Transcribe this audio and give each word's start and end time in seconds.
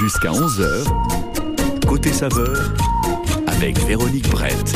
Jusqu'à 0.00 0.30
11h, 0.30 0.86
côté 1.86 2.10
saveur, 2.10 2.72
avec 3.46 3.78
Véronique 3.80 4.30
Brett. 4.30 4.74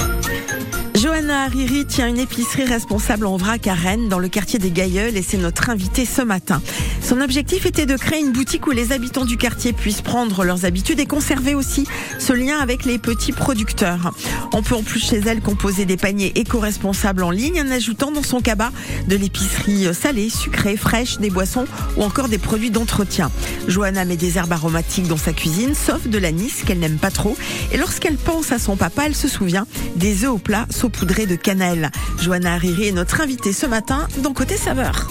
Johanna 0.95 1.45
Hariri 1.45 1.87
tient 1.87 2.09
une 2.09 2.19
épicerie 2.19 2.67
responsable 2.67 3.25
en 3.25 3.39
vrac 3.39 3.67
à 3.67 3.73
Rennes, 3.73 4.11
dans 4.11 4.19
le 4.19 4.29
quartier 4.29 4.59
des 4.59 4.71
Gailleuls, 4.71 5.17
et 5.17 5.23
c'est 5.23 5.39
notre 5.39 5.71
invitée 5.71 6.05
ce 6.05 6.21
matin. 6.21 6.61
Son 7.05 7.21
objectif 7.21 7.67
était 7.67 7.85
de 7.85 7.99
créer 7.99 8.21
une 8.21 8.33
boutique 8.33 8.67
où 8.67 8.71
les 8.71 8.91
habitants 8.91 9.27
du 9.27 9.37
quartier 9.37 9.75
puissent 9.75 10.01
prendre 10.01 10.43
leurs 10.43 10.65
habitudes 10.65 10.99
et 11.01 11.07
conserver 11.07 11.55
aussi 11.55 11.87
ce 12.19 12.33
lien 12.33 12.59
avec 12.59 12.87
les 12.87 12.99
petits 12.99 13.33
producteurs. 13.33 14.15
On 14.55 14.63
peut 14.63 14.75
en 14.75 14.83
plus 14.83 15.01
chez 15.01 15.19
elle 15.19 15.43
composer 15.43 15.85
des 15.85 15.99
paniers 15.99 16.33
éco-responsables 16.35 17.23
en 17.23 17.31
ligne 17.31 17.61
en 17.61 17.71
ajoutant 17.71 18.11
dans 18.11 18.23
son 18.23 18.41
cabas 18.41 18.71
de 19.07 19.17
l'épicerie 19.17 19.95
salée, 19.95 20.31
sucrée, 20.31 20.79
fraîche, 20.79 21.19
des 21.19 21.29
boissons 21.29 21.67
ou 21.99 22.05
encore 22.05 22.29
des 22.29 22.39
produits 22.39 22.71
d'entretien. 22.71 23.31
Johanna 23.69 24.07
met 24.07 24.17
des 24.17 24.39
herbes 24.39 24.53
aromatiques 24.53 25.07
dans 25.07 25.19
sa 25.19 25.35
cuisine, 25.35 25.75
sauf 25.75 26.07
de 26.07 26.17
l'anis 26.17 26.63
qu'elle 26.65 26.79
n'aime 26.79 26.99
pas 26.99 27.11
trop. 27.11 27.37
Et 27.71 27.77
lorsqu'elle 27.77 28.17
pense 28.17 28.51
à 28.51 28.59
son 28.59 28.77
papa, 28.77 29.03
elle 29.05 29.15
se 29.15 29.29
souvient 29.29 29.67
des 29.97 30.25
œufs 30.25 30.31
au 30.31 30.39
plat 30.39 30.67
saupoudrés 30.71 31.27
de 31.27 31.37
cannelle. 31.37 31.91
Johanna 32.23 32.55
Hariri 32.55 32.89
est 32.89 32.93
notre 32.93 33.21
invitée 33.21 33.53
ce 33.53 33.67
matin 33.67 34.09
dans 34.23 34.33
Côté 34.33 34.57
Saveur. 34.57 35.11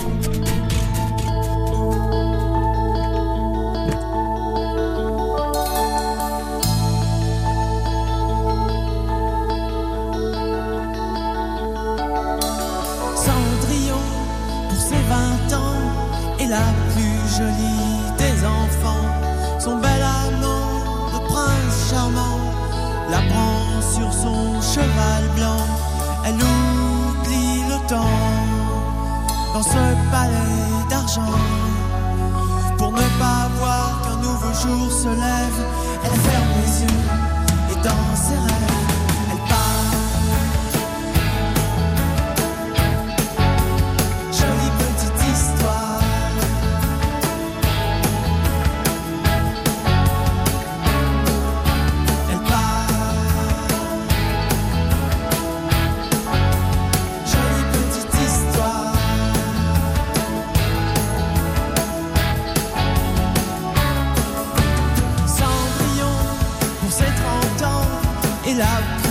Elle 26.25 26.35
oublie 26.35 27.63
le 27.69 27.87
temps 27.87 28.19
dans 29.53 29.63
ce 29.63 29.83
palais 30.11 30.89
d'argent. 30.89 31.37
Pour 32.77 32.91
ne 32.91 33.07
pas 33.19 33.49
voir 33.59 34.01
qu'un 34.03 34.17
nouveau 34.17 34.53
jour 34.53 34.91
se 34.91 35.09
lève, 35.09 35.59
elle 36.03 36.19
ferme 36.27 36.51
les 36.61 36.81
yeux 36.83 37.03
et 37.71 37.75
dans 37.87 38.15
ses 38.15 38.35
rêves, 38.35 38.72
et 68.59 69.02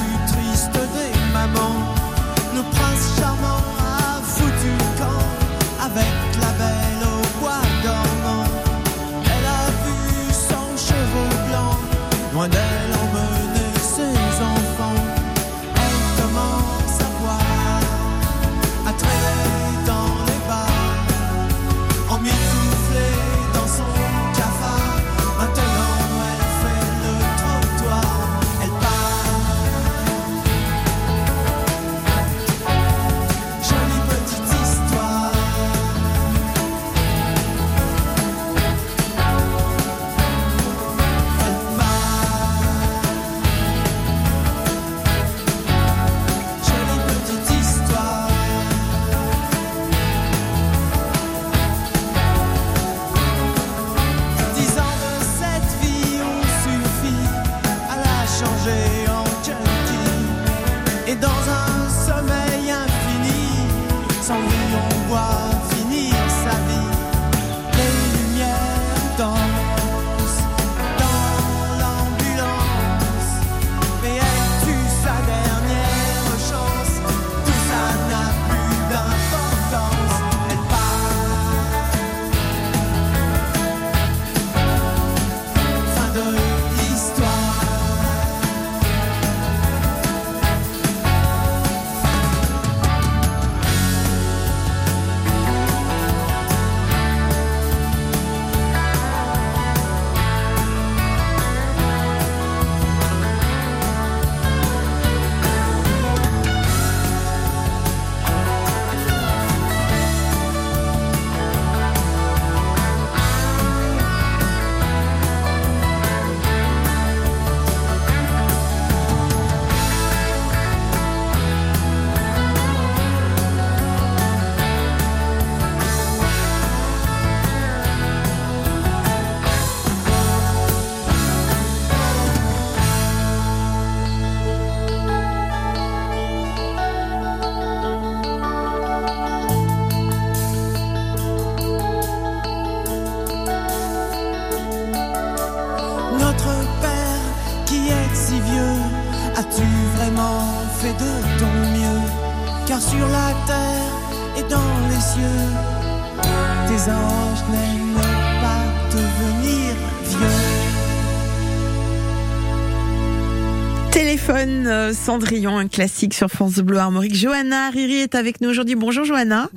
Cendrillon, 164.92 165.58
un 165.58 165.68
classique 165.68 166.14
sur 166.14 166.28
France 166.28 166.56
Bleu 166.56 166.78
Armorique. 166.78 167.14
Johanna 167.14 167.66
Hariri 167.66 167.96
est 167.96 168.14
avec 168.14 168.40
nous 168.40 168.48
aujourd'hui. 168.48 168.74
Bonjour 168.74 169.04
Johanna. 169.04 169.48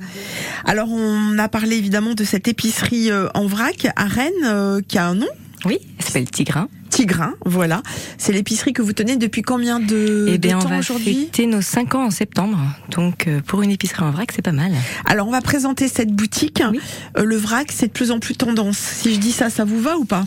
Alors 0.64 0.88
on 0.90 1.38
a 1.38 1.48
parlé 1.48 1.76
évidemment 1.76 2.14
de 2.14 2.24
cette 2.24 2.48
épicerie 2.48 3.10
euh, 3.10 3.28
en 3.34 3.46
vrac 3.46 3.86
à 3.96 4.04
Rennes 4.04 4.32
euh, 4.44 4.80
qui 4.86 4.98
a 4.98 5.06
un 5.06 5.14
nom. 5.14 5.26
Oui, 5.64 5.78
elle 5.98 6.04
s'appelle 6.04 6.30
Tigrin. 6.30 6.68
Tigrin, 6.90 7.34
voilà. 7.44 7.82
C'est 8.18 8.32
l'épicerie 8.32 8.72
que 8.72 8.82
vous 8.82 8.92
tenez 8.92 9.16
depuis 9.16 9.42
combien 9.42 9.80
de, 9.80 10.26
Eh 10.28 10.32
de 10.32 10.36
bien, 10.36 10.58
on 10.58 10.62
temps 10.62 10.68
va 10.68 10.78
aujourd'hui 10.78 11.26
fêter 11.26 11.46
nos 11.46 11.60
5 11.60 11.94
ans 11.94 12.06
en 12.06 12.10
septembre. 12.10 12.58
Donc, 12.90 13.26
euh, 13.26 13.40
pour 13.40 13.62
une 13.62 13.70
épicerie 13.70 14.04
en 14.04 14.10
vrac, 14.10 14.30
c'est 14.34 14.42
pas 14.42 14.52
mal. 14.52 14.72
Alors 15.04 15.28
on 15.28 15.32
va 15.32 15.40
présenter 15.40 15.88
cette 15.88 16.12
boutique. 16.12 16.62
Oui. 16.70 16.80
Le 17.22 17.36
vrac, 17.36 17.70
c'est 17.72 17.88
de 17.88 17.92
plus 17.92 18.10
en 18.10 18.20
plus 18.20 18.36
tendance. 18.36 18.78
Si 18.78 19.14
je 19.14 19.18
dis 19.18 19.32
ça, 19.32 19.50
ça 19.50 19.64
vous 19.64 19.80
va 19.80 19.96
ou 19.98 20.04
pas? 20.04 20.24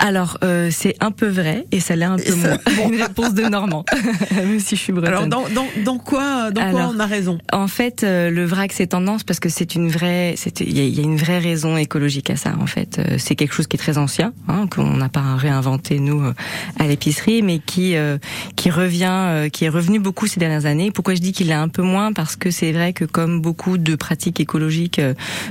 Alors, 0.00 0.38
euh, 0.42 0.70
c'est 0.72 0.96
un 1.00 1.10
peu 1.12 1.28
vrai 1.28 1.66
et 1.72 1.78
ça 1.80 1.94
l'est 1.94 2.04
un 2.04 2.16
peu 2.16 2.34
moins. 2.34 2.58
Une 2.88 3.00
réponse 3.00 3.34
de 3.34 3.42
Normand, 3.42 3.84
même 4.34 4.58
si 4.58 4.74
je 4.74 4.80
suis 4.80 4.92
bretonne. 4.92 5.14
Alors, 5.14 5.26
dans, 5.26 5.48
dans, 5.50 5.66
dans 5.84 5.98
quoi, 5.98 6.50
dans 6.50 6.70
quoi 6.70 6.90
on 6.92 6.98
a 6.98 7.06
raison 7.06 7.38
En 7.52 7.68
fait, 7.68 8.02
euh, 8.02 8.30
le 8.30 8.44
vrac 8.44 8.72
c'est 8.72 8.88
tendance 8.88 9.22
parce 9.24 9.40
que 9.40 9.48
c'est 9.48 9.74
une 9.74 9.88
vraie, 9.88 10.34
il 10.60 10.78
y, 10.78 10.88
y 10.88 11.00
a 11.00 11.02
une 11.02 11.16
vraie 11.16 11.38
raison 11.38 11.76
écologique 11.76 12.30
à 12.30 12.36
ça. 12.36 12.54
En 12.60 12.66
fait, 12.66 12.98
Euh, 12.98 13.16
c'est 13.18 13.36
quelque 13.36 13.54
chose 13.54 13.66
qui 13.66 13.76
est 13.76 13.78
très 13.78 13.98
ancien, 13.98 14.32
hein, 14.48 14.66
qu'on 14.68 14.96
n'a 14.96 15.08
pas 15.08 15.36
réinventé 15.36 15.98
nous 16.00 16.22
euh, 16.22 16.34
à 16.78 16.86
l'épicerie, 16.86 17.42
mais 17.42 17.58
qui 17.58 17.96
euh, 17.96 18.18
qui 18.56 18.70
revient, 18.70 19.08
euh, 19.10 19.48
qui 19.48 19.64
est 19.64 19.68
revenu 19.68 19.98
beaucoup 20.00 20.26
ces 20.26 20.40
dernières 20.40 20.66
années. 20.66 20.90
Pourquoi 20.90 21.14
je 21.14 21.20
dis 21.20 21.32
qu'il 21.32 21.50
est 21.50 21.54
un 21.54 21.68
peu 21.68 21.82
moins? 21.82 22.12
Parce 22.12 22.36
que 22.36 22.50
c'est 22.50 22.72
vrai 22.72 22.92
que 22.92 23.04
comme 23.04 23.40
beaucoup 23.40 23.78
de 23.78 23.94
pratiques 23.94 24.40
écologiques 24.40 25.00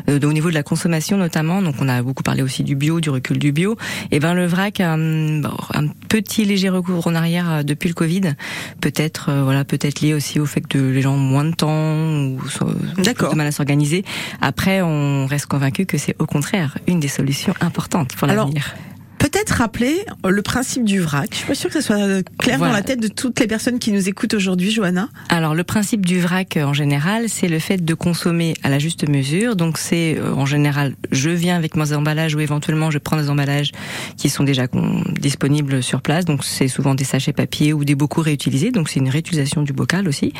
au 0.08 0.34
niveau 0.34 0.50
de 0.50 0.56
la 0.56 0.64
consommation 0.64 1.18
notamment, 1.18 1.62
donc 1.62 1.76
on 1.80 1.88
a 1.88 2.02
beaucoup 2.02 2.24
parlé 2.24 2.42
aussi 2.42 2.64
du 2.64 2.76
bio, 2.76 3.00
du 3.00 3.10
recul 3.10 3.38
du 3.38 3.52
bio. 3.52 3.78
Et 4.12 4.20
ben 4.20 4.34
le 4.40 4.48
vrac 4.48 4.80
a 4.80 4.94
un, 4.94 5.40
bon, 5.42 5.56
un 5.74 5.88
petit 5.88 6.46
léger 6.46 6.70
recours 6.70 7.08
en 7.08 7.16
arrière 7.16 7.52
euh, 7.52 7.64
depuis 7.64 7.90
le 7.90 7.96
Covid, 7.96 8.34
peut-être 8.82 9.30
euh, 9.30 9.44
voilà 9.44 9.64
peut-être 9.66 10.02
lié 10.02 10.14
aussi 10.14 10.40
au 10.40 10.46
fait 10.46 10.62
que 10.62 10.78
les 10.78 11.02
gens 11.02 11.14
ont 11.14 11.18
moins 11.18 11.46
de 11.46 11.54
temps 11.54 11.70
ou 11.70 12.40
ont 12.64 13.36
mal 13.36 13.48
à 13.48 13.52
s'organiser. 13.52 14.04
Après, 14.42 14.82
on 14.82 15.26
reste 15.28 15.46
convaincu 15.46 15.86
que 15.86 15.98
c'est 15.98 16.16
au 16.20 16.26
contraire 16.26 16.78
une 16.88 17.00
des 17.00 17.08
solutions 17.08 17.54
importantes 17.62 18.16
pour 18.16 18.28
l'avenir. 18.28 18.76
Peut-être 19.20 19.52
rappeler 19.52 19.98
le 20.28 20.42
principe 20.42 20.86
du 20.86 21.00
vrac. 21.02 21.28
Je 21.32 21.38
suis 21.38 21.46
pas 21.46 21.54
sûre 21.56 21.70
que 21.70 21.82
ça 21.82 21.82
soit 21.82 22.24
clair 22.40 22.58
Voilà. 22.58 22.72
dans 22.74 22.78
la 22.78 22.82
tête 22.84 23.00
de 23.02 23.10
toutes 23.10 23.40
les 23.40 23.48
personnes 23.48 23.78
qui 23.78 23.92
nous 23.92 24.08
écoutent 24.10 24.34
aujourd'hui, 24.34 24.72
Johanna. 24.72 25.10
Alors 25.28 25.54
le 25.56 25.64
principe 25.64 26.06
du 26.06 26.20
vrac 26.20 26.56
euh, 26.58 26.64
en 26.64 26.74
général, 26.74 27.26
c'est 27.28 27.48
le 27.50 27.60
fait 27.60 27.84
de 27.84 27.94
consommer 27.94 28.54
à 28.64 28.70
la 28.70 28.80
juste 28.80 29.08
mesure. 29.08 29.56
Donc 29.56 29.78
c'est 29.78 30.18
euh, 30.18 30.34
en 30.34 30.46
général, 30.46 30.96
je 31.12 31.30
viens 31.30 31.56
avec 31.58 31.76
mes 31.76 31.94
emballages 31.94 32.34
ou 32.34 32.40
éventuellement 32.40 32.92
je 32.92 32.98
prends 32.98 33.18
des 33.18 33.30
emballages 33.30 33.72
qui 34.18 34.30
sont 34.30 34.44
déjà 34.44 34.68
disponibles 35.20 35.84
sur 35.84 36.02
place. 36.02 36.26
Donc 36.26 36.44
c'est 36.46 36.68
souvent 36.70 36.96
des 36.96 37.04
sachets 37.04 37.34
papier 37.34 37.74
ou 37.74 37.84
des 37.84 37.96
bocaux 37.96 38.22
réutilisés. 38.22 38.72
Donc 38.72 38.90
c'est 38.90 39.00
une 39.00 39.10
réutilisation 39.10 39.64
du 39.64 39.74
bocal 39.74 40.08
aussi. 40.08 40.34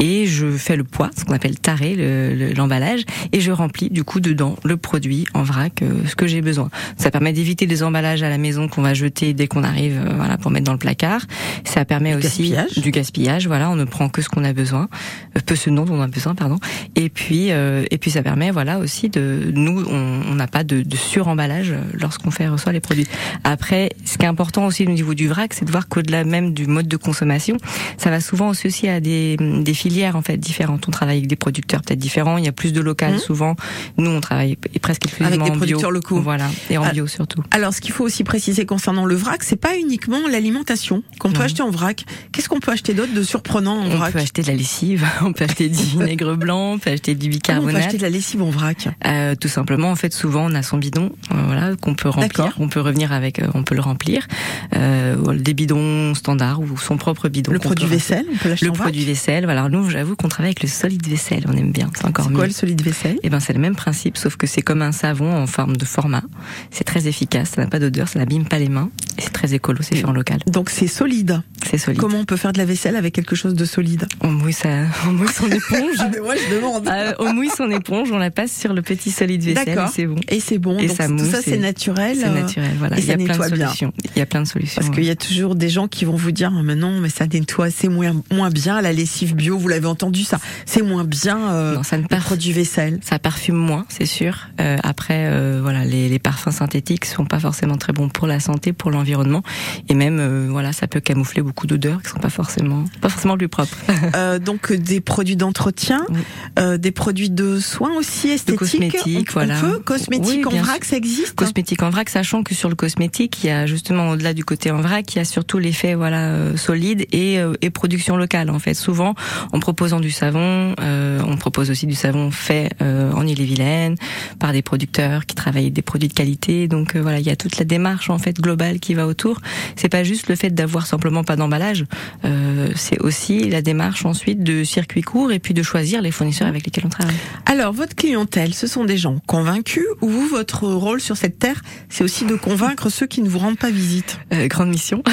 Et 0.00 0.26
je 0.26 0.50
fais 0.50 0.76
le 0.76 0.84
poids, 0.84 1.10
ce 1.16 1.24
qu'on 1.24 1.34
appelle 1.34 1.54
le- 1.80 2.34
le- 2.34 2.52
l'emballage, 2.54 3.02
et 3.32 3.40
je 3.40 3.52
remplis 3.52 3.90
du 3.90 4.02
coup 4.04 4.20
dedans 4.20 4.56
le 4.64 4.76
produit 4.76 5.26
en 5.34 5.42
vrac, 5.42 5.82
euh, 5.82 5.92
ce 6.08 6.16
que 6.16 6.26
j'ai 6.26 6.40
besoin. 6.40 6.70
Ça 6.96 7.10
permet 7.10 7.32
d'éviter 7.32 7.66
des 7.66 7.82
emballages 7.82 8.13
à 8.22 8.28
la 8.30 8.38
maison 8.38 8.68
qu'on 8.68 8.82
va 8.82 8.94
jeter 8.94 9.32
dès 9.34 9.46
qu'on 9.46 9.64
arrive, 9.64 10.00
euh, 10.04 10.12
voilà, 10.16 10.36
pour 10.38 10.50
mettre 10.50 10.64
dans 10.66 10.72
le 10.72 10.78
placard. 10.78 11.22
Ça 11.64 11.84
permet 11.84 12.10
Du 12.12 12.18
aussi 12.26 12.50
gaspillage? 12.50 12.78
du 12.78 12.90
gaspillage. 12.90 13.46
Voilà, 13.46 13.70
on 13.70 13.76
ne 13.76 13.84
prend 13.84 14.08
que 14.08 14.22
ce 14.22 14.28
qu'on 14.28 14.44
a 14.44 14.52
besoin, 14.52 14.88
euh, 15.36 15.40
peu 15.44 15.56
ce 15.56 15.70
dont 15.70 15.86
on 15.90 16.00
a 16.00 16.06
besoin, 16.06 16.34
pardon. 16.34 16.58
Et 16.96 17.08
puis, 17.08 17.50
euh, 17.50 17.84
et 17.90 17.98
puis 17.98 18.10
ça 18.10 18.22
permet, 18.22 18.50
voilà, 18.50 18.78
aussi 18.78 19.08
de 19.08 19.50
nous, 19.52 19.84
on 19.88 20.34
n'a 20.34 20.46
pas 20.46 20.64
de, 20.64 20.82
de 20.82 20.96
suremballage 20.96 21.70
euh, 21.72 21.80
lorsqu'on 21.94 22.30
fait 22.30 22.48
reçoit 22.48 22.72
les 22.72 22.80
produits. 22.80 23.06
Après, 23.44 23.90
ce 24.04 24.18
qui 24.18 24.24
est 24.24 24.28
important 24.28 24.66
aussi 24.66 24.86
au 24.86 24.90
niveau 24.90 25.14
du 25.14 25.28
vrac, 25.28 25.52
c'est 25.54 25.64
de 25.64 25.70
voir 25.70 25.88
qu'au-delà 25.88 26.24
même 26.24 26.54
du 26.54 26.66
mode 26.66 26.88
de 26.88 26.96
consommation, 26.96 27.56
ça 27.98 28.10
va 28.10 28.20
souvent 28.20 28.50
associer 28.50 28.90
à 28.90 29.00
des, 29.00 29.36
des 29.38 29.74
filières 29.74 30.16
en 30.16 30.22
fait 30.22 30.36
différentes. 30.36 30.86
On 30.88 30.90
travaille 30.90 31.16
avec 31.18 31.28
des 31.28 31.36
producteurs 31.36 31.82
peut-être 31.82 31.98
différents. 31.98 32.38
Il 32.38 32.44
y 32.44 32.48
a 32.48 32.52
plus 32.52 32.72
de 32.72 32.80
local 32.80 33.14
Mhm. 33.14 33.18
souvent. 33.18 33.56
Nous, 33.98 34.10
on 34.10 34.20
travaille 34.20 34.56
presque 34.80 35.04
exclusivement 35.06 35.44
des 35.44 35.50
en 35.50 35.54
bio. 35.54 35.58
producteurs 35.58 35.90
locaux. 35.90 36.20
Voilà, 36.20 36.48
et 36.70 36.78
en 36.78 36.84
Ah. 36.84 36.90
bio 36.92 37.06
surtout. 37.06 37.42
Alors, 37.50 37.72
ce 37.74 37.80
qu'il 37.80 37.92
faut 37.92 38.03
aussi 38.04 38.24
préciser 38.24 38.66
concernant 38.66 39.04
le 39.04 39.14
vrac, 39.14 39.42
c'est 39.42 39.56
pas 39.56 39.76
uniquement 39.76 40.20
l'alimentation 40.30 41.02
qu'on 41.18 41.32
peut 41.32 41.42
acheter 41.42 41.62
en 41.62 41.70
vrac. 41.70 42.04
Qu'est-ce 42.32 42.48
qu'on 42.48 42.60
peut 42.60 42.70
acheter 42.72 42.94
d'autre 42.94 43.12
de 43.14 43.22
surprenant 43.22 43.76
en 43.78 43.86
On 43.86 43.96
vrac 43.96 44.12
peut 44.12 44.18
acheter 44.20 44.42
de 44.42 44.46
la 44.48 44.54
lessive, 44.54 45.04
on 45.22 45.32
peut 45.32 45.44
acheter 45.44 45.68
du 45.68 45.82
vinaigre 45.82 46.36
blanc, 46.36 46.72
on 46.74 46.78
peut 46.78 46.90
acheter 46.90 47.14
du 47.14 47.28
Comment 47.28 47.58
on 47.58 47.62
peut 47.62 47.66
bicarbonate. 47.66 47.76
acheter 47.86 47.96
de 47.98 48.02
la 48.02 48.10
lessive 48.10 48.42
en 48.42 48.50
vrac 48.50 48.88
Euh, 49.06 49.34
tout 49.34 49.48
simplement, 49.48 49.90
en 49.90 49.96
fait, 49.96 50.12
souvent 50.12 50.46
on 50.50 50.54
a 50.54 50.62
son 50.62 50.78
bidon, 50.78 51.10
euh, 51.32 51.34
voilà, 51.46 51.74
qu'on 51.76 51.94
peut 51.94 52.08
remplir. 52.08 52.54
On 52.58 52.68
peut 52.68 52.80
revenir 52.80 53.12
avec, 53.12 53.40
euh, 53.40 53.48
on 53.54 53.62
peut 53.64 53.74
le 53.74 53.80
remplir. 53.80 54.26
Des 54.72 55.54
bidons 55.54 56.14
standards 56.14 56.60
ou 56.60 56.76
son 56.78 56.96
propre 56.96 57.28
bidon. 57.28 57.52
Le 57.52 57.58
produit 57.58 57.86
vaisselle, 57.86 58.24
on 58.32 58.36
peut 58.36 58.48
l'acheter 58.48 58.66
Le 58.66 58.70
en 58.72 58.74
vrac 58.74 58.86
produit 58.86 59.04
vaisselle. 59.04 59.44
Voilà, 59.44 59.64
alors 59.64 59.70
nous, 59.70 59.90
j'avoue 59.90 60.16
qu'on 60.16 60.28
travaille 60.28 60.48
avec 60.50 60.62
le 60.62 60.68
solide 60.68 61.06
vaisselle. 61.06 61.44
On 61.48 61.52
aime 61.56 61.72
bien, 61.72 61.90
c'est 61.94 62.04
encore 62.06 62.24
C'est 62.26 62.30
mieux. 62.30 62.36
quoi 62.36 62.46
le 62.46 62.52
solide 62.52 62.80
vaisselle? 62.82 63.18
Eh 63.22 63.30
ben, 63.30 63.40
c'est 63.40 63.52
le 63.52 63.58
même 63.60 63.76
principe, 63.76 64.16
sauf 64.16 64.36
que 64.36 64.46
c'est 64.46 64.62
comme 64.62 64.82
un 64.82 64.92
savon 64.92 65.34
en 65.34 65.46
forme 65.46 65.76
de 65.76 65.84
format. 65.84 66.22
C'est 66.70 66.84
très 66.84 67.06
efficace, 67.08 67.50
ça 67.56 67.62
n'a 67.62 67.68
pas 67.68 67.78
ça 68.06 68.18
n'abîme 68.18 68.44
pas 68.46 68.58
les 68.58 68.68
mains. 68.68 68.90
Et 69.16 69.22
c'est 69.22 69.32
très 69.32 69.54
écolo, 69.54 69.78
c'est 69.82 69.94
fait 69.96 70.04
en 70.06 70.12
local. 70.12 70.38
Donc 70.46 70.70
c'est 70.70 70.88
solide. 70.88 71.40
C'est 71.70 71.78
solide. 71.78 72.00
Comment 72.00 72.18
on 72.18 72.24
peut 72.24 72.36
faire 72.36 72.52
de 72.52 72.58
la 72.58 72.64
vaisselle 72.64 72.96
avec 72.96 73.14
quelque 73.14 73.36
chose 73.36 73.54
de 73.54 73.64
solide? 73.64 74.06
On 74.20 74.30
mouille, 74.32 74.52
ça, 74.52 74.68
on 75.06 75.12
mouille 75.12 75.28
son 75.28 75.46
éponge. 75.50 75.96
Ah 76.00 76.08
mais 76.12 76.18
moi 76.20 76.34
je 76.36 76.54
demande. 76.56 76.88
Euh, 76.88 77.12
on 77.20 77.32
mouille 77.32 77.50
son 77.56 77.70
éponge, 77.70 78.10
on 78.10 78.18
la 78.18 78.30
passe 78.32 78.52
sur 78.52 78.74
le 78.74 78.82
petit 78.82 79.10
solide 79.12 79.42
vaisselle 79.42 79.78
et 79.78 79.90
c'est 79.92 80.06
bon. 80.06 80.16
Et 80.28 80.40
c'est 80.40 80.58
bon. 80.58 80.78
Et 80.78 80.88
donc 80.88 80.96
ça 80.96 81.06
tout 81.08 81.18
ça 81.24 81.40
c'est 81.42 81.58
naturel. 81.58 82.16
C'est 82.18 82.26
euh, 82.26 82.34
naturel, 82.34 82.70
voilà. 82.78 82.98
et 82.98 83.00
Il 83.02 83.06
y 83.06 83.12
a 83.12 83.16
plein 83.16 83.26
de 83.48 83.54
bien. 83.54 83.66
solutions. 83.68 83.92
Il 84.16 84.18
y 84.18 84.22
a 84.22 84.26
plein 84.26 84.42
de 84.42 84.48
solutions. 84.48 84.80
Parce 84.82 84.92
qu'il 84.94 85.04
y 85.04 85.10
a 85.10 85.16
toujours 85.16 85.54
des 85.54 85.68
gens 85.68 85.86
qui 85.86 86.04
vont 86.04 86.16
vous 86.16 86.32
dire, 86.32 86.52
Ah, 86.54 86.62
mais 86.64 86.74
non, 86.74 87.00
mais 87.00 87.08
ça 87.08 87.26
nettoie, 87.26 87.70
c'est 87.70 87.88
moins, 87.88 88.12
moins 88.32 88.50
bien, 88.50 88.80
la 88.82 88.92
lessive 88.92 89.36
bio, 89.36 89.56
vous 89.56 89.68
l'avez 89.68 89.86
entendu 89.86 90.24
ça, 90.24 90.38
c'est 90.66 90.82
moins 90.82 91.04
bien, 91.04 91.38
euh, 91.52 91.74
Non, 91.76 91.82
ça 91.84 91.98
ne 91.98 92.06
part- 92.06 92.20
produit 92.24 92.52
vaisselle. 92.52 92.98
Ça 93.02 93.18
parfume 93.20 93.56
moins, 93.56 93.86
c'est 93.88 94.06
sûr. 94.06 94.48
Euh, 94.60 94.76
après, 94.82 95.60
voilà, 95.60 95.84
les, 95.84 96.08
les 96.08 96.18
parfums 96.18 96.50
synthétiques 96.50 97.04
sont 97.04 97.24
pas 97.26 97.38
forcément 97.38 97.76
très 97.84 97.92
bons 97.92 98.08
pour 98.08 98.26
la 98.26 98.40
santé, 98.40 98.72
pour 98.72 98.90
l'environnement, 98.90 99.42
et 99.90 99.94
même, 99.94 100.18
euh, 100.18 100.46
voilà, 100.50 100.72
ça 100.72 100.86
peut 100.86 101.00
camoufler 101.00 101.42
beaucoup 101.42 101.66
d'odeurs 101.66 102.02
qui 102.02 102.08
sont 102.08 102.18
pas 102.18 102.30
forcément, 102.30 102.84
pas 103.02 103.10
forcément 103.10 103.36
plus 103.36 103.48
propres. 103.48 103.76
Euh, 104.14 104.38
donc 104.38 104.70
euh, 104.70 104.76
des 104.78 105.00
produits 105.00 105.34
d'entretien, 105.36 106.04
Oui. 106.10 106.20
euh, 106.58 106.76
des 106.78 106.92
produits 106.92 107.30
de 107.30 107.58
soins 107.58 107.94
aussi 107.96 108.28
esthétiques. 108.28 108.58
cosmétiques, 108.58 109.28
on, 109.30 109.32
voilà. 109.32 109.56
On 109.58 109.70
peut 109.72 109.78
cosmétiques 109.80 110.46
Oui, 110.46 110.58
en 110.58 110.62
vrac, 110.62 110.84
ça 110.84 110.96
existe. 110.96 111.30
hein 111.30 111.34
Cosmétique 111.36 111.82
en 111.82 111.90
vrac, 111.90 112.08
sachant 112.10 112.42
que 112.42 112.54
sur 112.54 112.68
le 112.68 112.74
cosmétique, 112.76 113.42
il 113.42 113.48
y 113.48 113.50
a 113.50 113.66
justement 113.66 114.10
au-delà 114.10 114.34
du 114.34 114.44
côté 114.44 114.70
en 114.70 114.80
vrac, 114.80 115.14
il 115.14 115.18
y 115.18 115.20
a 115.20 115.24
surtout 115.24 115.58
l'effet 115.58 115.94
voilà 115.94 116.56
solide 116.56 117.06
et, 117.12 117.38
et 117.62 117.70
production 117.70 118.16
locale. 118.16 118.50
En 118.50 118.58
fait, 118.58 118.74
souvent 118.74 119.14
en 119.52 119.58
proposant 119.60 120.00
du 120.00 120.10
savon, 120.10 120.74
on 120.78 121.36
propose 121.38 121.70
aussi 121.70 121.86
du 121.86 121.94
savon 121.94 122.30
fait 122.30 122.70
en 122.80 123.26
Ille-et-Vilaine 123.26 123.96
par 124.38 124.52
des 124.52 124.62
producteurs 124.62 125.26
qui 125.26 125.34
travaillent 125.34 125.70
des 125.72 125.82
produits 125.82 126.08
de 126.08 126.14
qualité. 126.14 126.68
Donc 126.68 126.94
voilà, 126.96 127.18
il 127.20 127.26
y 127.26 127.30
a 127.30 127.36
toute 127.36 127.58
la 127.58 127.64
démarche 127.74 128.08
en 128.10 128.18
fait 128.18 128.36
globale 128.40 128.78
qui 128.78 128.94
va 128.94 129.06
autour. 129.06 129.40
C'est 129.76 129.88
pas 129.88 130.04
juste 130.04 130.28
le 130.28 130.36
fait 130.36 130.50
d'avoir 130.50 130.86
simplement 130.86 131.24
pas 131.24 131.36
d'emballage, 131.36 131.84
euh, 132.24 132.68
c'est 132.76 133.00
aussi 133.00 133.48
la 133.50 133.62
démarche 133.62 134.04
ensuite 134.06 134.42
de 134.42 134.62
circuit 134.64 135.02
court 135.02 135.32
et 135.32 135.38
puis 135.40 135.54
de 135.54 135.62
choisir 135.62 136.00
les 136.02 136.12
fournisseurs 136.12 136.46
avec 136.48 136.64
lesquels 136.66 136.86
on 136.86 136.88
travaille. 136.88 137.16
Alors 137.46 137.72
votre 137.72 137.94
clientèle, 137.96 138.54
ce 138.54 138.66
sont 138.66 138.84
des 138.84 138.96
gens 138.96 139.18
convaincus 139.26 139.86
ou 140.02 140.08
vous, 140.08 140.26
votre 140.28 140.64
rôle 140.68 141.00
sur 141.00 141.16
cette 141.16 141.38
terre, 141.38 141.60
c'est 141.88 142.04
aussi 142.04 142.24
de 142.24 142.36
convaincre 142.36 142.88
ceux 142.90 143.06
qui 143.06 143.22
ne 143.22 143.28
vous 143.28 143.38
rendent 143.40 143.58
pas 143.58 143.70
visite? 143.70 144.18
Euh, 144.32 144.46
grande 144.46 144.68
mission. 144.70 145.02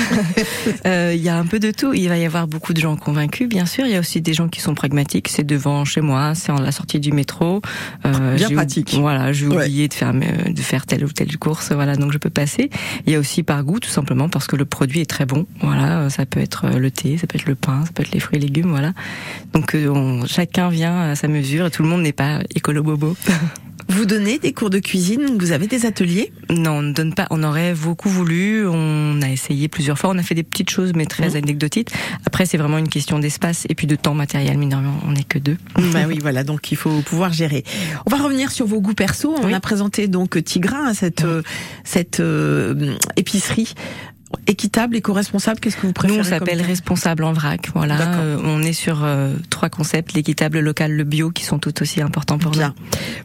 Euh, 0.85 1.13
Il 1.15 1.21
y 1.21 1.29
a 1.29 1.37
un 1.37 1.45
peu 1.45 1.59
de 1.59 1.71
tout. 1.71 1.93
Il 1.93 2.07
va 2.09 2.17
y 2.17 2.25
avoir 2.25 2.47
beaucoup 2.47 2.73
de 2.73 2.79
gens 2.79 2.95
convaincus, 2.95 3.47
bien 3.49 3.65
sûr. 3.65 3.85
Il 3.85 3.91
y 3.91 3.95
a 3.95 3.99
aussi 3.99 4.21
des 4.21 4.33
gens 4.33 4.47
qui 4.47 4.61
sont 4.61 4.73
pragmatiques. 4.75 5.27
C'est 5.29 5.43
devant 5.45 5.85
chez 5.85 6.01
moi, 6.01 6.33
c'est 6.35 6.51
en 6.51 6.59
la 6.59 6.71
sortie 6.71 6.99
du 6.99 7.11
métro. 7.11 7.61
Euh, 8.05 8.35
Bien 8.35 8.49
pratique. 8.51 8.93
Voilà, 8.99 9.31
j'ai 9.33 9.47
Ouais. 9.47 9.55
oublié 9.65 9.87
de 9.87 9.93
faire 9.93 10.13
me- 10.13 10.51
de 10.53 10.61
faire 10.61 10.85
telle 10.85 11.03
ou 11.05 11.09
telle 11.11 11.37
course. 11.37 11.71
Voilà, 11.71 11.95
donc 11.95 12.11
je 12.11 12.17
peux 12.17 12.29
Il 13.05 13.13
y 13.13 13.15
a 13.15 13.19
aussi 13.19 13.43
par 13.43 13.63
goût, 13.63 13.79
tout 13.79 13.89
simplement 13.89 14.29
parce 14.29 14.47
que 14.47 14.55
le 14.55 14.65
produit 14.65 15.01
est 15.01 15.09
très 15.09 15.25
bon. 15.25 15.45
Voilà, 15.61 16.01
euh, 16.01 16.09
ça 16.09 16.25
peut 16.25 16.39
être 16.39 16.65
euh, 16.65 16.79
le 16.79 16.91
thé, 16.91 17.17
ça 17.17 17.27
peut 17.27 17.37
être 17.37 17.45
le 17.45 17.55
pain, 17.55 17.85
ça 17.85 17.91
peut 17.93 18.03
être 18.03 18.11
les 18.11 18.19
fruits 18.19 18.37
et 18.37 18.41
légumes. 18.41 18.69
Voilà. 18.69 18.93
Donc 19.53 19.75
euh, 19.75 20.23
chacun 20.27 20.69
vient 20.69 21.11
à 21.11 21.15
sa 21.15 21.27
mesure 21.27 21.67
et 21.67 21.71
tout 21.71 21.83
le 21.83 21.89
monde 21.89 22.01
n'est 22.01 22.13
pas 22.13 22.39
écolo 22.55 22.83
bobo. 22.83 23.15
Vous 23.89 24.05
donnez 24.05 24.39
des 24.39 24.53
cours 24.53 24.69
de 24.69 24.79
cuisine, 24.79 25.37
vous 25.39 25.51
avez 25.51 25.67
des 25.67 25.85
ateliers. 25.85 26.31
Non, 26.49 26.71
on 26.77 26.81
ne 26.81 26.93
donne 26.93 27.13
pas. 27.13 27.27
On 27.29 27.43
aurait 27.43 27.73
beaucoup 27.73 28.09
voulu. 28.09 28.65
On 28.67 29.21
a 29.21 29.29
essayé 29.29 29.67
plusieurs 29.67 29.97
fois. 29.99 30.09
On 30.11 30.17
a 30.17 30.23
fait 30.23 30.35
des 30.35 30.43
petites 30.43 30.69
choses, 30.69 30.93
mais 30.95 31.05
très 31.05 31.29
Mhm. 31.31 31.35
anecdotiques. 31.37 31.89
Après, 32.25 32.45
c'est 32.45 32.57
vraiment 32.57 32.77
une 32.77 32.87
question 32.89 33.19
d'espace 33.19 33.65
et 33.69 33.75
puis 33.75 33.87
de 33.87 33.95
temps 33.95 34.13
matériel. 34.13 34.57
Mine 34.57 34.77
on 35.05 35.11
n'est 35.11 35.23
que 35.23 35.39
deux. 35.39 35.57
bah 35.93 36.01
oui, 36.07 36.19
voilà, 36.21 36.43
donc 36.43 36.71
il 36.71 36.77
faut 36.77 37.01
pouvoir 37.01 37.33
gérer. 37.33 37.63
On 38.05 38.09
va 38.15 38.23
revenir 38.23 38.51
sur 38.51 38.65
vos 38.65 38.79
goûts 38.81 38.93
perso. 38.93 39.35
On 39.41 39.47
Oui. 39.47 39.53
a 39.53 39.59
présenté 39.59 40.07
donc 40.07 40.41
Tigra, 40.43 40.93
cette 40.93 41.23
euh, 41.25 41.41
cette 41.83 42.19
euh, 42.19 42.95
épicerie 43.17 43.73
équitable, 44.47 44.95
éco-responsable. 44.95 45.59
Qu'est-ce 45.59 45.75
que 45.75 45.81
vous 45.81 45.87
Nous, 45.87 45.93
préférez 45.93 46.19
on 46.19 46.23
s'appelle 46.23 46.61
responsable 46.61 47.23
en 47.23 47.33
vrac. 47.33 47.69
Voilà. 47.73 48.19
Euh, 48.19 48.37
on 48.43 48.61
est 48.63 48.73
sur 48.73 49.03
euh, 49.03 49.35
trois 49.49 49.69
concepts 49.69 50.13
l'équitable, 50.13 50.57
le 50.57 50.63
local, 50.63 50.91
le 50.91 51.03
bio, 51.03 51.31
qui 51.31 51.43
sont 51.43 51.59
tout 51.59 51.81
aussi 51.81 52.01
importants 52.01 52.37
pour 52.37 52.51
Bien. 52.51 52.73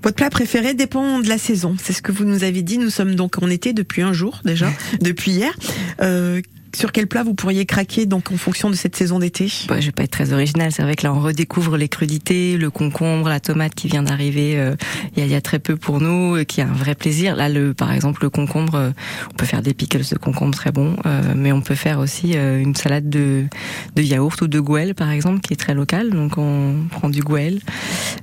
Votre 0.02 0.16
plat 0.16 0.30
préféré 0.30 0.74
dépend 0.74 1.18
de 1.20 1.28
la 1.28 1.38
saison. 1.38 1.76
C'est 1.82 1.92
ce 1.92 2.02
que 2.02 2.12
vous 2.12 2.24
nous 2.24 2.44
avez 2.44 2.62
dit. 2.62 2.78
Nous 2.78 2.90
sommes 2.90 3.14
donc 3.14 3.42
en 3.42 3.50
été 3.50 3.72
depuis 3.72 4.02
un 4.02 4.12
jour 4.12 4.40
déjà, 4.44 4.70
depuis 5.00 5.32
hier. 5.32 5.52
Euh, 6.00 6.40
sur 6.74 6.92
quel 6.92 7.06
plat 7.06 7.22
vous 7.22 7.34
pourriez 7.34 7.64
craquer 7.66 8.06
donc 8.06 8.30
en 8.32 8.36
fonction 8.36 8.68
de 8.70 8.74
cette 8.74 8.96
saison 8.96 9.18
d'été? 9.18 9.50
Bah, 9.68 9.80
je 9.80 9.86
vais 9.86 9.92
pas 9.92 10.02
être 10.04 10.10
très 10.10 10.32
original. 10.32 10.70
C'est 10.72 10.82
vrai 10.82 10.94
que 10.94 11.04
là, 11.04 11.14
on 11.14 11.20
redécouvre 11.20 11.76
les 11.76 11.88
crudités, 11.88 12.56
le 12.58 12.70
concombre, 12.70 13.28
la 13.28 13.40
tomate 13.40 13.74
qui 13.74 13.88
vient 13.88 14.02
d'arriver 14.02 14.58
euh, 14.58 14.74
il 15.14 15.20
y, 15.20 15.22
a, 15.22 15.26
il 15.26 15.32
y 15.32 15.34
a 15.34 15.40
très 15.40 15.58
peu 15.58 15.76
pour 15.76 16.00
nous, 16.00 16.36
euh, 16.36 16.44
qui 16.44 16.60
a 16.60 16.66
un 16.68 16.72
vrai 16.72 16.94
plaisir. 16.94 17.36
Là, 17.36 17.48
le, 17.48 17.72
par 17.74 17.92
exemple, 17.92 18.22
le 18.22 18.30
concombre, 18.30 18.74
euh, 18.74 18.90
on 19.30 19.34
peut 19.34 19.46
faire 19.46 19.62
des 19.62 19.74
pickles 19.74 20.02
de 20.10 20.18
concombre 20.18 20.54
très 20.54 20.72
bons, 20.72 20.96
euh, 21.06 21.22
mais 21.34 21.52
on 21.52 21.60
peut 21.60 21.74
faire 21.74 21.98
aussi 21.98 22.34
une 22.34 22.74
salade 22.74 23.08
de, 23.08 23.44
de 23.94 24.02
yaourt 24.02 24.40
ou 24.42 24.48
de 24.48 24.60
gouelle, 24.60 24.94
par 24.94 25.10
exemple, 25.10 25.40
qui 25.40 25.52
est 25.52 25.56
très 25.56 25.74
locale. 25.74 26.10
Donc, 26.10 26.36
on 26.38 26.74
prend 26.90 27.08
du 27.08 27.22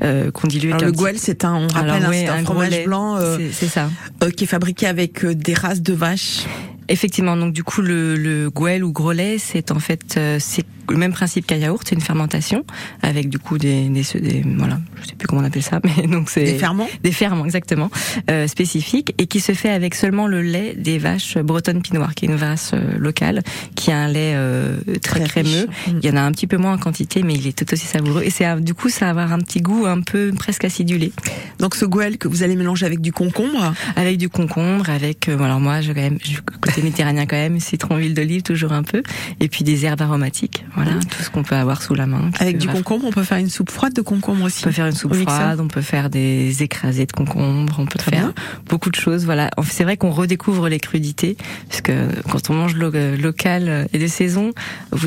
euh, 0.04 0.32
qu'on 0.32 0.48
dilue 0.48 0.68
Alors 0.72 0.76
avec 0.76 0.82
le 0.84 0.88
un 0.88 0.92
petit- 0.92 1.00
gouelle, 1.00 1.18
c'est 1.20 1.46
un, 1.46 1.56
on 1.56 1.68
rappelle, 1.68 1.90
Alors, 1.92 2.10
ouais, 2.10 2.24
c'est 2.26 2.30
un, 2.30 2.36
un 2.36 2.42
gros 2.44 2.54
fromage 2.54 2.84
blanc 2.86 3.18
C'est- 3.52 3.68
ça. 3.68 3.90
qui 4.38 4.44
est 4.44 4.48
fabriqué 4.48 4.88
avec 4.88 5.26
des 5.26 5.54
races 5.54 5.82
de 5.82 5.94
vaches. 5.94 6.42
Effectivement, 6.90 7.38
donc 7.38 7.54
du 7.54 7.64
coup 7.64 7.82
le, 7.82 8.16
le 8.16 8.50
gouel 8.50 8.84
ou 8.84 8.92
gros 8.92 9.14
lait, 9.14 9.38
c'est 9.38 9.72
en 9.72 9.80
fait 9.80 10.16
euh, 10.18 10.38
c'est 10.40 10.66
le 10.90 10.98
même 10.98 11.14
principe 11.14 11.46
qu'un 11.48 11.58
yaourt, 11.58 11.84
c'est 11.88 11.96
une 11.96 12.02
fermentation 12.02 12.66
avec 13.02 13.30
du 13.30 13.40
coup 13.40 13.58
des, 13.58 13.90
des, 13.90 14.04
des, 14.20 14.44
voilà, 14.58 14.80
je 15.02 15.10
sais 15.10 15.16
plus 15.16 15.28
comment 15.28 15.42
on 15.42 15.46
appelle 15.46 15.64
ça, 15.64 15.80
mais 15.98 16.08
donc 16.08 16.30
c'est 16.30 16.44
des 16.44 16.58
ferments, 16.58 16.88
des 17.04 17.12
ferments 17.12 17.46
exactement 17.46 17.90
euh, 18.30 18.48
spécifiques 18.48 19.14
et 19.18 19.28
qui 19.28 19.40
se 19.40 19.54
fait 19.54 19.70
avec 19.70 19.96
seulement 19.96 20.28
le 20.28 20.42
lait 20.42 20.76
des 20.78 20.98
vaches 20.98 21.38
bretonnes 21.38 21.82
pinoires, 21.82 22.16
qui 22.16 22.26
est 22.26 22.30
une 22.30 22.36
race 22.36 22.72
euh, 22.74 22.98
locale, 22.98 23.42
qui 23.76 23.92
a 23.92 23.98
un 23.98 24.08
lait 24.08 24.34
euh, 24.36 24.78
très, 25.02 25.20
Très 25.20 25.44
crémeux. 25.44 25.68
riche. 25.68 25.94
Mm. 25.94 26.00
Il 26.04 26.10
y 26.10 26.12
en 26.12 26.18
a 26.18 26.22
un 26.22 26.32
petit 26.32 26.48
peu 26.48 26.58
moins 26.58 26.74
en 26.74 26.78
quantité, 26.78 27.24
mais 27.24 27.34
il 27.36 27.48
est 27.48 27.58
tout 27.58 27.72
aussi 27.74 27.86
savoureux 27.86 28.24
et 28.24 28.30
c'est 28.30 28.44
du 28.62 28.74
coup 28.74 28.90
ça 28.90 29.06
va 29.06 29.24
avoir 29.24 29.34
un 29.34 29.40
petit 29.40 29.62
goût 29.62 29.86
un 29.86 30.02
peu 30.02 30.32
presque 30.36 30.66
acidulé, 30.66 31.12
Donc 31.60 31.76
ce 31.76 31.86
gouel 31.86 32.18
que 32.18 32.28
vous 32.28 32.44
allez 32.44 32.56
mélanger 32.56 32.86
avec 32.86 33.02
du 33.02 33.12
concombre? 33.12 33.74
avec 33.96 34.18
du 34.18 34.30
concombre, 34.30 34.90
avec 34.90 35.30
euh, 35.30 35.40
alors 35.40 35.60
moi 35.60 35.82
je 35.82 35.92
quand 35.94 36.02
même 36.02 36.18
je, 36.24 36.40
côté 36.62 36.82
méditerranéen 36.82 37.26
quand 37.26 37.36
même, 37.36 37.60
citron, 37.60 37.98
huile 37.98 38.14
d'olive 38.14 38.42
toujours 38.42 38.74
un 38.74 38.84
peu, 38.84 39.04
et 39.40 39.48
puis 39.48 39.64
des 39.64 39.86
herbes 39.86 40.02
aromatiques, 40.02 40.66
voilà 40.76 40.94
tout 41.10 41.22
ce 41.24 41.30
qu'on 41.30 41.44
peut 41.44 41.56
avoir 41.56 41.82
sous 41.82 41.94
la 41.96 42.06
main. 42.08 42.30
Avec 42.40 42.58
du 42.58 42.68
concombre, 42.68 43.06
on 43.08 43.12
peut 43.12 43.24
faire 43.24 43.38
une 43.38 43.50
soupe 43.50 43.72
froide 43.72 43.94
de 43.94 44.02
concombre 44.02 44.44
aussi. 44.46 44.62
On 44.64 44.68
peut 44.68 44.72
faire 44.72 44.86
une 44.88 44.92
soupe 44.96 45.14
froide, 45.16 45.60
on 45.60 45.68
peut 45.68 45.82
faire 45.82 46.10
des 46.10 46.64
écrasés 46.64 47.06
de 47.06 47.12
concombre, 47.12 47.76
on 47.80 47.86
peut 47.86 48.00
Très 48.00 48.12
faire 48.12 48.26
bien. 48.26 48.34
beaucoup 48.70 48.90
de 48.90 48.96
choses. 48.96 49.26
Voilà, 49.26 49.50
c'est 49.70 49.84
vrai 49.84 49.98
qu'on 49.98 50.12
redécouvre 50.12 50.68
les 50.70 50.80
crudités, 50.80 51.38
parce 51.70 51.82
que 51.82 52.08
quand 52.30 52.50
on 52.50 52.54
mange 52.54 52.76
euh, 52.82 53.18
local 53.18 53.88
et 53.94 54.00
de 54.00 54.08
saison, 54.08 54.52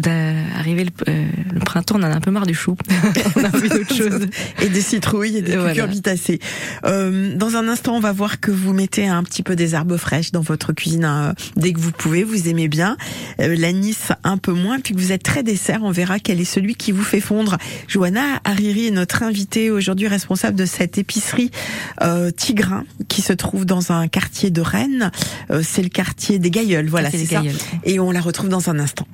d'arriver 0.01 0.85
le, 0.85 0.91
euh, 1.09 1.27
le 1.53 1.61
printemps, 1.61 1.97
on 1.99 2.03
en 2.03 2.11
a 2.13 2.17
un 2.17 2.21
peu 2.21 2.31
marre 2.31 2.47
du 2.47 2.55
chou. 2.55 2.77
on 3.37 3.45
a 3.45 3.49
envie 3.49 3.69
d'autre 3.69 3.95
chose. 3.95 4.27
et 4.63 4.69
des 4.69 4.81
citrouilles 4.81 5.39
et 5.39 5.43
des 5.43 5.57
Voilà. 5.57 5.73
cucurbitacées. 5.73 6.39
Euh, 6.85 7.35
dans 7.37 7.57
un 7.57 7.69
instant, 7.69 7.97
on 7.97 8.01
va 8.01 8.13
voir 8.13 8.41
que 8.41 8.51
vous 8.51 8.73
mettez 8.73 9.07
un 9.09 9.23
petit 9.23 9.43
peu 9.43 9.57
des 9.57 9.75
herbes 9.75 9.97
fraîches 9.97 10.33
dans 10.33 10.41
votre 10.41 10.73
cuisine 10.73 11.05
euh, 11.05 11.33
dès 11.57 11.73
que 11.73 11.81
vous 11.81 11.93
pouvez. 11.93 12.25
Vous 12.25 12.49
aimez 12.49 12.69
bien 12.69 12.97
Euh, 13.41 13.55
l'anis 13.59 14.13
un 14.25 14.39
peu 14.39 14.53
moins, 14.53 14.79
puis 14.81 14.95
que 14.95 15.01
vous 15.01 15.13
êtes 15.13 15.23
très 15.23 15.43
dessert. 15.57 15.81
On 15.83 15.91
verra 15.91 16.19
quel 16.19 16.41
est 16.41 16.45
celui 16.45 16.75
qui 16.75 16.93
vous 16.93 17.03
fait 17.03 17.21
fondre. 17.21 17.57
Johanna 17.89 18.41
Hariri 18.45 18.89
est 18.89 18.91
notre 18.91 19.23
invitée 19.23 19.71
aujourd'hui, 19.71 20.07
responsable 20.07 20.57
de 20.57 20.67
cette 20.67 20.99
épicerie 20.99 21.51
euh, 22.03 22.31
Tigrin 22.31 22.85
qui 23.09 23.23
se 23.23 23.33
trouve 23.33 23.65
dans 23.65 23.91
un 23.91 24.07
quartier 24.07 24.51
de 24.51 24.61
Rennes. 24.61 25.11
Euh, 25.51 25.63
c'est 25.65 25.83
le 25.83 25.89
quartier 25.89 26.39
des 26.39 26.51
Gailleuls. 26.51 26.89
Voilà, 26.89 27.11
c'est 27.11 27.25
ça. 27.25 27.43
Et 27.85 27.99
on 27.99 28.11
la 28.11 28.21
retrouve 28.21 28.51
dans 28.51 28.69
un 28.69 28.79
instant. 28.79 29.07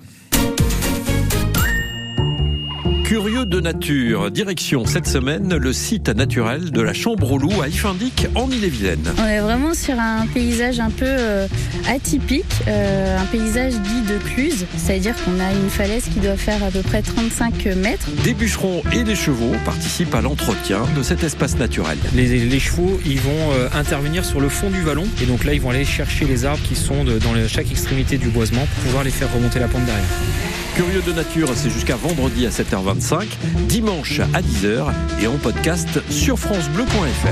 Curieux 3.12 3.44
de 3.44 3.60
nature, 3.60 4.30
direction 4.30 4.86
cette 4.86 5.06
semaine 5.06 5.54
le 5.54 5.74
site 5.74 6.08
naturel 6.08 6.70
de 6.70 6.80
la 6.80 6.94
Chambre 6.94 7.30
au 7.32 7.36
Loup 7.36 7.60
à 7.62 7.68
Ifindic 7.68 8.26
en 8.34 8.50
Ille-et-Vilaine. 8.50 9.04
On 9.22 9.26
est 9.26 9.40
vraiment 9.40 9.74
sur 9.74 10.00
un 10.00 10.26
paysage 10.32 10.80
un 10.80 10.88
peu 10.88 11.04
euh, 11.06 11.46
atypique, 11.90 12.46
euh, 12.68 13.18
un 13.20 13.26
paysage 13.26 13.74
dit 13.74 14.00
de 14.10 14.16
cluse, 14.16 14.64
c'est-à-dire 14.78 15.14
qu'on 15.26 15.38
a 15.40 15.52
une 15.52 15.68
falaise 15.68 16.04
qui 16.04 16.20
doit 16.20 16.38
faire 16.38 16.64
à 16.64 16.70
peu 16.70 16.80
près 16.80 17.02
35 17.02 17.66
mètres. 17.76 18.08
Des 18.24 18.32
bûcherons 18.32 18.82
et 18.94 19.04
des 19.04 19.14
chevaux 19.14 19.52
participent 19.66 20.14
à 20.14 20.22
l'entretien 20.22 20.80
de 20.96 21.02
cet 21.02 21.22
espace 21.22 21.58
naturel. 21.58 21.98
Les, 22.14 22.46
les 22.46 22.60
chevaux, 22.60 22.98
ils 23.04 23.20
vont 23.20 23.52
euh, 23.52 23.68
intervenir 23.74 24.24
sur 24.24 24.40
le 24.40 24.48
fond 24.48 24.70
du 24.70 24.80
vallon 24.80 25.04
et 25.22 25.26
donc 25.26 25.44
là, 25.44 25.52
ils 25.52 25.60
vont 25.60 25.68
aller 25.68 25.84
chercher 25.84 26.24
les 26.24 26.46
arbres 26.46 26.62
qui 26.66 26.76
sont 26.76 27.04
de- 27.04 27.18
dans 27.18 27.34
le- 27.34 27.46
chaque 27.46 27.70
extrémité 27.70 28.16
du 28.16 28.28
boisement 28.28 28.62
pour 28.74 28.84
pouvoir 28.84 29.04
les 29.04 29.10
faire 29.10 29.30
remonter 29.34 29.58
la 29.58 29.68
pente 29.68 29.84
derrière. 29.84 30.02
Curieux 30.74 31.02
de 31.02 31.12
nature, 31.12 31.50
c'est 31.54 31.68
jusqu'à 31.68 31.96
vendredi 31.96 32.46
à 32.46 32.50
7h25, 32.50 33.26
dimanche 33.68 34.20
à 34.20 34.40
10h 34.40 34.86
et 35.20 35.26
en 35.26 35.36
podcast 35.36 36.00
sur 36.10 36.38
francebleu.fr. 36.38 37.28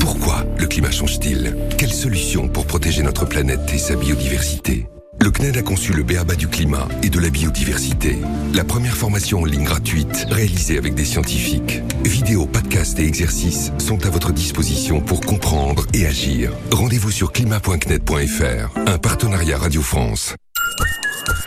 Pourquoi 0.00 0.46
le 0.58 0.66
climat 0.66 0.90
change-t-il? 0.90 1.54
Quelle 1.76 1.92
solution 1.92 2.48
pour 2.48 2.66
protéger 2.66 3.02
notre 3.02 3.26
planète 3.26 3.72
et 3.74 3.78
sa 3.78 3.94
biodiversité? 3.96 4.86
Le 5.20 5.30
CNED 5.30 5.58
a 5.58 5.62
conçu 5.62 5.92
le 5.92 6.02
BABA 6.02 6.34
du 6.34 6.48
climat 6.48 6.88
et 7.02 7.10
de 7.10 7.20
la 7.20 7.28
biodiversité. 7.28 8.18
La 8.54 8.64
première 8.64 8.96
formation 8.96 9.42
en 9.42 9.44
ligne 9.44 9.64
gratuite 9.64 10.26
réalisée 10.30 10.78
avec 10.78 10.94
des 10.94 11.04
scientifiques. 11.04 11.82
Vidéos, 12.04 12.46
podcasts 12.46 12.98
et 12.98 13.06
exercices 13.06 13.70
sont 13.78 14.04
à 14.06 14.10
votre 14.10 14.32
disposition 14.32 15.00
pour 15.00 15.20
comprendre 15.20 15.86
et 15.92 16.06
agir. 16.06 16.52
Rendez-vous 16.72 17.10
sur 17.10 17.32
climat.cned.fr, 17.32 18.78
un 18.86 18.98
partenariat 18.98 19.58
Radio 19.58 19.82
France. 19.82 20.34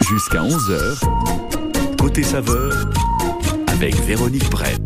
Jusqu'à 0.07 0.43
11h, 0.43 1.97
côté 2.00 2.21
saveur, 2.21 2.74
avec 3.67 3.95
Véronique 4.05 4.47
Brett. 4.51 4.79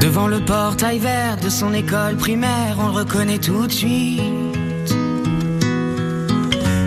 Devant 0.00 0.28
le 0.28 0.38
portail 0.44 1.00
vert 1.00 1.38
de 1.42 1.48
son 1.48 1.74
école 1.74 2.16
primaire, 2.16 2.76
on 2.78 2.86
le 2.86 2.92
reconnaît 2.92 3.38
tout 3.38 3.66
de 3.66 3.72
suite. 3.72 4.22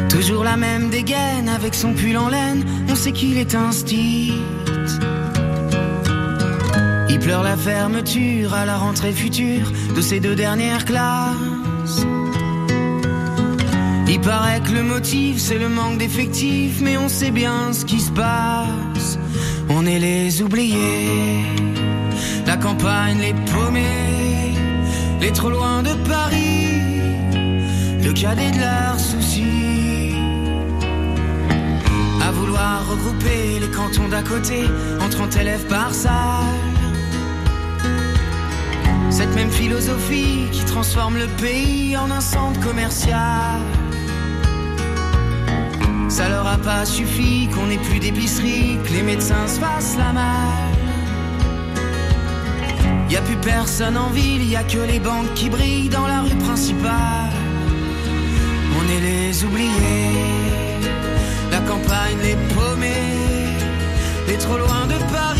Toujours 0.08 0.46
la 0.46 0.56
même 0.56 0.90
dégaine 0.90 1.50
avec 1.50 1.76
son 1.76 1.94
pull 1.94 2.16
en 2.16 2.30
laine, 2.30 2.64
on 2.90 2.96
sait 2.96 3.12
qu'il 3.12 3.38
est 3.38 3.54
un 3.54 3.74
stit. 3.74 4.34
Il 7.12 7.20
pleure 7.20 7.44
la 7.44 7.58
fermeture 7.58 8.54
à 8.54 8.66
la 8.66 8.78
rentrée 8.78 9.12
future 9.12 9.70
de 9.94 10.00
ses 10.00 10.22
deux 10.22 10.34
dernières 10.34 10.86
classes. 10.86 12.06
Il 14.08 14.22
paraît 14.22 14.62
que 14.62 14.72
le 14.72 14.84
motif 14.84 15.38
c'est 15.38 15.58
le 15.58 15.68
manque 15.68 15.98
d'effectifs, 15.98 16.80
mais 16.82 16.96
on 16.96 17.10
sait 17.10 17.32
bien 17.32 17.74
ce 17.74 17.84
qui 17.84 18.00
se 18.00 18.12
passe. 18.12 19.20
On 19.68 19.86
est 19.86 20.00
les 20.00 20.42
oubliés. 20.42 21.44
La 22.46 22.56
campagne, 22.56 23.20
les 23.20 23.34
paumés, 23.52 24.54
les 25.20 25.34
trop 25.34 25.50
loin 25.50 25.84
de 25.84 25.94
Paris, 26.08 27.02
le 28.06 28.14
cadet 28.14 28.52
de 28.52 28.60
leurs 28.60 29.00
soucis. 29.00 30.16
À 32.26 32.32
vouloir 32.32 32.90
regrouper 32.90 33.60
les 33.60 33.70
cantons 33.70 34.08
d'à 34.08 34.24
côté 34.24 34.64
en 35.02 35.10
30 35.10 35.36
élèves 35.36 35.68
par 35.68 35.94
salle. 35.94 36.61
Cette 39.22 39.36
même 39.36 39.52
philosophie 39.52 40.48
qui 40.52 40.66
transforme 40.66 41.16
le 41.16 41.28
pays 41.28 41.96
en 41.96 42.10
un 42.10 42.22
centre 42.22 42.60
commercial. 42.60 43.62
Ça 46.10 46.28
leur 46.28 46.48
a 46.48 46.58
pas 46.58 46.86
suffi 46.86 47.48
qu'on 47.54 47.70
ait 47.70 47.78
plus 47.78 48.00
d'épicerie, 48.00 48.80
que 48.84 48.92
les 48.94 49.04
médecins 49.04 49.46
se 49.46 49.60
fassent 49.60 49.96
la 49.96 50.12
malle. 50.12 50.76
Y 53.12 53.16
a 53.16 53.22
plus 53.22 53.36
personne 53.36 53.96
en 53.96 54.10
ville, 54.10 54.44
y 54.50 54.56
a 54.56 54.64
que 54.64 54.80
les 54.80 55.00
banques 55.00 55.32
qui 55.36 55.52
brillent 55.52 55.90
dans 55.90 56.08
la 56.08 56.22
rue 56.22 56.40
principale. 56.48 57.36
On 58.80 58.84
est 58.90 59.02
les 59.02 59.44
oubliés, 59.44 60.82
la 61.52 61.60
campagne, 61.60 62.18
les 62.24 62.38
paumés, 62.56 63.20
les 64.28 64.38
trop 64.40 64.58
loin 64.58 64.88
de 64.88 64.98
Paris, 65.14 65.31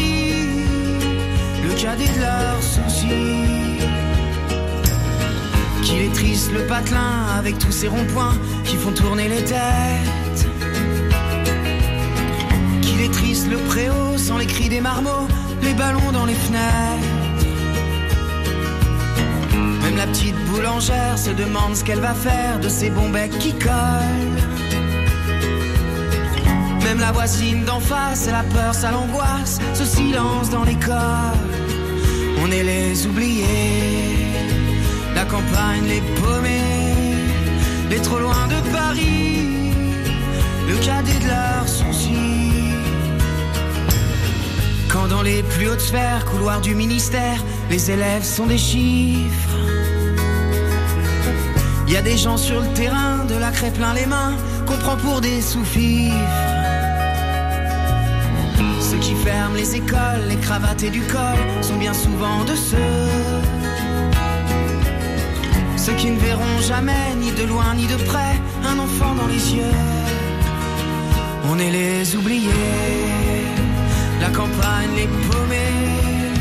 de 1.84 2.22
leurs 2.22 2.62
soucis. 2.62 3.80
Qu'il 5.82 6.02
est 6.04 6.14
triste 6.14 6.52
le 6.54 6.68
patelin 6.68 7.26
avec 7.40 7.58
tous 7.58 7.72
ces 7.72 7.88
ronds-points 7.88 8.38
qui 8.66 8.76
font 8.76 8.92
tourner 8.92 9.28
les 9.28 9.44
têtes. 9.44 10.48
Qu'il 12.84 13.02
est 13.02 13.12
triste 13.12 13.48
le 13.50 13.58
préau 13.58 14.16
sans 14.18 14.38
les 14.38 14.46
cris 14.46 14.70
des 14.70 14.80
marmots, 14.80 15.28
les 15.64 15.74
ballons 15.74 16.12
dans 16.14 16.26
les 16.26 16.36
fenêtres. 16.36 16.62
Même 19.82 19.98
la 19.98 20.06
petite 20.06 20.38
boulangère 20.46 21.18
se 21.18 21.32
demande 21.32 21.76
ce 21.76 21.84
qu'elle 21.84 22.00
va 22.00 22.14
faire 22.14 22.60
de 22.60 22.70
ces 22.70 22.92
bons 22.92 23.10
becs 23.10 23.40
qui 23.40 23.54
collent. 23.54 24.42
Même 26.84 27.00
la 27.00 27.12
voisine 27.12 27.66
d'en 27.66 27.80
face, 27.80 28.28
elle 28.28 28.36
a 28.36 28.44
peur, 28.44 28.76
ça 28.76 28.92
l'angoisse, 28.92 29.60
ce 29.74 29.84
silence 29.84 30.52
dans 30.52 30.64
l'école. 30.64 31.51
On 32.44 32.50
est 32.52 32.64
les 32.64 33.06
oubliés, 33.06 34.26
la 35.14 35.26
campagne, 35.26 35.86
les 35.88 36.02
paumés, 36.20 37.16
les 37.90 38.02
trop 38.02 38.18
loin 38.18 38.48
de 38.48 38.60
Paris, 38.72 39.74
le 40.68 40.76
cadet 40.84 41.20
de 41.20 41.28
leurs 41.28 41.68
soucis. 41.68 42.52
Quand 44.90 45.08
dans 45.08 45.22
les 45.22 45.44
plus 45.44 45.70
hautes 45.70 45.82
sphères, 45.82 46.26
couloirs 46.26 46.62
du 46.62 46.74
ministère, 46.74 47.44
les 47.70 47.92
élèves 47.92 48.24
sont 48.24 48.48
des 48.48 48.58
chiffres. 48.58 49.58
Y 51.88 51.96
a 51.96 52.02
des 52.02 52.18
gens 52.18 52.38
sur 52.38 52.60
le 52.60 52.68
terrain, 52.74 53.26
de 53.26 53.36
la 53.36 53.52
craie 53.52 53.72
plein 53.72 53.94
les 53.94 54.08
mains, 54.08 54.36
qu'on 54.66 54.78
prend 54.78 54.98
pour 54.98 55.22
des 55.22 55.42
sous-fifres. 55.42 56.51
Ceux 58.92 58.98
qui 58.98 59.16
ferment 59.16 59.56
les 59.56 59.74
écoles, 59.78 60.26
les 60.28 60.36
cravates 60.36 60.84
et 60.84 60.90
du 60.90 61.00
col 61.00 61.40
sont 61.62 61.78
bien 61.78 61.94
souvent 61.94 62.44
de 62.44 62.54
ceux. 62.54 63.00
Ceux 65.78 65.94
qui 65.94 66.12
ne 66.12 66.20
verront 66.20 66.60
jamais, 66.60 67.16
ni 67.18 67.32
de 67.32 67.44
loin 67.44 67.74
ni 67.74 67.88
de 67.88 67.96
près, 67.96 68.36
un 68.66 68.78
enfant 68.78 69.16
dans 69.16 69.28
les 69.28 69.56
yeux. 69.56 69.78
On 71.50 71.58
est 71.58 71.72
les 71.72 72.18
oubliés. 72.18 72.50
campagne, 74.36 74.92
les 74.98 75.08
paumés, 75.30 76.36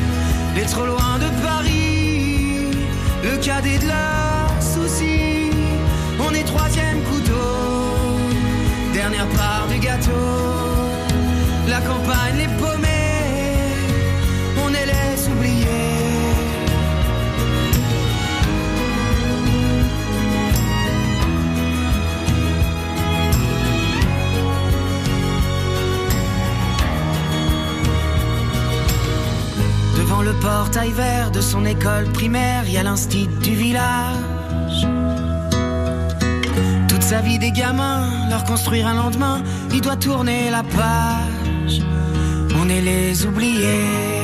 les 0.57 0.67
trop 0.67 0.87
loin 0.87 1.19
de 1.21 1.29
Paris, 1.47 2.73
le 3.23 3.37
cadet 3.37 3.79
de 3.79 3.87
leurs 3.87 4.61
soucis. 4.61 5.53
On 6.19 6.35
est 6.35 6.43
troisième 6.43 7.01
couteau, 7.11 8.19
dernière 8.93 9.29
part 9.29 9.69
du 9.69 9.79
gâteau. 9.79 10.70
La 11.71 11.81
campagne, 11.83 12.37
les 12.37 12.49
paumés, 12.59 12.89
on 14.61 14.69
les 14.71 15.29
oubliés. 15.29 15.67
Devant 29.97 30.23
le 30.23 30.33
portail 30.41 30.91
vert 30.91 31.31
de 31.31 31.41
son 31.41 31.65
école 31.65 32.07
primaire, 32.13 32.65
il 32.67 32.73
y 32.73 32.79
a 32.79 32.83
l'instit 32.83 33.29
du 33.45 33.55
village. 33.55 34.89
Toute 36.89 37.03
sa 37.03 37.21
vie 37.21 37.39
des 37.39 37.53
gamins, 37.53 38.29
leur 38.29 38.43
construire 38.43 38.89
un 38.89 38.95
lendemain, 38.95 39.41
il 39.73 39.81
doit 39.81 39.95
tourner 39.95 40.51
la 40.51 40.65
page. 40.65 41.30
Les 42.81 43.27
oubliés. 43.27 44.20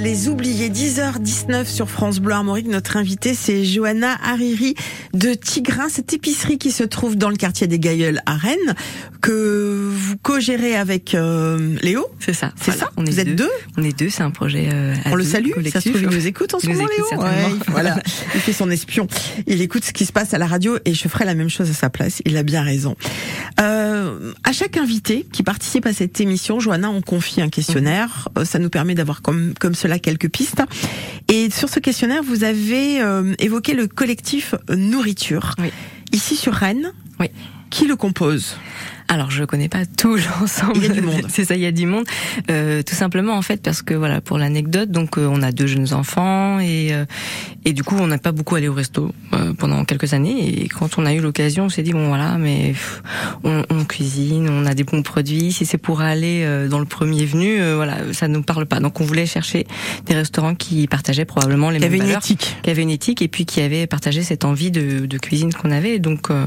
Les 0.00 0.28
oubliés, 0.28 0.70
10h19 0.70 1.66
sur 1.66 1.88
France 1.88 2.18
Bleu 2.18 2.32
Armorique. 2.34 2.66
Notre 2.66 2.96
invité, 2.96 3.32
c'est 3.32 3.64
Johanna 3.64 4.16
Hariri 4.24 4.74
de 5.14 5.34
Tigrin, 5.34 5.88
cette 5.88 6.12
épicerie 6.12 6.58
qui 6.58 6.72
se 6.72 6.82
trouve 6.82 7.14
dans 7.16 7.30
le 7.30 7.36
quartier 7.36 7.68
des 7.68 7.78
Gailleuls 7.78 8.20
à 8.26 8.34
Rennes, 8.34 8.74
que 9.22 9.88
vous 9.94 10.16
co-gérez 10.16 10.74
avec 10.74 11.14
euh, 11.14 11.76
Léo. 11.80 12.06
C'est 12.18 12.32
ça. 12.32 12.52
C'est 12.56 12.72
Voilà, 12.72 12.80
ça 12.86 12.90
On 12.96 13.06
est 13.06 13.10
Vous 13.10 13.20
êtes 13.20 13.36
deux 13.36 13.48
On 13.76 13.84
est 13.84 13.96
deux, 13.96 14.08
c'est 14.10 14.24
un 14.24 14.32
projet. 14.32 14.68
euh, 14.72 14.94
On 15.06 15.14
le 15.14 15.22
salue, 15.22 15.48
ça 15.50 15.54
collectif. 15.54 15.82
se 15.84 15.88
trouve, 15.90 16.02
il 16.02 16.08
nous 16.08 16.26
écoute 16.26 16.52
en 16.52 16.58
ce 16.58 16.66
moment, 16.66 16.86
Léo. 16.96 17.20
Ouais, 17.22 17.54
voilà, 17.68 18.00
il 18.34 18.40
fait 18.40 18.52
son 18.52 18.68
espion. 18.68 19.06
Il 19.46 19.62
écoute 19.62 19.84
ce 19.84 19.92
qui 19.92 20.06
se 20.06 20.12
passe 20.12 20.34
à 20.34 20.38
la 20.38 20.46
radio 20.48 20.76
et 20.84 20.92
je 20.92 21.06
ferai 21.08 21.24
la 21.24 21.34
même 21.34 21.50
chose 21.50 21.70
à 21.70 21.74
sa 21.74 21.88
place. 21.88 22.20
Il 22.24 22.36
a 22.36 22.42
bien 22.42 22.62
raison. 22.62 22.96
Euh, 23.60 24.32
à 24.42 24.50
chaque 24.52 24.76
invité 24.76 25.24
qui 25.32 25.44
participe 25.44 25.86
à 25.86 25.92
cette 25.92 26.20
émission, 26.20 26.58
Johanna, 26.58 26.90
on 26.90 27.00
confie 27.00 27.40
un 27.42 27.48
questionnaire. 27.48 28.28
Euh, 28.36 28.44
Ça 28.44 28.58
nous 28.58 28.70
permet 28.70 28.94
d'avoir 28.96 29.22
comme, 29.22 29.35
comme 29.58 29.74
cela 29.74 29.98
quelques 29.98 30.30
pistes. 30.30 30.62
Et 31.28 31.50
sur 31.50 31.68
ce 31.68 31.80
questionnaire, 31.80 32.22
vous 32.22 32.44
avez 32.44 33.00
euh, 33.00 33.34
évoqué 33.38 33.74
le 33.74 33.88
collectif 33.88 34.54
Nourriture. 34.68 35.54
Oui. 35.58 35.70
Ici 36.12 36.36
sur 36.36 36.52
Rennes. 36.52 36.92
Oui. 37.18 37.28
Qui 37.70 37.86
le 37.86 37.96
compose? 37.96 38.56
Alors, 39.08 39.30
je 39.30 39.44
connais 39.44 39.68
pas 39.68 39.86
tout 39.86 40.16
l'ensemble. 40.40 40.76
Il 40.76 40.82
y 40.84 40.86
a 40.86 40.94
du 40.94 41.00
monde. 41.02 41.26
C'est 41.28 41.44
ça, 41.44 41.54
il 41.54 41.60
y 41.60 41.66
a 41.66 41.72
du 41.72 41.86
monde. 41.86 42.04
Euh, 42.50 42.82
tout 42.82 42.94
simplement, 42.94 43.34
en 43.34 43.42
fait, 43.42 43.62
parce 43.62 43.82
que 43.82 43.94
voilà, 43.94 44.20
pour 44.20 44.38
l'anecdote, 44.38 44.90
donc 44.90 45.18
euh, 45.18 45.26
on 45.30 45.42
a 45.42 45.52
deux 45.52 45.66
jeunes 45.66 45.92
enfants 45.94 46.58
et 46.60 46.92
euh, 46.92 47.04
et 47.64 47.72
du 47.72 47.82
coup, 47.82 47.96
on 47.98 48.06
n'a 48.06 48.18
pas 48.18 48.30
beaucoup 48.30 48.54
allé 48.54 48.68
au 48.68 48.74
resto 48.74 49.12
euh, 49.32 49.52
pendant 49.54 49.84
quelques 49.84 50.12
années. 50.14 50.62
Et 50.62 50.68
quand 50.68 50.98
on 50.98 51.04
a 51.06 51.12
eu 51.12 51.20
l'occasion, 51.20 51.64
on 51.64 51.68
s'est 51.68 51.82
dit 51.82 51.92
bon 51.92 52.06
voilà, 52.08 52.38
mais 52.38 52.68
pff, 52.68 53.02
on, 53.42 53.64
on 53.70 53.84
cuisine, 53.84 54.48
on 54.48 54.64
a 54.66 54.74
des 54.74 54.84
bons 54.84 55.02
produits. 55.02 55.52
Si 55.52 55.66
c'est 55.66 55.78
pour 55.78 56.00
aller 56.00 56.42
euh, 56.44 56.68
dans 56.68 56.78
le 56.78 56.84
premier 56.84 57.24
venu, 57.26 57.60
euh, 57.60 57.74
voilà, 57.74 57.96
ça 58.12 58.28
nous 58.28 58.42
parle 58.42 58.66
pas. 58.66 58.78
Donc, 58.78 59.00
on 59.00 59.04
voulait 59.04 59.26
chercher 59.26 59.66
des 60.06 60.14
restaurants 60.14 60.54
qui 60.54 60.86
partageaient 60.86 61.24
probablement 61.24 61.70
les 61.70 61.78
Qui 61.80 61.88
mêmes 61.88 62.00
avait 62.00 62.10
une 62.10 62.16
éthique. 62.16 62.56
qui 62.62 62.70
avait 62.70 62.82
une 62.82 62.90
éthique 62.90 63.20
et 63.20 63.28
puis 63.28 63.46
qui 63.46 63.60
avait 63.60 63.88
partagé 63.88 64.22
cette 64.22 64.44
envie 64.44 64.70
de, 64.70 65.06
de 65.06 65.18
cuisine 65.18 65.52
qu'on 65.52 65.72
avait. 65.72 65.98
Donc, 65.98 66.30
euh, 66.30 66.46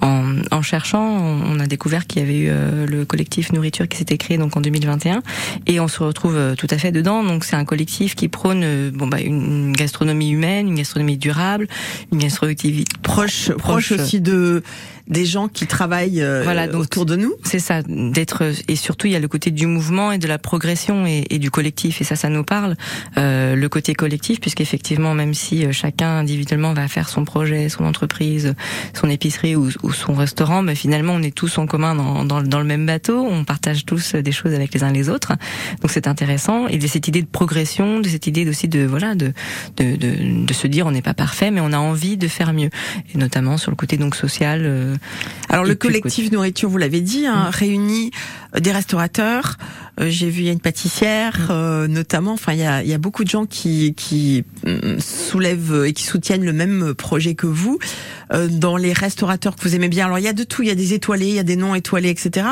en, 0.00 0.36
en 0.50 0.62
cherchant, 0.62 1.04
on 1.06 1.60
a 1.60 1.66
découvert 1.66 1.93
qu'il 2.02 2.22
y 2.22 2.24
avait 2.24 2.38
eu 2.38 2.48
euh, 2.50 2.86
le 2.86 3.04
collectif 3.04 3.52
Nourriture 3.52 3.86
qui 3.88 3.96
s'était 3.96 4.18
créé 4.18 4.38
donc 4.38 4.56
en 4.56 4.60
2021 4.60 5.22
et 5.66 5.80
on 5.80 5.88
se 5.88 6.02
retrouve 6.02 6.36
euh, 6.36 6.54
tout 6.54 6.66
à 6.70 6.78
fait 6.78 6.92
dedans. 6.92 7.22
Donc, 7.22 7.44
c'est 7.44 7.56
un 7.56 7.64
collectif 7.64 8.14
qui 8.14 8.28
prône 8.28 8.62
euh, 8.64 8.90
bon 8.92 9.06
bah 9.06 9.20
une, 9.20 9.68
une 9.68 9.72
gastronomie 9.72 10.30
humaine, 10.30 10.68
une 10.68 10.74
gastronomie 10.74 11.16
durable, 11.16 11.68
une 12.12 12.18
gastronomie 12.18 12.84
Proche, 13.02 13.50
proche, 13.52 13.56
Proche. 13.58 13.92
aussi 13.92 14.20
de 14.20 14.62
des 15.06 15.26
gens 15.26 15.48
qui 15.48 15.66
travaillent 15.66 16.22
euh, 16.22 16.42
Voilà, 16.44 16.66
donc- 16.66 16.82
autour 16.82 17.04
de 17.06 17.16
nous. 17.16 17.34
C'est 17.44 17.58
ça, 17.58 17.82
d'être 17.86 18.42
et 18.68 18.76
surtout 18.76 19.06
il 19.06 19.12
y 19.12 19.16
a 19.16 19.20
le 19.20 19.28
côté 19.28 19.50
du 19.50 19.66
mouvement 19.66 20.12
et 20.12 20.18
de 20.18 20.26
la 20.26 20.38
progression 20.38 21.06
et, 21.06 21.24
et 21.30 21.38
du 21.38 21.50
collectif 21.50 22.00
et 22.00 22.04
ça, 22.04 22.16
ça 22.16 22.28
nous 22.28 22.44
parle. 22.44 22.74
Euh, 23.18 23.54
le 23.54 23.68
côté 23.68 23.94
collectif, 23.94 24.40
puisqu'effectivement, 24.40 25.14
même 25.14 25.34
si 25.34 25.64
euh, 25.66 25.72
chacun 25.72 26.08
individuellement 26.18 26.72
va 26.72 26.88
faire 26.88 27.08
son 27.08 27.24
projet, 27.24 27.68
son 27.68 27.84
entreprise, 27.84 28.54
son 28.94 29.10
épicerie 29.10 29.56
ou, 29.56 29.68
ou 29.82 29.92
son 29.92 30.14
restaurant, 30.14 30.62
mais 30.62 30.74
finalement 30.74 31.12
on 31.14 31.22
est 31.22 31.34
tous 31.34 31.58
en 31.58 31.66
commun 31.66 31.94
dans, 31.94 32.24
dans, 32.24 32.42
dans 32.42 32.58
le 32.58 32.64
même 32.64 32.86
bateau, 32.86 33.18
on 33.28 33.44
partage 33.44 33.84
tous 33.84 34.14
des 34.14 34.32
choses 34.32 34.54
avec 34.54 34.72
les 34.74 34.82
uns 34.84 34.92
les 34.92 35.08
autres. 35.10 35.32
Donc 35.82 35.90
c'est 35.90 36.08
intéressant 36.08 36.66
et 36.68 36.78
de 36.78 36.86
cette 36.86 37.08
idée 37.08 37.20
de 37.22 37.26
progression, 37.26 38.00
de 38.00 38.08
cette 38.08 38.26
idée 38.26 38.48
aussi 38.48 38.68
de 38.68 38.84
voilà 38.86 39.14
de 39.14 39.32
de, 39.76 39.96
de, 39.96 40.44
de 40.46 40.54
se 40.54 40.66
dire 40.66 40.86
on 40.86 40.90
n'est 40.92 41.02
pas 41.02 41.14
parfait, 41.14 41.50
mais 41.50 41.60
on 41.60 41.72
a 41.72 41.78
envie 41.78 42.16
de 42.16 42.28
faire 42.28 42.52
mieux 42.52 42.70
et 43.14 43.18
notamment 43.18 43.58
sur 43.58 43.70
le 43.70 43.76
côté 43.76 43.96
donc 43.98 44.16
social. 44.16 44.62
euh, 44.64 44.93
Alors 45.48 45.66
Et 45.66 45.68
le 45.68 45.74
collectif 45.74 46.32
nourriture, 46.32 46.68
vous 46.68 46.78
l'avez 46.78 47.00
dit, 47.00 47.26
hein, 47.26 47.50
réunit 47.50 48.10
euh, 48.56 48.60
des 48.60 48.72
restaurateurs. 48.72 49.56
euh, 50.00 50.06
J'ai 50.10 50.28
vu 50.30 50.40
il 50.42 50.46
y 50.46 50.48
a 50.48 50.52
une 50.52 50.60
pâtissière, 50.60 51.48
euh, 51.50 51.86
notamment. 51.86 52.32
Enfin, 52.32 52.52
il 52.54 52.58
y 52.60 52.64
a, 52.64 52.82
y 52.82 52.92
a 52.94 52.98
beaucoup 52.98 53.24
de 53.24 53.30
gens 53.30 53.46
qui 53.46 53.94
qui 53.94 54.44
hum, 54.66 54.98
soulèvent 55.00 55.84
et 55.86 55.92
qui 55.92 56.04
soutiennent 56.04 56.44
le 56.44 56.52
même 56.52 56.94
projet 56.94 57.34
que 57.34 57.46
vous. 57.46 57.78
Euh, 58.32 58.48
dans 58.48 58.76
les 58.78 58.92
restaurateurs 58.94 59.54
que 59.54 59.60
vous 59.68 59.74
aimez 59.76 59.88
bien, 59.88 60.06
alors 60.06 60.18
il 60.18 60.24
y 60.24 60.28
a 60.28 60.32
de 60.32 60.44
tout. 60.44 60.62
Il 60.62 60.68
y 60.68 60.72
a 60.72 60.74
des 60.74 60.94
étoilés, 60.94 61.28
il 61.28 61.34
y 61.34 61.38
a 61.38 61.42
des 61.44 61.56
non 61.56 61.74
étoilés, 61.74 62.08
etc. 62.08 62.46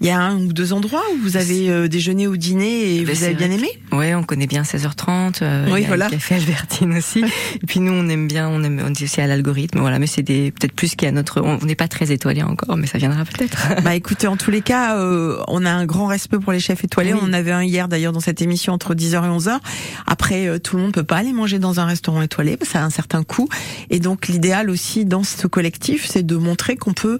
Il 0.00 0.06
y 0.06 0.10
a 0.10 0.20
un 0.20 0.36
ou 0.36 0.52
deux 0.52 0.72
endroits 0.72 1.04
où 1.14 1.22
vous 1.22 1.36
avez 1.36 1.70
euh, 1.70 1.86
déjeuné 1.88 2.26
ou 2.26 2.36
dîné 2.36 2.96
et 2.96 3.04
Ben, 3.04 3.14
vous 3.14 3.24
avez 3.24 3.34
bien 3.34 3.50
aimé. 3.50 3.68
Ouais, 3.92 4.14
on 4.16 4.24
connaît 4.24 4.48
bien 4.48 4.62
16h30. 4.62 5.38
euh, 5.42 5.66
Oui, 5.70 5.80
il 5.80 5.82
y 5.82 5.84
a 5.84 5.88
voilà. 5.88 6.06
Le 6.06 6.10
café 6.12 6.34
Albertine 6.34 6.96
aussi. 6.96 7.20
Et 7.62 7.66
puis 7.66 7.78
nous, 7.80 7.92
on 7.92 8.08
aime 8.08 8.26
bien, 8.26 8.48
on 8.48 8.62
aime, 8.64 8.82
on 8.84 8.92
est 8.92 9.02
aussi 9.04 9.20
à 9.20 9.26
l'algorithme. 9.28 9.78
Voilà, 9.78 9.98
mais 10.00 10.08
c'est 10.08 10.22
des 10.22 10.50
peut-être 10.50 10.72
plus 10.74 10.96
qu'à 10.96 11.12
notre. 11.12 11.40
On 11.40 11.58
n'est 11.64 11.76
pas 11.82 11.88
très 11.88 12.12
étoilé 12.12 12.44
encore, 12.44 12.76
mais 12.76 12.86
ça 12.86 12.98
viendra 12.98 13.24
peut-être. 13.24 13.66
Bah 13.82 13.96
écoutez, 13.96 14.28
en 14.28 14.36
tous 14.36 14.52
les 14.52 14.60
cas, 14.60 14.96
euh, 14.96 15.42
on 15.48 15.66
a 15.66 15.70
un 15.70 15.84
grand 15.84 16.06
respect 16.06 16.38
pour 16.38 16.52
les 16.52 16.60
chefs 16.60 16.84
étoilés. 16.84 17.12
Oui. 17.12 17.18
On 17.20 17.26
en 17.26 17.32
avait 17.32 17.50
un 17.50 17.64
hier 17.64 17.88
d'ailleurs 17.88 18.12
dans 18.12 18.20
cette 18.20 18.40
émission 18.40 18.72
entre 18.72 18.94
10h 18.94 19.24
et 19.24 19.36
11h. 19.36 19.58
Après, 20.06 20.46
euh, 20.46 20.60
tout 20.60 20.76
le 20.76 20.82
monde 20.82 20.92
peut 20.92 21.02
pas 21.02 21.16
aller 21.16 21.32
manger 21.32 21.58
dans 21.58 21.80
un 21.80 21.84
restaurant 21.84 22.22
étoilé, 22.22 22.56
ça 22.62 22.82
a 22.82 22.84
un 22.84 22.90
certain 22.90 23.24
coût. 23.24 23.48
Et 23.90 23.98
donc 23.98 24.28
l'idéal 24.28 24.70
aussi 24.70 25.04
dans 25.04 25.24
ce 25.24 25.48
collectif, 25.48 26.06
c'est 26.06 26.22
de 26.22 26.36
montrer 26.36 26.76
qu'on 26.76 26.92
peut 26.92 27.18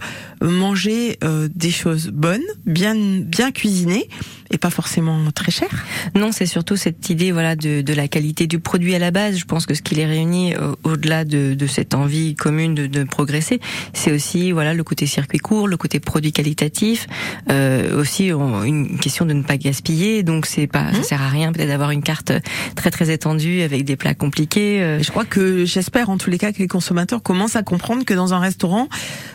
manger 0.48 1.18
euh, 1.24 1.48
des 1.54 1.70
choses 1.70 2.08
bonnes, 2.08 2.42
bien 2.66 2.94
bien 2.94 3.52
cuisinées 3.52 4.08
et 4.50 4.58
pas 4.58 4.70
forcément 4.70 5.30
très 5.32 5.50
chères. 5.50 5.84
Non, 6.14 6.30
c'est 6.30 6.44
surtout 6.46 6.76
cette 6.76 7.08
idée, 7.08 7.32
voilà, 7.32 7.56
de, 7.56 7.80
de 7.80 7.92
la 7.94 8.06
qualité 8.06 8.46
du 8.46 8.58
produit 8.58 8.94
à 8.94 8.98
la 8.98 9.10
base. 9.10 9.38
Je 9.38 9.46
pense 9.46 9.64
que 9.64 9.72
ce 9.74 9.80
qui 9.80 9.94
les 9.94 10.04
réunit, 10.04 10.54
euh, 10.54 10.74
au-delà 10.84 11.24
de, 11.24 11.54
de 11.54 11.66
cette 11.66 11.94
envie 11.94 12.34
commune 12.34 12.74
de, 12.74 12.86
de 12.86 13.04
progresser, 13.04 13.60
c'est 13.94 14.12
aussi, 14.12 14.52
voilà, 14.52 14.74
le 14.74 14.84
côté 14.84 15.06
circuit 15.06 15.38
court, 15.38 15.68
le 15.68 15.78
côté 15.78 16.00
produit 16.00 16.32
qualitatif, 16.32 17.06
euh, 17.50 17.98
aussi 17.98 18.30
on- 18.34 18.62
une 18.62 18.98
question 18.98 19.24
de 19.24 19.32
ne 19.32 19.42
pas 19.42 19.56
gaspiller. 19.56 20.22
Donc 20.22 20.44
c'est 20.44 20.66
pas, 20.66 20.92
ça 20.92 21.02
sert 21.02 21.22
à 21.22 21.28
rien 21.30 21.50
peut-être 21.52 21.68
d'avoir 21.68 21.90
une 21.90 22.02
carte 22.02 22.32
très 22.76 22.90
très 22.90 23.10
étendue 23.10 23.62
avec 23.62 23.84
des 23.84 23.96
plats 23.96 24.14
compliqués. 24.14 24.82
euh, 24.82 25.02
je 25.02 25.10
crois 25.10 25.24
que 25.24 25.64
j'espère 25.64 26.10
en 26.10 26.18
tous 26.18 26.28
les 26.28 26.36
cas 26.38 26.52
que 26.52 26.58
les 26.58 26.68
consommateurs 26.68 27.22
commencent 27.22 27.56
à 27.56 27.62
comprendre 27.62 28.04
que 28.04 28.12
dans 28.12 28.34
un 28.34 28.38
restaurant, 28.38 28.88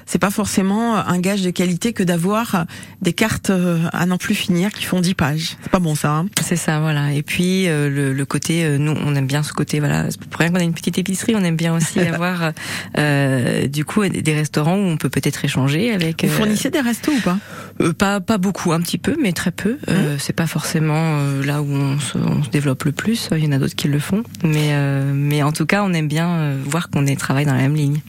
c'est 0.05 0.19
pas 0.19 0.29
forcément 0.31 0.96
un 1.05 1.19
gage 1.19 1.41
de 1.41 1.49
qualité 1.49 1.93
que 1.93 2.03
d'avoir 2.03 2.65
des 3.01 3.13
cartes 3.13 3.49
euh, 3.49 3.79
à 3.93 4.05
n'en 4.05 4.17
plus 4.17 4.35
finir 4.35 4.71
qui 4.71 4.85
font 4.85 4.99
10 4.99 5.13
pages. 5.13 5.57
C'est 5.61 5.71
pas 5.71 5.79
bon 5.79 5.95
ça. 5.95 6.11
Hein 6.11 6.25
C'est 6.41 6.55
ça, 6.55 6.79
voilà. 6.79 7.13
Et 7.13 7.23
puis 7.23 7.67
euh, 7.67 7.89
le, 7.89 8.13
le 8.13 8.25
côté, 8.25 8.63
euh, 8.65 8.77
nous, 8.77 8.93
on 8.93 9.15
aime 9.15 9.27
bien 9.27 9.43
ce 9.43 9.53
côté, 9.53 9.79
voilà. 9.79 10.09
C'est 10.09 10.19
Pour 10.25 10.39
rien 10.39 10.49
qu'on 10.49 10.59
a 10.59 10.63
une 10.63 10.73
petite 10.73 10.97
épicerie, 10.97 11.33
on 11.35 11.43
aime 11.43 11.55
bien 11.55 11.75
aussi 11.75 11.99
avoir, 12.13 12.51
euh, 12.97 13.67
du 13.67 13.85
coup, 13.85 14.07
des 14.07 14.33
restaurants 14.33 14.75
où 14.75 14.85
on 14.87 14.97
peut 14.97 15.09
peut-être 15.09 15.43
échanger 15.45 15.93
avec. 15.93 16.23
Vous 16.23 16.31
euh, 16.31 16.37
fournissez 16.37 16.69
des 16.69 16.81
restos 16.81 17.11
ou 17.11 17.19
pas? 17.21 17.37
Euh, 17.81 17.93
pas 17.93 18.19
pas 18.19 18.37
beaucoup, 18.37 18.73
un 18.73 18.81
petit 18.81 18.97
peu, 18.97 19.15
mais 19.21 19.33
très 19.33 19.51
peu. 19.51 19.77
Euh, 19.89 20.15
C'est 20.19 20.33
pas 20.33 20.47
forcément 20.47 21.19
euh, 21.19 21.43
là 21.43 21.61
où 21.61 21.67
on 21.71 21.99
se, 21.99 22.17
on 22.17 22.43
se 22.43 22.49
développe 22.49 22.83
le 22.85 22.91
plus. 22.91 23.29
Il 23.31 23.43
y 23.43 23.47
en 23.47 23.51
a 23.51 23.59
d'autres 23.59 23.75
qui 23.75 23.87
le 23.87 23.99
font, 23.99 24.23
mais 24.43 24.69
euh, 24.71 25.11
mais 25.13 25.43
en 25.43 25.51
tout 25.51 25.65
cas, 25.65 25.83
on 25.83 25.93
aime 25.93 26.07
bien 26.07 26.29
euh, 26.29 26.57
voir 26.65 26.89
qu'on 26.89 27.05
est 27.05 27.15
travaille 27.19 27.45
dans 27.45 27.53
la 27.53 27.61
même 27.61 27.75
ligne. 27.75 27.99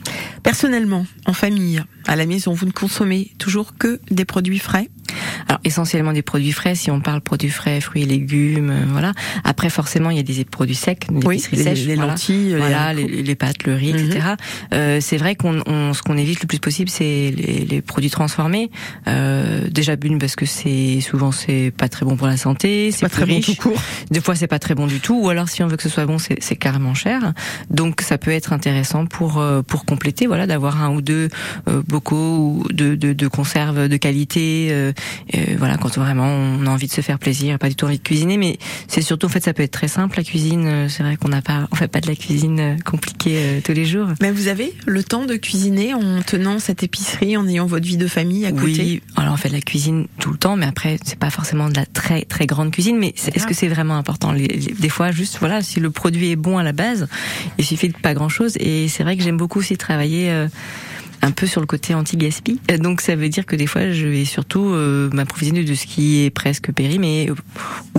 Personnellement, 0.49 1.05
en 1.27 1.35
famille, 1.35 1.83
à 2.07 2.17
la 2.17 2.25
maison, 2.25 2.55
vous 2.55 2.65
ne 2.65 2.71
consommez 2.71 3.33
toujours 3.39 3.77
que 3.77 4.01
des 4.11 4.25
produits 4.25 4.59
frais 4.59 4.89
Alors 5.49 5.61
essentiellement 5.65 6.13
des 6.13 6.23
produits 6.23 6.53
frais. 6.53 6.75
Si 6.75 6.91
on 6.91 7.01
parle 7.01 7.21
produits 7.23 7.49
frais, 7.51 7.81
fruits 7.81 8.03
et 8.03 8.07
légumes, 8.07 8.71
euh, 8.71 8.85
voilà. 8.91 9.13
Après, 9.45 9.71
forcément, 9.71 10.11
il 10.11 10.17
y 10.19 10.21
a 10.21 10.23
des 10.23 10.45
produits 10.45 10.75
secs, 10.75 11.07
des 11.11 11.27
Oui, 11.27 11.43
les- 11.53 11.63
sèches, 11.63 11.85
les 11.87 11.95
voilà. 11.95 12.13
lentilles, 12.13 12.51
les 12.51 12.57
voilà, 12.57 12.93
les, 12.93 13.07
les 13.23 13.35
pâtes, 13.35 13.65
le 13.65 13.75
riz, 13.75 13.93
Mhm. 13.95 13.99
etc. 14.11 14.27
Euh, 14.75 14.99
c'est 15.01 15.17
vrai 15.17 15.37
qu'on 15.37 15.63
on- 15.67 15.95
ce 15.95 16.03
qu'on 16.03 16.17
évite 16.19 16.43
le 16.43 16.47
plus 16.47 16.59
possible, 16.59 16.91
c'est 16.91 17.33
les, 17.35 17.65
les 17.69 17.81
produits 17.83 18.11
transformés. 18.11 18.71
Euh, 19.07 19.69
déjà 19.71 19.97
d'une 19.97 20.19
parce 20.19 20.37
que 20.37 20.45
c'est 20.47 21.01
souvent 21.01 21.33
c'est 21.33 21.73
pas 21.77 21.89
très 21.89 22.05
bon 22.05 22.17
pour 22.17 22.27
la 22.27 22.37
santé, 22.37 22.91
c'est 22.93 23.01
pas 23.01 23.09
très 23.09 23.25
bon 23.27 23.37
riche. 23.37 23.47
tout 23.47 23.55
court. 23.71 23.81
Des 24.11 24.21
fois, 24.21 24.35
c'est 24.35 24.47
pas 24.47 24.59
très 24.59 24.75
bon 24.75 24.87
du 24.87 25.01
tout, 25.01 25.19
ou 25.19 25.29
alors 25.31 25.49
si 25.49 25.63
on 25.63 25.67
veut 25.69 25.77
que 25.77 25.83
ce 25.83 25.89
soit 25.89 26.05
bon, 26.07 26.19
c'est 26.19 26.37
c'est 26.43 26.57
carrément 26.57 26.95
cher. 26.95 27.33
Donc, 27.71 28.01
ça 28.03 28.19
peut 28.19 28.31
être 28.33 28.53
intéressant 28.53 29.07
pour 29.07 29.39
euh, 29.39 29.63
pour 29.63 29.85
compléter, 29.87 30.27
voilà, 30.27 30.47
d'avoir 30.47 30.83
un 30.83 30.91
ou 30.91 31.01
deux 31.01 31.29
euh, 31.69 31.83
bocaux 31.87 32.37
ou 32.39 32.67
de, 32.73 32.95
de, 32.95 33.13
de 33.15 33.29
conserves 33.29 33.89
de 33.89 33.97
qualité, 33.97 34.69
euh, 34.71 34.93
euh, 35.49 35.57
voilà, 35.59 35.77
quand 35.77 35.97
vraiment 35.99 36.27
on 36.27 36.67
a 36.67 36.71
envie 36.71 36.87
de 36.87 36.93
se 36.93 37.01
faire 37.01 37.19
plaisir, 37.19 37.59
pas 37.59 37.69
du 37.69 37.75
tout 37.77 37.87
envie 37.87 37.99
de 37.99 38.03
cuisiner, 38.03 38.37
mais 38.37 38.59
c'est 38.89 39.03
surtout 39.03 39.27
en 39.27 39.29
fait 39.31 39.43
ça 39.45 39.53
peut 39.55 39.63
être 39.63 39.71
très 39.73 39.89
simple 39.89 40.17
la 40.17 40.25
cuisine. 40.25 40.67
euh, 40.67 40.89
C'est 40.89 41.03
vrai 41.03 41.17
qu'on 41.17 41.29
n'a 41.29 41.43
pas, 41.43 41.69
on 41.71 41.77
fait 41.77 41.89
pas 41.89 42.01
de 42.01 42.07
la 42.09 42.15
cuisine 42.17 42.61
euh, 42.61 42.77
compliquée 42.85 43.37
euh, 43.37 43.61
tous 43.65 43.73
les 43.73 43.85
jours. 43.85 44.09
Mais 44.21 44.31
vous 44.31 44.49
avez 44.49 44.73
le 44.87 45.03
temps 45.03 45.25
de 45.27 45.37
cuisiner 45.37 45.95
en 45.95 46.23
tenant 46.23 46.59
cette 46.59 46.83
épicerie, 46.83 47.37
en 47.37 47.47
ayant 47.49 47.67
votre 47.67 47.87
vie 47.87 47.97
de 47.97 48.07
famille 48.09 48.47
à 48.47 48.53
côté? 48.53 48.67
Oui, 48.67 49.03
alors 49.17 49.35
on 49.35 49.37
fait 49.37 49.49
de 49.49 49.55
la 49.55 49.61
cuisine 49.61 50.07
tout 50.19 50.31
le 50.31 50.39
temps, 50.39 50.57
mais 50.57 50.67
après 50.67 50.99
c'est 51.05 51.19
pas 51.19 51.31
forcément 51.31 51.69
de 51.69 51.77
la 51.77 51.87
très 51.87 52.23
très 52.23 52.47
grande 52.47 52.71
cuisine. 52.71 52.99
Mais 52.99 53.09
est-ce 53.35 53.47
que 53.47 53.55
c'est 53.55 53.69
vraiment 53.69 53.97
important? 53.97 54.33
Les- 54.33 54.47
les- 54.49 54.75
Des 54.79 54.89
fois, 54.89 55.11
juste 55.13 55.39
voilà, 55.41 55.63
si 55.63 55.81
le 55.81 55.91
produit 55.91 56.31
est 56.31 56.37
bon 56.37 56.59
à 56.59 56.63
la 56.63 56.73
base, 56.73 57.09
il 57.59 57.65
suffit 57.65 57.89
de 57.89 57.95
pas 57.97 58.15
grand 58.15 58.29
chose. 58.29 58.55
Et 58.61 58.89
c'est 58.89 59.03
vrai 59.03 59.17
que 59.17 59.23
j'aime 59.23 59.37
beaucoup 59.37 59.59
aussi 59.61 59.77
travailler. 59.77 60.31
euh, 60.31 60.49
un 61.23 61.31
peu 61.31 61.47
sur 61.47 61.61
le 61.61 61.67
côté 61.67 61.95
anti-gaspi. 61.95 62.61
Euh, 62.71 62.79
Donc 62.79 63.01
ça 63.01 63.17
veut 63.17 63.29
dire 63.29 63.45
que 63.47 63.57
des 63.57 63.67
fois 63.67 63.93
je 63.93 64.07
vais 64.07 64.25
surtout 64.25 64.71
euh, 64.71 65.11
m'approvisionner 65.13 65.65
de 65.65 65.75
ce 65.75 65.87
qui 65.87 66.25
est 66.25 66.31
presque 66.31 66.73
périmé 66.73 67.31
euh, 67.31 67.35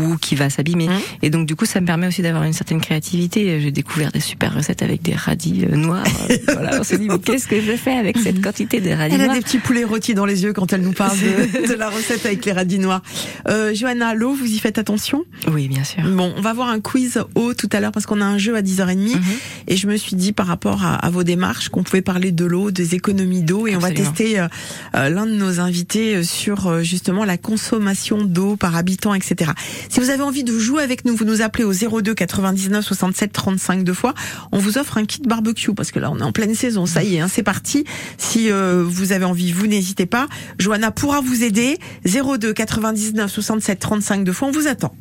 ou 0.02 0.16
qui 0.18 0.36
va 0.36 0.50
s'abîmer. 0.50 0.88
Mmh. 0.88 1.00
Et 1.24 1.30
donc 1.30 1.46
du 1.46 1.56
coup 1.56 1.66
ça 1.66 1.82
me 1.82 1.86
permet 1.86 2.08
aussi 2.08 2.22
d'avoir 2.22 2.44
une 2.44 2.54
certaine 2.54 2.82
créativité. 2.82 3.60
J'ai 3.62 3.72
découvert 3.72 4.12
des 4.12 4.20
super 4.20 4.54
recettes 4.56 4.82
avec 4.82 5.02
des 5.02 5.14
radis 5.16 5.66
euh, 5.72 5.76
noirs. 5.76 6.06
Voilà, 6.48 6.80
on 6.80 6.84
s'est 6.84 6.98
dit 6.98 7.08
mais 7.08 7.20
qu'est-ce 7.20 7.48
que 7.48 7.62
je 7.62 7.74
fais 7.74 7.94
avec 7.94 8.18
cette 8.18 8.42
quantité 8.42 8.82
de 8.82 8.90
radis 8.90 9.16
Elle 9.16 9.22
a 9.22 9.26
noirs 9.26 9.36
des 9.38 9.42
petits 9.44 9.60
poulets 9.60 9.84
rôtis 9.84 10.14
dans 10.14 10.26
les 10.26 10.44
yeux 10.44 10.54
quand 10.54 10.72
elle 10.74 10.82
nous 10.82 10.92
parle 10.94 11.18
de, 11.18 11.68
de 11.74 11.74
la 11.74 11.90
recette 11.90 12.26
avec 12.26 12.44
les 12.46 12.52
radis 12.52 12.80
noirs. 12.80 13.02
Euh, 13.48 13.74
Johanna, 13.74 14.14
l'eau, 14.14 14.34
vous 14.34 14.46
y 14.46 14.58
faites 14.60 14.78
attention? 14.78 15.24
Oui, 15.52 15.68
bien 15.68 15.84
sûr. 15.84 16.04
Bon, 16.04 16.34
on 16.38 16.42
va 16.42 16.54
voir 16.54 16.70
un 16.70 16.80
quiz 16.80 17.20
eau 17.36 17.54
tout 17.54 17.70
à 17.72 17.80
l'heure 17.80 17.92
parce 17.92 18.06
qu'on 18.06 18.22
a 18.22 18.26
un 18.26 18.38
jeu 18.38 18.56
à 18.56 18.62
10h30 18.62 18.90
Mhm. 19.16 19.22
et 19.68 19.78
je 19.78 19.88
me 19.88 19.96
suis 19.98 20.16
dit 20.16 20.32
par 20.34 20.48
rapport 20.48 20.84
à, 20.84 20.96
à 20.96 21.10
vos 21.10 21.24
démarches 21.24 21.70
qu'on 21.70 21.84
pouvait 21.84 22.02
parler 22.02 22.32
de 22.32 22.46
l'eau, 22.46 22.72
des 22.72 22.96
économies 22.96 23.09
d'eau 23.14 23.68
et 23.68 23.76
on 23.76 23.80
va 23.80 23.92
tester 23.92 24.40
euh, 24.40 24.48
euh, 24.96 25.10
l'un 25.10 25.26
de 25.26 25.32
nos 25.32 25.60
invités 25.60 26.16
euh, 26.16 26.24
sur 26.24 26.68
euh, 26.68 26.82
justement 26.82 27.26
la 27.26 27.38
consommation 27.38 28.24
d'eau 28.24 28.56
par 28.56 28.76
habitant, 28.76 29.14
etc. 29.14 29.52
Si 29.90 30.00
vous 30.00 30.10
avez 30.10 30.24
envie 30.24 30.44
de 30.44 30.58
jouer 30.58 30.84
avec 30.84 31.06
nous, 31.06 31.16
vous 31.16 31.26
nous 31.26 31.42
appelez 31.42 31.64
au 31.64 31.74
02 31.74 32.14
99 32.14 32.86
67 32.86 33.32
35 33.32 33.84
deux 33.84 33.94
fois. 33.94 34.14
On 34.52 34.60
vous 34.60 34.78
offre 34.78 34.98
un 34.98 35.06
kit 35.06 35.22
barbecue 35.22 35.74
parce 35.74 35.92
que 35.92 36.00
là 36.00 36.12
on 36.12 36.20
est 36.20 36.24
en 36.24 36.32
pleine 36.32 36.56
saison. 36.56 36.86
Ça 36.86 37.04
y 37.04 37.16
est, 37.16 37.20
hein, 37.20 37.28
c'est 37.32 37.44
parti. 37.44 37.86
Si 38.18 38.52
euh, 38.52 38.84
vous 38.86 39.12
avez 39.12 39.26
envie, 39.26 39.52
vous 39.52 39.68
n'hésitez 39.68 40.06
pas. 40.06 40.28
Johanna 40.58 40.92
pourra 40.92 41.22
vous 41.22 41.44
aider. 41.44 41.78
02 42.06 42.54
99 42.54 43.32
67 43.32 43.80
35 43.80 44.24
deux 44.24 44.34
fois. 44.34 44.48
On 44.48 44.52
vous 44.52 44.68
attend. 44.68 44.94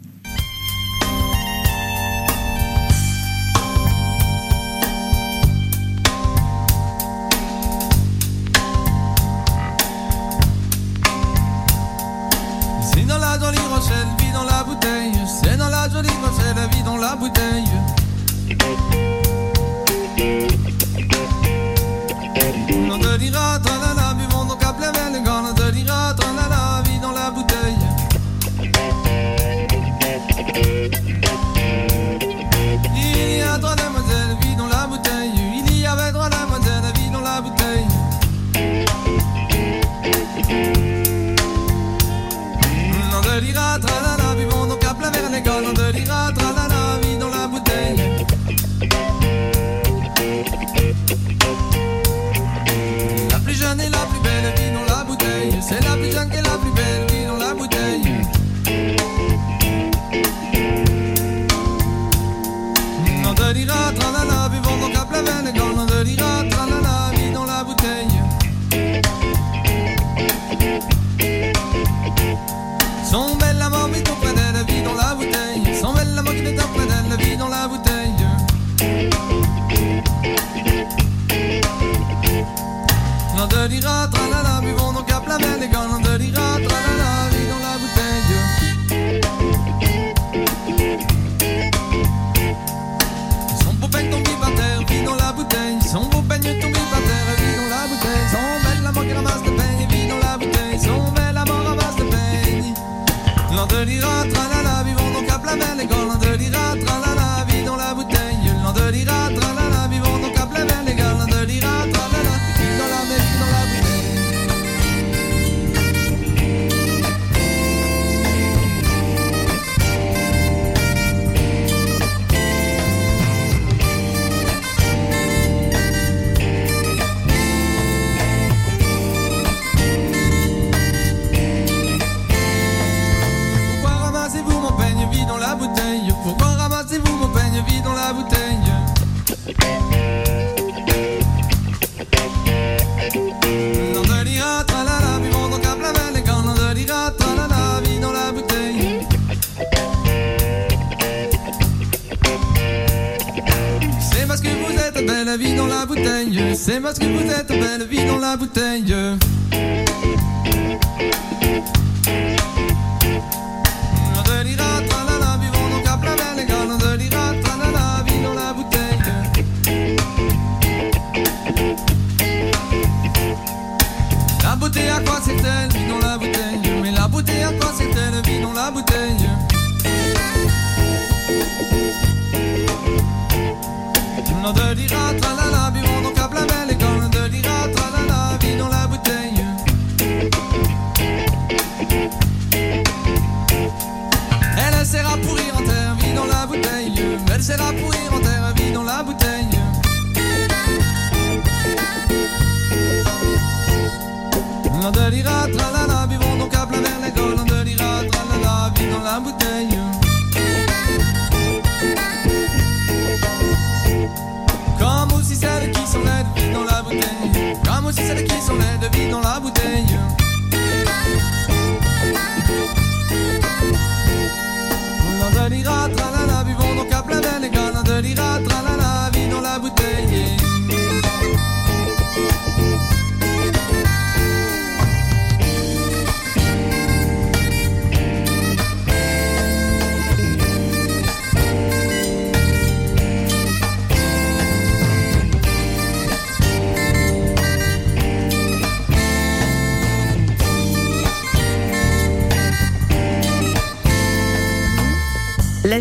dans 204.91 205.05
de 205.05 205.11
l'iratra 205.11 205.78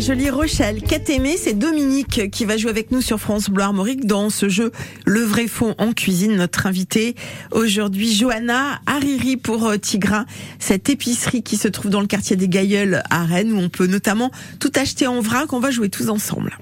Jolie 0.00 0.30
Rochelle, 0.30 0.80
aimé, 1.08 1.36
c'est 1.36 1.58
Dominique 1.58 2.30
qui 2.30 2.44
va 2.44 2.56
jouer 2.56 2.70
avec 2.70 2.92
nous 2.92 3.00
sur 3.00 3.18
France 3.18 3.50
Bleu 3.50 3.64
Armorique 3.64 4.06
dans 4.06 4.30
ce 4.30 4.48
jeu 4.48 4.70
Le 5.04 5.20
vrai 5.22 5.48
fond 5.48 5.74
en 5.78 5.92
cuisine. 5.92 6.36
Notre 6.36 6.66
invité 6.66 7.16
aujourd'hui, 7.50 8.14
Johanna 8.14 8.80
Hariri 8.86 9.36
pour 9.36 9.66
euh, 9.66 9.76
Tigrin, 9.76 10.24
cette 10.60 10.88
épicerie 10.88 11.42
qui 11.42 11.56
se 11.56 11.66
trouve 11.66 11.90
dans 11.90 12.00
le 12.00 12.06
quartier 12.06 12.36
des 12.36 12.48
Gailleuls 12.48 13.02
à 13.10 13.24
Rennes 13.24 13.52
où 13.52 13.58
on 13.58 13.68
peut 13.68 13.86
notamment 13.86 14.30
tout 14.60 14.72
acheter 14.76 15.06
en 15.08 15.20
vrac. 15.20 15.52
On 15.52 15.60
va 15.60 15.70
jouer 15.70 15.88
tous 15.88 16.08
ensemble. 16.10 16.56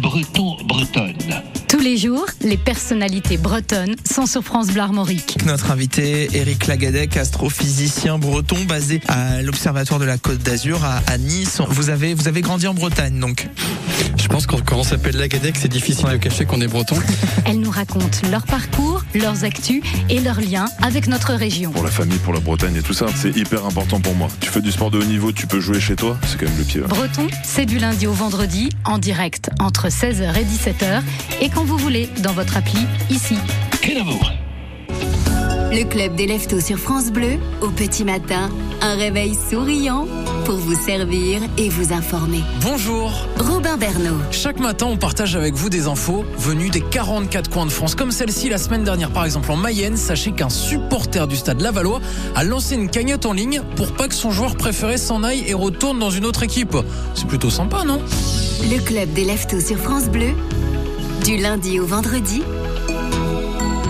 Breton, 0.00 0.56
bretonne. 0.66 1.16
Tous 1.78 1.84
les 1.84 1.96
jours, 1.96 2.26
les 2.42 2.56
personnalités 2.56 3.36
bretonnes 3.36 3.94
sont 4.04 4.26
sur 4.26 4.42
France 4.42 4.66
Bleu 4.66 4.80
Armorique. 4.80 5.38
Notre 5.46 5.70
invité, 5.70 6.28
Eric 6.32 6.66
Lagadec, 6.66 7.16
astrophysicien 7.16 8.18
breton 8.18 8.56
basé 8.66 9.00
à 9.06 9.42
l'Observatoire 9.42 10.00
de 10.00 10.04
la 10.04 10.18
Côte 10.18 10.38
d'Azur 10.38 10.84
à, 10.84 11.00
à 11.06 11.18
Nice. 11.18 11.60
Vous 11.68 11.88
avez, 11.88 12.14
vous 12.14 12.26
avez 12.26 12.40
grandi 12.40 12.66
en 12.66 12.74
Bretagne 12.74 13.20
donc 13.20 13.46
Je 14.16 14.26
pense 14.26 14.48
que 14.48 14.56
quand 14.56 14.78
on 14.78 14.82
s'appelle 14.82 15.16
Lagadec, 15.16 15.54
c'est 15.56 15.68
difficile 15.68 16.08
de 16.08 16.16
cacher 16.16 16.46
qu'on 16.46 16.60
est 16.60 16.66
breton. 16.66 16.96
Elles 17.46 17.60
nous 17.60 17.70
racontent 17.70 18.26
leur 18.28 18.42
parcours, 18.42 19.04
leurs 19.14 19.44
actus 19.44 19.80
et 20.10 20.18
leurs 20.18 20.40
liens 20.40 20.66
avec 20.82 21.06
notre 21.06 21.34
région. 21.34 21.70
Pour 21.70 21.84
la 21.84 21.92
famille, 21.92 22.18
pour 22.18 22.32
la 22.32 22.40
Bretagne 22.40 22.74
et 22.74 22.82
tout 22.82 22.92
ça, 22.92 23.06
c'est 23.14 23.36
hyper 23.36 23.64
important 23.64 24.00
pour 24.00 24.16
moi. 24.16 24.26
Tu 24.40 24.50
fais 24.50 24.60
du 24.60 24.72
sport 24.72 24.90
de 24.90 24.98
haut 24.98 25.04
niveau, 25.04 25.30
tu 25.30 25.46
peux 25.46 25.60
jouer 25.60 25.78
chez 25.78 25.94
toi, 25.94 26.18
c'est 26.26 26.40
quand 26.40 26.46
même 26.46 26.58
le 26.58 26.64
pied. 26.64 26.80
Breton, 26.80 27.28
c'est 27.44 27.66
du 27.66 27.78
lundi 27.78 28.08
au 28.08 28.12
vendredi, 28.12 28.68
en 28.84 28.98
direct, 28.98 29.50
entre 29.60 29.86
16h 29.86 30.34
et 30.36 30.44
17h, 30.44 31.02
et 31.40 31.50
quand 31.50 31.68
vous 31.68 31.77
voulez, 31.78 32.08
dans 32.22 32.32
votre 32.32 32.56
appli, 32.56 32.78
ici. 33.10 33.36
Quel 33.80 33.98
amour 33.98 34.30
Le 35.72 35.84
club 35.84 36.14
des 36.16 36.26
leftos 36.26 36.60
sur 36.60 36.78
France 36.78 37.10
Bleu, 37.10 37.38
au 37.60 37.68
petit 37.68 38.04
matin, 38.04 38.50
un 38.80 38.94
réveil 38.94 39.34
souriant 39.34 40.06
pour 40.44 40.56
vous 40.56 40.74
servir 40.74 41.40
et 41.56 41.68
vous 41.68 41.92
informer. 41.92 42.40
Bonjour. 42.62 43.26
Robin 43.38 43.76
Bernot. 43.76 44.16
Chaque 44.30 44.60
matin, 44.60 44.86
on 44.88 44.96
partage 44.96 45.36
avec 45.36 45.54
vous 45.54 45.68
des 45.68 45.86
infos 45.86 46.24
venues 46.38 46.70
des 46.70 46.80
44 46.80 47.50
coins 47.50 47.66
de 47.66 47.70
France, 47.70 47.94
comme 47.94 48.10
celle-ci 48.12 48.48
la 48.48 48.58
semaine 48.58 48.84
dernière, 48.84 49.10
par 49.10 49.24
exemple 49.24 49.50
en 49.50 49.56
Mayenne. 49.56 49.96
Sachez 49.96 50.32
qu'un 50.32 50.48
supporter 50.48 51.26
du 51.26 51.36
stade 51.36 51.60
Lavallois 51.60 52.00
a 52.34 52.44
lancé 52.44 52.74
une 52.74 52.88
cagnotte 52.88 53.26
en 53.26 53.32
ligne 53.32 53.62
pour 53.76 53.92
pas 53.92 54.08
que 54.08 54.14
son 54.14 54.30
joueur 54.30 54.56
préféré 54.56 54.96
s'en 54.96 55.22
aille 55.22 55.44
et 55.46 55.54
retourne 55.54 55.98
dans 55.98 56.10
une 56.10 56.24
autre 56.24 56.42
équipe. 56.42 56.76
C'est 57.14 57.26
plutôt 57.26 57.50
sympa, 57.50 57.84
non? 57.84 58.00
Le 58.70 58.80
club 58.80 59.12
des 59.12 59.24
leftos 59.24 59.60
sur 59.60 59.76
France 59.78 60.06
Bleu, 60.08 60.32
du 61.24 61.36
lundi 61.36 61.80
au 61.80 61.86
vendredi, 61.86 62.42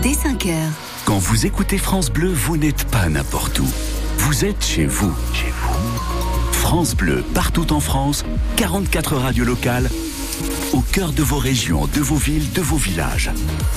dès 0.03 0.14
5 0.14 0.47
heures. 0.47 0.73
Quand 1.05 1.19
vous 1.19 1.47
écoutez 1.47 1.79
France 1.79 2.11
Bleu, 2.11 2.33
vous 2.33 2.57
n'êtes 2.57 2.85
pas 2.85 3.09
n'importe 3.09 3.59
où. 3.61 3.67
Vous 4.19 4.45
êtes 4.45 4.64
chez 4.64 4.87
vous. 4.87 5.14
Chez 5.33 5.53
vous. 5.62 6.53
France 6.53 6.95
Bleu, 6.95 7.25
partout 7.35 7.73
en 7.73 7.81
France, 7.81 8.25
44 8.57 9.17
radios 9.17 9.45
locales, 9.45 9.88
au 10.73 10.81
cœur 10.81 11.12
de 11.12 11.23
vos 11.23 11.38
régions, 11.38 11.87
de 11.87 12.01
vos 12.01 12.17
villes, 12.17 12.53
de 12.53 12.61
vos 12.61 12.77
villages. 12.77 13.31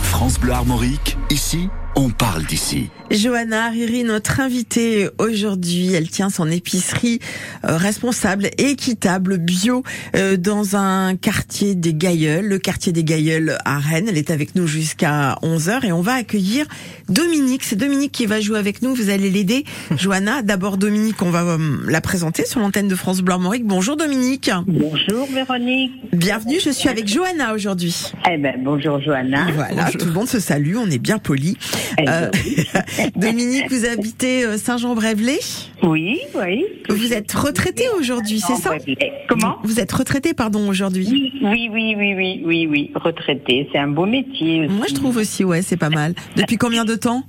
France 0.03 0.39
Bleu 0.39 0.53
Armorique, 0.53 1.17
ici, 1.29 1.69
on 1.95 2.09
parle 2.09 2.45
d'ici. 2.45 2.89
Johanna 3.11 3.65
Hariri, 3.65 4.05
notre 4.05 4.39
invitée 4.39 5.09
aujourd'hui, 5.17 5.91
elle 5.93 6.09
tient 6.09 6.29
son 6.29 6.49
épicerie 6.49 7.19
euh, 7.65 7.75
responsable, 7.75 8.49
équitable, 8.57 9.37
bio, 9.37 9.83
euh, 10.15 10.37
dans 10.37 10.77
un 10.77 11.17
quartier 11.17 11.75
des 11.75 11.93
Gailleuls, 11.93 12.45
le 12.47 12.57
quartier 12.57 12.93
des 12.93 13.03
Gailleuls 13.03 13.57
à 13.65 13.79
Rennes. 13.79 14.05
Elle 14.07 14.17
est 14.17 14.31
avec 14.31 14.55
nous 14.55 14.65
jusqu'à 14.65 15.35
11h 15.43 15.85
et 15.85 15.91
on 15.91 16.01
va 16.01 16.13
accueillir 16.13 16.65
Dominique. 17.09 17.63
C'est 17.63 17.75
Dominique 17.75 18.13
qui 18.13 18.25
va 18.25 18.39
jouer 18.39 18.57
avec 18.57 18.81
nous, 18.81 18.95
vous 18.95 19.09
allez 19.09 19.29
l'aider. 19.29 19.65
Johanna, 19.97 20.41
d'abord 20.41 20.77
Dominique, 20.77 21.21
on 21.21 21.31
va 21.31 21.41
euh, 21.43 21.57
la 21.87 21.99
présenter 21.99 22.45
sur 22.45 22.61
l'antenne 22.61 22.87
de 22.87 22.95
France 22.95 23.21
Blanc 23.21 23.39
Mauric. 23.39 23.65
Bonjour 23.65 23.97
Dominique. 23.97 24.49
Bonjour 24.67 25.27
Véronique. 25.33 25.91
Bienvenue, 26.13 26.59
je 26.63 26.69
suis 26.69 26.87
avec 26.87 27.09
Johanna 27.09 27.53
aujourd'hui. 27.53 28.13
Eh 28.31 28.37
ben 28.37 28.55
bonjour 28.63 29.01
Johanna. 29.01 29.47
Voilà, 29.53 29.83
Bonjour. 29.85 29.99
tout 29.99 30.05
le 30.05 30.13
monde 30.13 30.29
se 30.29 30.39
salue, 30.39 30.77
on 30.77 30.89
est 30.89 30.97
bien 30.99 31.17
poli. 31.17 31.57
Euh, 32.07 32.29
Dominique, 33.15 33.69
vous 33.69 33.85
habitez 33.85 34.45
euh, 34.45 34.57
Saint-Jean-Brévelay? 34.57 35.39
Oui, 35.83 36.19
oui. 36.35 36.65
Vous 36.89 37.13
êtes 37.13 37.31
retraité 37.31 37.85
aujourd'hui, 37.97 38.39
c'est 38.39 38.55
ça? 38.55 38.71
Comment? 39.27 39.57
Vous 39.63 39.79
êtes 39.79 39.91
retraité, 39.91 40.33
pardon, 40.33 40.67
aujourd'hui? 40.69 41.07
Oui, 41.11 41.31
oui, 41.43 41.69
oui, 41.71 41.95
oui, 41.97 42.13
oui, 42.15 42.41
oui, 42.45 42.67
oui. 42.67 42.91
Retraité, 42.95 43.67
c'est 43.71 43.79
un 43.79 43.87
beau 43.87 44.05
métier. 44.05 44.65
Aussi. 44.65 44.73
Moi, 44.73 44.85
je 44.89 44.95
trouve 44.95 45.17
aussi, 45.17 45.43
ouais, 45.43 45.61
c'est 45.61 45.77
pas 45.77 45.89
mal. 45.89 46.13
Depuis 46.35 46.57
combien 46.57 46.85
de 46.85 46.95
temps? 46.95 47.23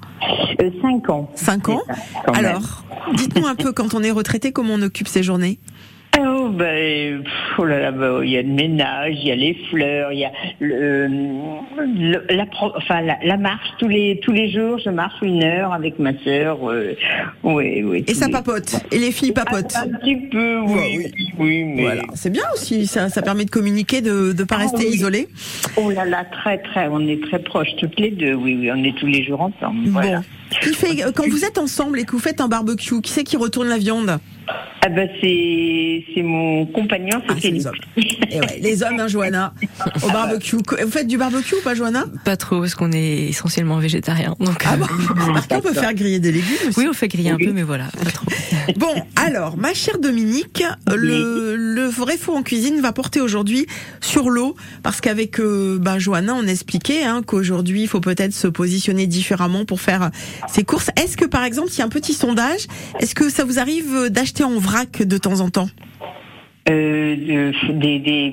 Euh, 0.60 0.70
cinq 0.80 1.08
ans. 1.08 1.30
Cinq 1.34 1.68
ans? 1.68 1.82
Alors, 2.26 2.84
dites-nous 3.14 3.46
un 3.46 3.54
peu, 3.54 3.72
quand 3.72 3.94
on 3.94 4.02
est 4.02 4.10
retraité, 4.10 4.52
comment 4.52 4.74
on 4.74 4.82
occupe 4.82 5.08
ses 5.08 5.22
journées? 5.22 5.58
Oh, 6.20 6.50
ben, 6.50 7.24
oh 7.58 7.64
là 7.64 7.80
là, 7.80 7.90
ben, 7.90 8.20
il 8.22 8.30
y 8.30 8.36
a 8.36 8.42
le 8.42 8.48
ménage, 8.48 9.14
il 9.18 9.28
y 9.28 9.32
a 9.32 9.34
les 9.34 9.54
fleurs, 9.70 10.12
il 10.12 10.18
y 10.18 10.24
a 10.26 10.32
le, 10.60 11.06
le- 11.86 12.26
la, 12.28 12.44
pro- 12.46 12.72
enfin, 12.76 13.00
la, 13.00 13.16
la 13.24 13.36
marche 13.38 13.66
tous 13.78 13.88
les 13.88 14.20
tous 14.22 14.32
les 14.32 14.50
jours. 14.52 14.78
Je 14.84 14.90
marche 14.90 15.14
une 15.22 15.42
heure 15.42 15.72
avec 15.72 15.98
ma 15.98 16.12
sœur. 16.22 16.58
euh, 16.70 16.94
oui, 17.42 17.82
oui. 17.82 18.04
Et 18.06 18.14
ça 18.14 18.26
les- 18.26 18.32
papote 18.32 18.76
Et 18.92 18.98
les 18.98 19.10
filles 19.10 19.32
papotent 19.32 19.74
Un 19.74 19.88
petit 19.98 20.16
peu, 20.30 20.60
oui, 20.60 20.98
oui, 20.98 21.12
oui, 21.38 21.64
mais. 21.64 21.82
Voilà, 21.82 22.02
c'est 22.14 22.30
bien 22.30 22.44
aussi, 22.52 22.86
ça, 22.86 23.08
ça 23.08 23.22
permet 23.22 23.46
de 23.46 23.50
communiquer, 23.50 24.02
de 24.02 24.34
ne 24.38 24.44
pas 24.44 24.56
Ah 24.58 24.62
rester 24.64 24.86
oui. 24.88 24.94
isolé. 24.94 25.28
Oh 25.76 25.90
là 25.90 26.04
là, 26.04 26.24
très 26.24 26.58
très, 26.58 26.88
on 26.88 27.00
est 27.08 27.22
très 27.22 27.38
proches 27.38 27.74
toutes 27.78 27.98
les 27.98 28.10
deux. 28.10 28.34
Oui, 28.34 28.56
oui, 28.60 28.70
on 28.70 28.84
est 28.84 28.96
tous 28.98 29.06
les 29.06 29.24
jours 29.24 29.40
ensemble. 29.40 29.88
Voilà. 29.88 30.18
Bon. 30.18 30.22
Ce 30.22 30.41
qui 30.60 30.74
fait, 30.74 31.04
euh, 31.04 31.12
quand 31.14 31.28
vous 31.28 31.44
êtes 31.44 31.58
ensemble 31.58 31.98
et 32.00 32.04
que 32.04 32.12
vous 32.12 32.18
faites 32.18 32.40
un 32.40 32.48
barbecue, 32.48 33.00
qui 33.00 33.12
c'est 33.12 33.24
qui 33.24 33.36
retourne 33.36 33.68
la 33.68 33.78
viande 33.78 34.18
Ah 34.82 34.88
ben 34.88 35.08
c'est 35.20 36.04
c'est 36.14 36.22
mon 36.22 36.66
compagnon, 36.66 37.20
c'est 37.26 37.32
Ah, 37.32 37.34
c'est 37.34 37.40
Philippe. 37.48 37.54
les 37.62 37.66
hommes. 37.66 37.74
Et 38.30 38.40
ouais, 38.40 38.58
les 38.60 38.82
hommes, 38.82 38.98
hein, 39.00 39.08
Johanna, 39.08 39.54
au 40.02 40.08
barbecue. 40.10 40.56
Vous 40.56 40.90
faites 40.90 41.06
du 41.06 41.16
barbecue 41.18 41.54
ou 41.54 41.60
pas, 41.62 41.74
Johanna 41.74 42.04
Pas 42.24 42.36
trop, 42.36 42.60
parce 42.60 42.74
qu'on 42.74 42.92
est 42.92 43.28
essentiellement 43.28 43.78
végétarien. 43.78 44.34
Donc, 44.40 44.62
Ah 44.66 44.76
bon 44.76 44.84
euh, 44.84 45.36
Est-ce 45.38 45.48
qu'on 45.48 45.60
peut 45.60 45.72
faire 45.74 45.94
griller 45.94 46.18
des 46.20 46.32
légumes 46.32 46.68
aussi 46.68 46.78
oui, 46.78 46.86
on 46.88 46.92
fait 46.92 47.08
griller 47.08 47.30
un 47.30 47.36
peu, 47.36 47.52
mais 47.52 47.62
voilà, 47.62 47.86
pas 48.02 48.10
trop. 48.10 48.26
Bon, 48.76 48.94
alors, 49.16 49.56
ma 49.56 49.74
chère 49.74 49.98
Dominique, 49.98 50.62
le, 50.88 51.56
le 51.56 51.84
vrai 51.86 52.16
faux 52.16 52.34
en 52.36 52.42
cuisine 52.42 52.80
va 52.80 52.92
porter 52.92 53.20
aujourd'hui 53.20 53.66
sur 54.00 54.30
l'eau, 54.30 54.54
parce 54.84 55.00
qu'avec 55.00 55.40
euh, 55.40 55.78
ben, 55.80 55.98
Johanna, 55.98 56.34
on 56.34 56.46
expliquait 56.46 57.02
hein, 57.02 57.22
qu'aujourd'hui, 57.26 57.82
il 57.82 57.88
faut 57.88 58.00
peut-être 58.00 58.32
se 58.32 58.46
positionner 58.46 59.06
différemment 59.08 59.64
pour 59.64 59.80
faire 59.80 60.10
ses 60.48 60.64
courses. 60.64 60.90
Est-ce 60.96 61.16
que, 61.16 61.24
par 61.24 61.44
exemple, 61.44 61.68
il 61.72 61.78
y 61.78 61.82
a 61.82 61.84
un 61.84 61.88
petit 61.88 62.14
sondage, 62.14 62.66
est-ce 63.00 63.14
que 63.14 63.28
ça 63.30 63.44
vous 63.44 63.58
arrive 63.58 64.08
d'acheter 64.08 64.44
en 64.44 64.58
vrac 64.58 65.02
de 65.02 65.18
temps 65.18 65.40
en 65.40 65.50
temps? 65.50 65.68
Euh, 66.70 67.16
de, 67.16 67.72
des, 67.72 67.98
des, 67.98 68.32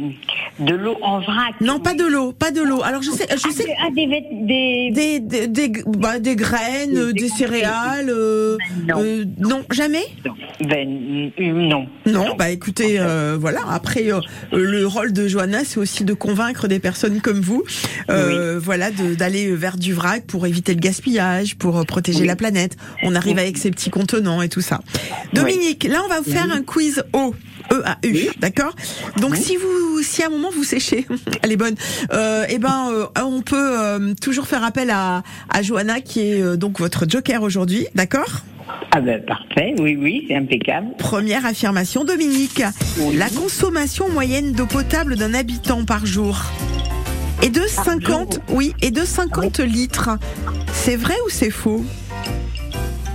de 0.60 0.76
l'eau 0.76 0.96
en 1.02 1.20
vrac. 1.20 1.56
Non, 1.62 1.80
pas 1.80 1.96
de 1.96 2.04
l'eau, 2.06 2.32
pas 2.32 2.52
de 2.52 2.62
l'eau. 2.62 2.84
Alors, 2.84 3.02
je 3.02 3.10
sais, 3.10 3.26
je 3.28 3.42
Ah, 3.44 3.52
sais 3.52 3.64
des, 3.64 3.74
ah, 3.82 3.90
des, 3.96 4.92
des, 4.92 5.20
des, 5.20 5.48
des, 5.48 5.84
bah, 5.88 6.20
des 6.20 6.36
graines, 6.36 6.96
euh, 6.96 7.12
des 7.12 7.28
céréales. 7.28 8.10
euh, 8.12 8.56
Non. 8.88 9.02
euh, 9.02 9.26
non, 9.40 9.64
jamais? 9.72 10.04
Ben, 10.64 11.32
euh, 11.40 11.52
non. 11.54 11.88
Non, 12.06 12.36
bah 12.38 12.52
écoutez, 12.52 13.00
euh, 13.00 13.36
voilà. 13.40 13.62
Après, 13.68 14.12
euh, 14.14 14.20
le 14.52 14.86
rôle 14.86 15.12
de 15.12 15.28
Johanna, 15.28 15.64
c'est 15.66 15.80
aussi 15.80 16.04
de 16.04 16.14
convaincre 16.14 16.68
des 16.68 16.80
personnes 16.80 17.22
comme 17.22 17.40
vous, 17.42 17.64
euh, 18.12 18.60
voilà, 18.62 18.92
d'aller 18.92 19.52
vers 19.56 19.76
du 19.78 19.92
vrac 19.94 20.26
pour 20.28 20.46
éviter 20.46 20.76
le 20.76 20.80
gaspillage, 20.82 21.56
pour 21.58 21.80
euh, 21.80 21.84
protéger 21.84 22.22
Oui. 22.22 22.28
la 22.28 22.36
planète. 22.36 22.78
On 23.02 23.16
arrive 23.16 23.40
avec 23.40 23.58
ces 23.58 23.72
petits 23.72 23.90
contenants 23.90 24.44
et 24.44 24.50
tout 24.50 24.62
ça. 24.62 24.82
Dominique, 25.34 25.84
là, 25.86 26.02
on 26.06 26.10
va 26.10 26.22
vous 26.22 26.32
faire 26.32 26.52
un 26.52 26.62
quiz 26.62 27.04
eau. 27.14 27.34
E 27.72 27.82
A 27.86 27.98
U, 28.04 28.30
d'accord? 28.40 28.76
Donc 29.18 29.36
si 29.36 29.56
vous, 29.56 30.02
si 30.02 30.24
à 30.24 30.28
un 30.28 30.30
moment 30.30 30.50
vous 30.54 30.64
séchez, 30.64 31.08
elle 31.42 31.52
est 31.52 31.58
bonne. 31.58 31.76
Euh, 32.12 32.46
eh 32.50 32.58
ben, 32.58 32.90
euh, 32.92 33.06
on 33.22 33.42
peut 33.42 33.80
euh, 33.80 34.14
toujours 34.22 34.48
faire 34.48 34.64
appel 34.64 34.90
à, 34.90 35.24
à 35.50 35.62
Johanna 35.62 36.02
qui 36.02 36.22
est 36.22 36.42
euh, 36.42 36.58
donc 36.58 36.80
votre 36.80 37.06
joker 37.08 37.44
aujourd'hui, 37.44 37.88
d'accord? 37.96 38.44
Ah 38.92 39.02
ben 39.02 39.24
parfait, 39.24 39.76
oui, 39.80 39.98
oui, 40.00 40.26
c'est 40.28 40.36
impeccable. 40.36 40.88
Première 40.98 41.46
affirmation, 41.46 42.06
Dominique. 42.06 42.64
La 43.14 43.30
consommation 43.30 44.10
moyenne 44.10 44.54
d'eau 44.54 44.66
potable 44.66 45.16
d'un 45.16 45.34
habitant 45.34 45.86
par 45.86 46.06
jour 46.06 46.42
est 47.44 47.50
de 47.50 47.62
50, 47.68 48.40
oui, 48.50 48.74
est 48.82 48.92
de 48.92 49.06
50 49.06 49.60
litres. 49.60 50.10
C'est 50.74 50.96
vrai 50.96 51.14
ou 51.26 51.30
c'est 51.30 51.52
faux? 51.52 51.84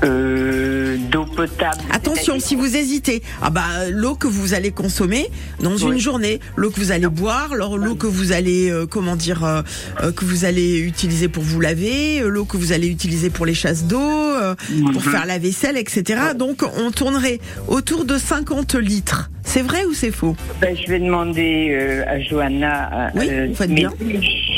Euh, 0.04 0.96
d'eau 1.10 1.24
potable. 1.24 1.80
Attention, 1.90 2.38
si 2.38 2.54
vous 2.56 2.76
hésitez, 2.76 3.22
ah 3.42 3.50
bah 3.50 3.62
l'eau 3.90 4.14
que 4.14 4.26
vous 4.26 4.54
allez 4.54 4.70
consommer 4.70 5.30
dans 5.60 5.76
une 5.76 5.98
journée, 5.98 6.40
l'eau 6.56 6.70
que 6.70 6.80
vous 6.80 6.92
allez 6.92 7.06
boire, 7.08 7.54
l'eau 7.54 7.94
que 7.94 8.06
vous 8.06 8.32
allez 8.32 8.70
euh, 8.70 8.86
comment 8.86 9.16
dire 9.16 9.44
euh, 9.44 9.62
euh, 10.02 10.12
que 10.12 10.24
vous 10.24 10.44
allez 10.44 10.78
utiliser 10.78 11.28
pour 11.28 11.42
vous 11.42 11.60
laver, 11.60 12.20
euh, 12.20 12.28
l'eau 12.28 12.44
que 12.44 12.56
vous 12.56 12.72
allez 12.72 12.88
utiliser 12.88 13.30
pour 13.30 13.46
les 13.46 13.54
chasses 13.54 13.84
d'eau, 13.84 13.98
euh, 14.00 14.54
pour 14.92 15.02
Mhm. 15.02 15.10
faire 15.12 15.26
la 15.26 15.38
vaisselle, 15.38 15.76
etc. 15.76 16.20
Donc 16.36 16.62
on 16.76 16.90
tournerait 16.90 17.40
autour 17.68 18.04
de 18.04 18.18
50 18.18 18.74
litres 18.74 19.30
C'est 19.44 19.62
vrai 19.62 19.84
ou 19.84 19.92
c'est 19.94 20.10
faux? 20.10 20.34
Ben, 20.60 20.76
je 20.76 20.90
vais 20.90 20.98
demander 20.98 21.68
euh, 21.70 22.04
à 22.08 22.20
Johanna. 22.20 23.10
Oui, 23.14 23.28
euh, 23.30 23.46
vous 23.48 23.54
faites 23.54 23.68
mais 23.68 23.74
bien. 23.76 23.92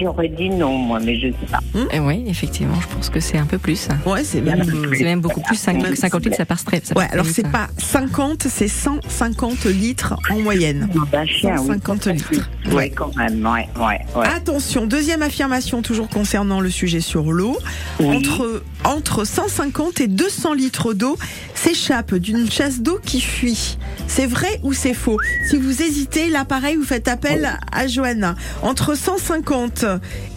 J'aurais 0.00 0.28
dit 0.28 0.48
non, 0.50 0.76
moi, 0.76 1.00
mais 1.02 1.18
je 1.18 1.28
sais 1.28 1.46
pas. 1.50 1.60
Et 1.92 2.00
oui, 2.00 2.24
effectivement, 2.28 2.78
je 2.80 2.94
pense 2.94 3.10
que 3.10 3.20
c'est 3.20 3.38
un 3.38 3.46
peu 3.46 3.58
plus. 3.58 3.88
Ouais, 4.06 4.24
c'est 4.24 4.40
même. 4.40 4.62
C'est 4.96 5.04
même 5.04 5.20
beaucoup 5.20 5.40
plus. 5.40 5.56
5, 5.56 5.96
50 5.96 6.24
litres, 6.24 6.36
ça 6.36 6.46
passe 6.46 6.64
très. 6.64 6.80
ça 6.84 6.96
Ouais, 6.96 7.06
alors 7.10 7.26
c'est 7.26 7.50
pas 7.50 7.68
50, 7.78 8.44
c'est 8.48 8.68
150 8.68 9.64
litres 9.66 10.14
en 10.30 10.38
moyenne. 10.38 10.88
Ben, 11.10 11.26
chien, 11.26 11.56
oui. 11.60 11.66
150 11.66 12.06
litres. 12.06 12.50
Ouais, 12.72 12.90
quand 12.90 13.14
même, 13.16 13.44
ouais, 13.44 13.68
ouais, 13.76 14.00
ouais. 14.16 14.26
Attention, 14.26 14.86
deuxième 14.86 15.22
affirmation 15.22 15.82
toujours 15.82 16.08
concernant 16.08 16.60
le 16.60 16.70
sujet 16.70 17.00
sur 17.00 17.32
l'eau. 17.32 17.56
Entre, 18.00 18.62
entre 18.84 19.24
150 19.26 20.00
et 20.00 20.08
200 20.08 20.54
litres 20.54 20.94
d'eau 20.94 21.16
s'échappent 21.54 22.14
d'une 22.14 22.50
chasse 22.50 22.80
d'eau 22.80 22.98
qui 23.04 23.20
fuit. 23.20 23.78
C'est 24.06 24.26
vrai 24.26 24.60
ou 24.62 24.72
c'est 24.76 24.94
faux 24.94 25.18
Si 25.48 25.56
vous 25.56 25.82
hésitez, 25.82 26.28
là 26.28 26.44
pareil, 26.44 26.76
vous 26.76 26.84
faites 26.84 27.08
appel 27.08 27.58
à 27.72 27.86
Johanna. 27.86 28.34
Entre 28.62 28.94
150 28.96 29.84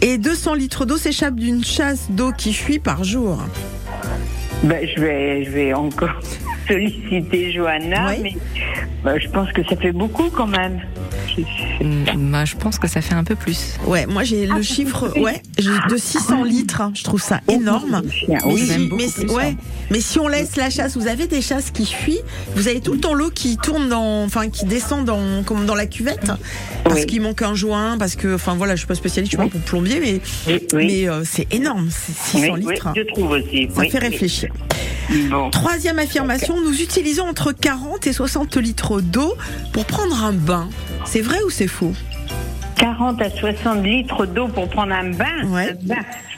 et 0.00 0.18
200 0.18 0.54
litres 0.54 0.84
d'eau 0.86 0.96
s'échappent 0.96 1.36
d'une 1.36 1.64
chasse 1.64 2.10
d'eau 2.10 2.32
qui 2.32 2.52
fuit 2.52 2.78
par 2.78 3.04
jour. 3.04 3.38
Ben, 4.64 4.86
je 4.86 5.00
vais, 5.00 5.44
je 5.44 5.50
vais 5.50 5.72
encore 5.72 6.20
solliciter 6.70 7.52
Johanna, 7.52 8.14
mais 8.22 8.36
ben, 9.04 9.18
je 9.18 9.28
pense 9.28 9.50
que 9.52 9.62
ça 9.64 9.76
fait 9.76 9.92
beaucoup 9.92 10.30
quand 10.30 10.46
même. 10.46 10.80
Mm, 11.82 12.30
bah, 12.32 12.44
je 12.44 12.56
pense 12.56 12.78
que 12.78 12.88
ça 12.88 13.00
fait 13.00 13.14
un 13.14 13.24
peu 13.24 13.34
plus. 13.34 13.76
Ouais, 13.86 14.04
moi 14.06 14.24
j'ai 14.24 14.46
le 14.46 14.62
chiffre 14.62 15.16
ouais, 15.18 15.40
de 15.58 15.96
600 15.96 16.44
litres. 16.44 16.80
hein. 16.80 16.92
Je 16.94 17.04
trouve 17.04 17.22
ça 17.22 17.40
énorme. 17.48 18.02
Mais 18.28 18.56
si, 18.56 18.88
mais 18.92 19.06
plus, 19.08 19.32
ouais, 19.34 19.44
hein. 19.44 19.54
mais 19.90 20.00
si 20.00 20.18
on 20.18 20.28
laisse 20.28 20.56
la 20.56 20.70
chasse, 20.70 20.96
vous 20.96 21.06
avez 21.06 21.26
des 21.26 21.40
chasses 21.40 21.70
qui 21.70 21.86
fuient. 21.86 22.20
Vous 22.56 22.68
avez 22.68 22.80
tout 22.80 22.92
le 22.92 23.00
temps 23.00 23.14
l'eau 23.14 23.30
qui 23.30 23.56
tourne 23.56 23.88
dans, 23.88 24.24
enfin 24.24 24.48
qui 24.48 24.66
descend 24.66 25.04
dans, 25.04 25.42
comme 25.44 25.66
dans 25.66 25.74
la 25.74 25.86
cuvette, 25.86 26.30
parce 26.84 27.06
qu'il 27.06 27.22
manque 27.22 27.42
un 27.42 27.54
joint, 27.54 27.96
parce 27.98 28.16
que, 28.16 28.34
enfin 28.34 28.54
voilà, 28.54 28.74
je 28.74 28.80
suis 28.80 28.88
pas 28.88 28.94
spécialiste, 28.94 29.32
je 29.32 29.38
suis 29.40 29.48
pas 29.48 29.50
pour 29.50 29.60
plombier, 29.62 30.00
mais 30.00 30.20
mais 30.74 31.08
euh, 31.08 31.22
c'est 31.24 31.52
énorme, 31.54 31.88
c'est 31.90 32.12
600 32.38 32.38
Oui, 32.54 32.60
oui, 32.64 32.72
litres. 32.74 32.88
je 32.96 33.02
trouve 33.02 33.30
aussi. 33.30 33.68
Ça 33.74 33.80
oui, 33.80 33.90
fait 33.90 33.98
réfléchir. 33.98 34.50
Bon. 35.30 35.50
Troisième 35.50 35.98
affirmation, 35.98 36.59
nous 36.64 36.80
utilisons 36.80 37.24
entre 37.24 37.52
40 37.52 38.06
et 38.06 38.12
60 38.12 38.56
litres 38.56 39.00
d'eau 39.00 39.34
pour 39.72 39.84
prendre 39.84 40.24
un 40.24 40.32
bain. 40.32 40.68
C'est 41.04 41.20
vrai 41.20 41.42
ou 41.42 41.50
c'est 41.50 41.66
faux? 41.66 41.92
40 42.76 43.20
à 43.20 43.30
60 43.30 43.84
litres 43.84 44.26
d'eau 44.26 44.48
pour 44.48 44.68
prendre 44.68 44.92
un 44.92 45.10
bain. 45.10 45.42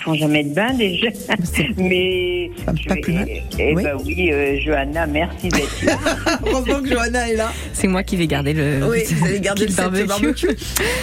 Prends 0.02 0.14
jamais 0.14 0.42
de 0.44 0.52
bain 0.54 0.72
déjà. 0.74 1.06
Mais. 1.76 2.50
Pas 2.66 2.96
plus 2.96 3.12
mal. 3.12 3.28
Eh 3.58 3.74
ben 3.74 3.96
oui, 4.04 4.30
euh, 4.32 4.58
Johanna, 4.64 5.06
merci 5.06 5.48
d'être 5.48 5.82
là. 5.84 5.96
Heureusement 6.46 6.80
que 6.82 6.88
Johanna 6.88 7.30
est 7.30 7.36
là. 7.36 7.52
C'est 7.72 7.86
moi 7.88 8.02
qui 8.02 8.16
vais 8.16 8.26
garder 8.26 8.52
le. 8.52 8.80
Oui, 8.90 8.98
vous 9.10 9.24
allez 9.26 9.40
garder 9.40 9.66
le 9.66 10.04
barbecue. 10.06 10.48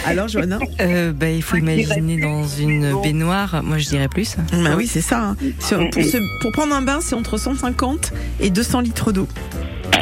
Alors, 0.06 0.28
Johanna 0.28 0.58
Euh, 0.80 1.12
bah, 1.12 1.30
il 1.30 1.42
faut 1.42 1.56
imaginer 1.56 2.20
dans 2.20 2.46
une 2.46 3.00
baignoire. 3.02 3.62
Moi, 3.62 3.78
je 3.78 3.88
dirais 3.88 4.08
plus. 4.08 4.36
Bah 4.52 4.74
oui, 4.76 4.86
c'est 4.86 5.00
ça. 5.00 5.18
hein. 5.30 5.36
Sur- 5.60 5.88
pour, 5.90 6.02
se- 6.04 6.40
pour 6.42 6.52
prendre 6.52 6.74
un 6.74 6.82
bain, 6.82 7.00
c'est 7.00 7.14
entre 7.14 7.38
150 7.38 8.12
et 8.40 8.50
200 8.50 8.80
litres 8.80 9.12
d'eau. 9.12 9.28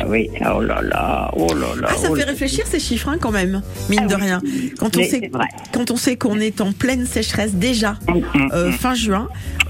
Ah 0.09 0.11
oui, 0.11 0.31
oh 0.57 0.61
là 0.63 0.81
là, 0.81 1.31
oh 1.37 1.47
là 1.53 1.67
là. 1.79 1.89
Ah, 1.91 1.95
ça 1.97 2.09
oh 2.11 2.15
fait 2.15 2.25
là. 2.25 2.31
réfléchir 2.31 2.67
ces 2.67 2.81
chiffres 2.81 3.11
hein, 3.11 3.19
quand 3.21 3.31
même, 3.31 3.61
mine 3.91 4.07
de 4.07 4.15
rien. 4.15 4.41
Quand 4.79 4.97
on 4.97 5.01
Mais 5.01 5.09
sait, 5.09 5.31
quand 5.73 5.91
on 5.91 5.97
sait 5.99 6.17
qu'on 6.17 6.41
est 6.41 6.63
en 6.63 6.73
pleine 6.73 7.05
sécheresse 7.05 7.53
déjà 7.55 7.97
euh, 8.55 8.73
fin 8.73 8.95
juin, 8.95 9.29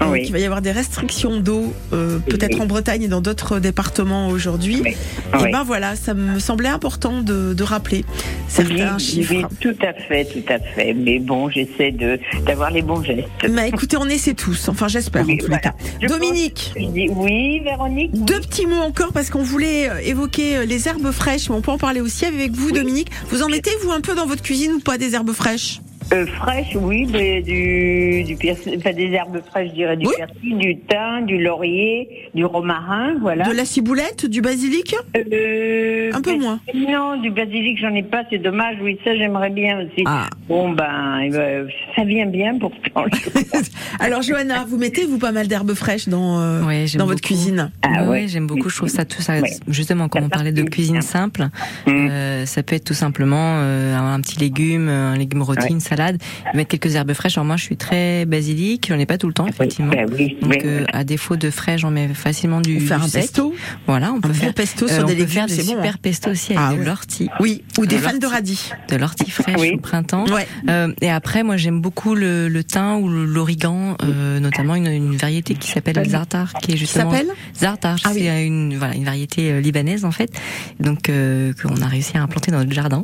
Oui. 0.09 0.21
qu'il 0.23 0.31
va 0.31 0.39
y 0.39 0.45
avoir 0.45 0.61
des 0.61 0.71
restrictions 0.71 1.41
d'eau, 1.41 1.73
euh, 1.91 2.19
peut-être 2.19 2.61
en 2.61 2.67
Bretagne 2.67 3.03
et 3.03 3.07
dans 3.09 3.19
d'autres 3.19 3.59
départements 3.59 4.29
aujourd'hui. 4.29 4.81
Et 4.85 4.95
Oui. 5.35 5.51
ben 5.51 5.63
voilà, 5.65 5.97
ça 5.97 6.13
me 6.13 6.39
semblait 6.39 6.69
important 6.69 7.21
de, 7.21 7.53
de 7.53 7.63
rappeler 7.63 8.05
certains 8.47 8.97
chiffres. 8.97 9.33
oui, 9.35 9.43
tout 9.59 9.75
à 9.85 9.91
fait, 9.93 10.23
tout 10.23 10.53
à 10.53 10.59
fait. 10.59 10.93
Mais 10.93 11.19
bon, 11.19 11.49
j'essaie 11.49 11.93
d'avoir 12.45 12.71
les 12.71 12.81
bons 12.81 13.03
gestes. 13.03 13.27
Mais 13.49 13.67
écoutez, 13.67 13.97
on 13.97 14.07
essaie 14.07 14.35
tous. 14.35 14.69
Enfin, 14.69 14.87
j'espère 14.87 15.23
en 15.29 15.35
tous 15.35 15.49
les 15.51 15.59
cas. 15.59 15.73
Dominique. 16.07 16.73
Oui, 16.77 17.59
Véronique. 17.59 18.11
Deux 18.23 18.39
petits 18.39 18.65
mots 18.67 18.75
encore 18.83 19.11
parce 19.11 19.29
qu'on 19.29 19.43
voulait 19.43 19.89
évoquer 20.05 20.28
euh, 20.37 20.65
les 20.65 20.87
herbes 20.87 21.11
fraîches, 21.11 21.49
mais 21.49 21.55
on 21.55 21.61
peut 21.61 21.71
en 21.71 21.77
parler 21.77 22.01
aussi 22.01 22.25
avec 22.25 22.51
vous, 22.51 22.71
Dominique. 22.71 23.09
Vous 23.29 23.41
en 23.41 23.49
mettez 23.49 23.71
vous 23.81 23.91
un 23.91 24.01
peu 24.01 24.15
dans 24.15 24.25
votre 24.25 24.43
cuisine 24.43 24.73
ou 24.73 24.79
pas 24.79 24.97
des 24.97 25.15
herbes 25.15 25.33
fraîches? 25.33 25.81
Euh, 26.11 26.25
fraîches, 26.25 26.75
oui, 26.75 27.07
mais 27.11 27.41
du, 27.41 28.23
du 28.23 28.35
persil, 28.35 28.75
enfin 28.77 28.93
des 28.93 29.11
herbes 29.11 29.41
fraîches, 29.45 29.69
je 29.69 29.75
dirais, 29.75 29.95
du 29.95 30.07
persil, 30.07 30.57
du 30.57 30.77
thym, 30.79 31.25
du 31.27 31.37
laurier, 31.41 32.29
du 32.33 32.45
romarin, 32.45 33.15
voilà. 33.21 33.45
De 33.47 33.55
la 33.55 33.63
ciboulette, 33.65 34.25
du 34.25 34.41
basilic? 34.41 34.95
Euh, 35.15 36.09
Un 36.11 36.21
peu 36.21 36.35
moins. 36.35 36.59
Non, 36.73 37.21
du 37.21 37.29
basilic, 37.29 37.77
j'en 37.79 37.93
ai 37.93 38.01
pas, 38.01 38.23
c'est 38.29 38.39
dommage. 38.39 38.77
Oui, 38.81 38.97
ça, 39.03 39.15
j'aimerais 39.15 39.51
bien 39.51 39.81
aussi. 39.81 40.03
Ah. 40.05 40.27
Bon, 40.47 40.71
ben, 40.71 41.19
eh 41.23 41.29
ben, 41.29 41.67
ça 41.95 42.03
vient 42.03 42.25
bien 42.25 42.57
pourtant. 42.57 43.05
Alors, 43.99 44.23
Johanna, 44.23 44.65
vous 44.67 44.77
mettez 44.77 45.05
vous 45.05 45.19
pas 45.19 45.31
mal 45.31 45.47
d'herbes 45.47 45.73
fraîches 45.75 46.07
dans, 46.07 46.39
euh, 46.39 46.63
Ouais, 46.63 46.85
j'aime 46.87 46.99
dans 46.99 47.05
votre 47.05 47.21
beaucoup. 47.21 47.35
cuisine? 47.35 47.71
Ah 47.83 48.09
ouais, 48.09 48.27
j'aime 48.27 48.47
beaucoup. 48.47 48.69
Je 48.69 48.77
trouve 48.77 48.89
ça 48.89 49.05
tout 49.05 49.21
ça. 49.21 49.33
Justement, 49.67 50.07
quand 50.07 50.21
on 50.23 50.29
parlait 50.29 50.51
de 50.51 50.63
cuisine 50.63 51.01
simple, 51.01 51.49
euh, 51.87 52.45
ça 52.47 52.63
peut 52.63 52.75
être 52.75 52.85
tout 52.85 52.93
simplement 52.95 53.57
euh, 53.59 53.95
un, 53.95 54.19
petit 54.21 54.39
légume, 54.39 54.89
un 54.89 55.15
légume 55.15 55.43
rôti, 55.43 55.67
une 55.69 55.79
salade, 55.99 56.21
mettre 56.53 56.69
quelques 56.77 56.95
herbes 56.95 57.13
fraîches. 57.13 57.37
Alors 57.37 57.45
moi, 57.45 57.57
je 57.57 57.63
suis 57.63 57.77
très 57.77 58.25
basilic. 58.25 58.87
J'en 58.89 58.97
ai 58.99 59.05
pas 59.05 59.17
tout 59.17 59.27
le 59.27 59.33
temps, 59.33 59.47
effectivement. 59.47 59.91
ben 59.91 60.07
oui, 60.17 60.37
Donc, 60.41 60.51
oui, 60.53 60.59
euh, 60.65 60.85
à 60.93 61.03
défaut 61.03 61.35
de 61.35 61.49
frais, 61.49 61.77
j'en 61.77 61.91
mets 61.91 62.07
facilement 62.13 62.61
du, 62.61 62.79
faire 62.79 62.99
du 62.99 63.05
un 63.05 63.07
sec. 63.07 63.21
pesto. 63.23 63.53
Voilà, 63.87 64.11
on 64.13 64.21
peut 64.21 64.33
faire 64.33 64.53
pesto 64.53 64.85
euh, 64.85 64.89
sur 64.89 65.03
on 65.03 65.07
des 65.07 65.13
peut 65.13 65.19
légumes, 65.19 65.27
faire 65.33 65.47
des 65.47 65.53
c'est 65.55 65.63
bon, 65.63 65.69
super 65.75 65.93
hein. 65.93 65.99
pesto 66.01 66.29
aussi 66.31 66.53
avec 66.53 66.63
Ah 66.65 66.75
de 66.75 66.83
l'ortie. 66.85 67.29
Oui, 67.39 67.63
ou 67.77 67.85
des 67.85 67.97
De 67.97 68.01
fans 68.01 68.17
de 68.17 68.25
radis. 68.25 68.71
De 68.89 68.95
l'ortie 68.95 69.29
fraîche 69.29 69.55
Oui. 69.59 69.71
au 69.75 69.79
printemps. 69.79 70.25
Ouais. 70.27 70.47
Euh, 70.69 70.93
et 71.01 71.09
après, 71.09 71.43
moi, 71.43 71.57
j'aime 71.57 71.81
beaucoup 71.81 72.15
le, 72.15 72.47
le 72.47 72.63
thym 72.63 72.97
ou 73.01 73.09
l'origan, 73.09 73.95
euh, 74.03 74.39
notamment 74.39 74.75
une, 74.75 74.87
une 74.87 75.17
variété 75.17 75.55
qui 75.55 75.69
s'appelle 75.69 76.01
Zartar, 76.09 76.53
qui 76.61 76.73
est 76.73 76.77
justement 76.77 77.11
s'appelle 77.11 77.27
Zartar. 77.55 77.97
Ah 78.05 78.11
oui. 78.13 78.21
c'est 78.23 78.45
une 78.45 78.77
voilà 78.77 78.95
une 78.95 79.03
variété 79.03 79.59
libanaise 79.61 80.05
en 80.05 80.11
fait, 80.11 80.31
donc 80.79 81.09
euh, 81.09 81.53
qu'on 81.61 81.81
a 81.81 81.87
réussi 81.87 82.17
à 82.17 82.21
implanter 82.23 82.51
dans 82.51 82.59
notre 82.59 82.71
jardin 82.73 83.03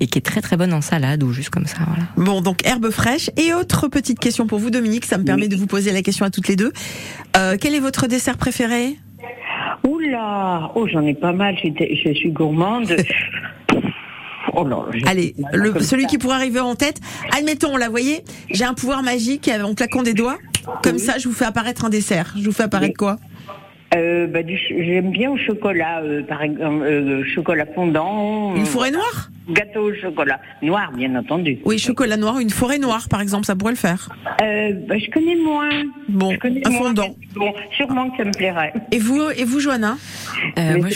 et 0.00 0.06
qui 0.06 0.18
est 0.18 0.22
très 0.22 0.40
très 0.40 0.56
bonne 0.56 0.72
en 0.72 0.80
salade 0.80 1.22
ou 1.22 1.32
juste 1.32 1.50
comme 1.50 1.66
ça. 1.66 1.78
Voilà. 1.86 2.04
Bon, 2.16 2.35
donc 2.40 2.66
herbes 2.66 2.90
fraîches. 2.90 3.30
Et 3.36 3.52
autre 3.54 3.88
petite 3.88 4.18
question 4.18 4.46
pour 4.46 4.58
vous, 4.58 4.70
Dominique, 4.70 5.04
ça 5.04 5.18
me 5.18 5.24
permet 5.24 5.48
de 5.48 5.56
vous 5.56 5.66
poser 5.66 5.92
la 5.92 6.02
question 6.02 6.24
à 6.24 6.30
toutes 6.30 6.48
les 6.48 6.56
deux. 6.56 6.72
Euh, 7.36 7.56
quel 7.60 7.74
est 7.74 7.80
votre 7.80 8.06
dessert 8.06 8.36
préféré? 8.36 8.96
Oula, 9.84 10.72
oh, 10.74 10.86
j'en 10.86 11.02
ai 11.02 11.14
pas 11.14 11.32
mal. 11.32 11.56
Je 11.62 12.12
suis, 12.14 12.30
gourmande. 12.30 12.94
Oh 14.58 14.66
j'ai- 14.94 15.06
Allez, 15.06 15.34
le, 15.52 15.80
celui 15.80 16.06
qui 16.06 16.16
pourrait 16.16 16.36
arriver 16.36 16.60
en 16.60 16.76
tête. 16.76 16.98
Admettons, 17.36 17.76
là, 17.76 17.86
vous 17.86 17.90
voyez, 17.90 18.24
j'ai 18.50 18.64
un 18.64 18.72
pouvoir 18.72 19.02
magique 19.02 19.50
en 19.62 19.74
claquant 19.74 20.02
des 20.02 20.14
doigts. 20.14 20.38
Comme 20.82 20.98
ça, 20.98 21.18
je 21.18 21.28
vous 21.28 21.34
fais 21.34 21.44
apparaître 21.44 21.84
un 21.84 21.90
dessert. 21.90 22.32
Je 22.38 22.44
vous 22.44 22.52
fais 22.52 22.62
apparaître 22.62 22.96
quoi? 22.96 23.18
Euh, 23.94 24.26
bah, 24.26 24.40
j'aime 24.46 25.10
bien 25.10 25.30
au 25.30 25.36
chocolat, 25.36 26.00
euh, 26.02 26.22
par 26.22 26.42
exemple, 26.42 26.84
euh, 26.84 27.24
chocolat 27.34 27.66
fondant. 27.66 28.54
Une 28.56 28.62
euh, 28.62 28.66
forêt 28.66 28.90
noire? 28.90 29.30
Gâteau 29.48 29.90
au 29.90 29.94
chocolat 29.94 30.40
noir, 30.62 30.90
bien 30.92 31.14
entendu. 31.16 31.58
Oui, 31.64 31.78
chocolat 31.78 32.16
noir, 32.16 32.38
une 32.38 32.50
forêt 32.50 32.78
noire, 32.78 33.08
par 33.08 33.20
exemple, 33.20 33.44
ça 33.46 33.54
pourrait 33.54 33.72
le 33.72 33.78
faire. 33.78 34.08
Euh, 34.42 34.72
bah, 34.88 34.96
je 34.98 35.10
connais 35.10 35.36
moins. 35.36 35.68
Bon, 36.08 36.32
Je 36.32 36.38
connais 36.38 36.66
un 36.66 36.70
moins, 36.70 36.78
fondant. 36.88 37.14
Bon, 37.34 37.52
sûrement 37.76 38.10
que 38.10 38.16
ça 38.18 38.24
me 38.24 38.32
plairait. 38.32 38.72
Et 38.92 38.98
vous, 38.98 39.22
et 39.36 39.44
vous, 39.44 39.60
Johanna 39.60 39.96
Euh, 40.58 40.78
moi, 40.78 40.88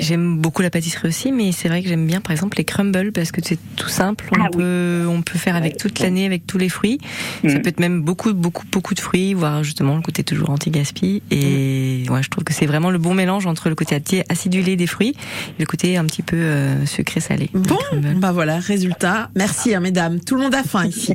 j'aime 0.00 0.36
beaucoup 0.38 0.62
la 0.62 0.70
pâtisserie 0.70 1.08
aussi, 1.08 1.32
mais 1.32 1.52
c'est 1.52 1.68
vrai 1.68 1.82
que 1.82 1.88
j'aime 1.88 2.06
bien, 2.06 2.20
par 2.20 2.32
exemple, 2.32 2.58
les 2.58 2.64
crumbles 2.64 3.12
parce 3.12 3.32
que 3.32 3.40
c'est 3.42 3.58
tout 3.76 3.88
simple. 3.88 4.26
On 4.32 4.40
Ah 4.40 4.48
oui. 4.52 4.58
peut, 4.58 5.06
on 5.08 5.22
peut 5.22 5.38
faire 5.38 5.56
avec 5.56 5.76
toute 5.76 6.00
l'année, 6.00 6.26
avec 6.26 6.46
tous 6.46 6.58
les 6.58 6.68
fruits. 6.68 6.98
Ça 7.46 7.48
Mm. 7.58 7.62
peut 7.62 7.68
être 7.68 7.80
même 7.80 8.02
beaucoup, 8.02 8.32
beaucoup, 8.34 8.64
beaucoup 8.70 8.94
de 8.94 9.00
fruits, 9.00 9.34
voire 9.34 9.64
justement 9.64 9.96
le 9.96 10.02
côté 10.02 10.22
toujours 10.24 10.50
anti-gaspi. 10.50 11.22
Et 11.30 12.04
Mm. 12.08 12.12
ouais, 12.12 12.22
je 12.22 12.28
trouve 12.28 12.44
que 12.44 12.52
c'est 12.52 12.66
vraiment 12.66 12.90
le 12.90 12.98
bon 12.98 13.14
mélange 13.14 13.46
entre 13.46 13.68
le 13.68 13.74
côté 13.74 13.96
acidulé 14.28 14.76
des 14.76 14.86
fruits 14.86 15.14
et 15.58 15.60
le 15.60 15.66
côté 15.66 15.96
un 15.96 16.04
petit 16.04 16.22
peu 16.22 16.36
euh, 16.36 16.84
sucré-salé. 16.86 17.48
Bon, 17.70 17.78
bah 18.16 18.32
voilà, 18.32 18.58
résultat. 18.58 19.30
Merci, 19.36 19.76
hein, 19.76 19.80
mesdames. 19.80 20.18
Tout 20.18 20.34
le 20.34 20.42
monde 20.42 20.54
a 20.56 20.64
faim 20.64 20.86
ici. 20.86 21.14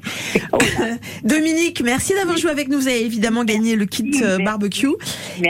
Dominique, 1.25 1.81
merci 1.83 2.13
d'avoir 2.13 2.37
joué 2.37 2.49
avec 2.49 2.69
nous. 2.69 2.79
Vous 2.79 2.87
avez 2.87 3.03
évidemment 3.03 3.43
gagné 3.43 3.75
le 3.75 3.85
kit 3.85 4.09
euh, 4.23 4.37
barbecue. 4.37 4.87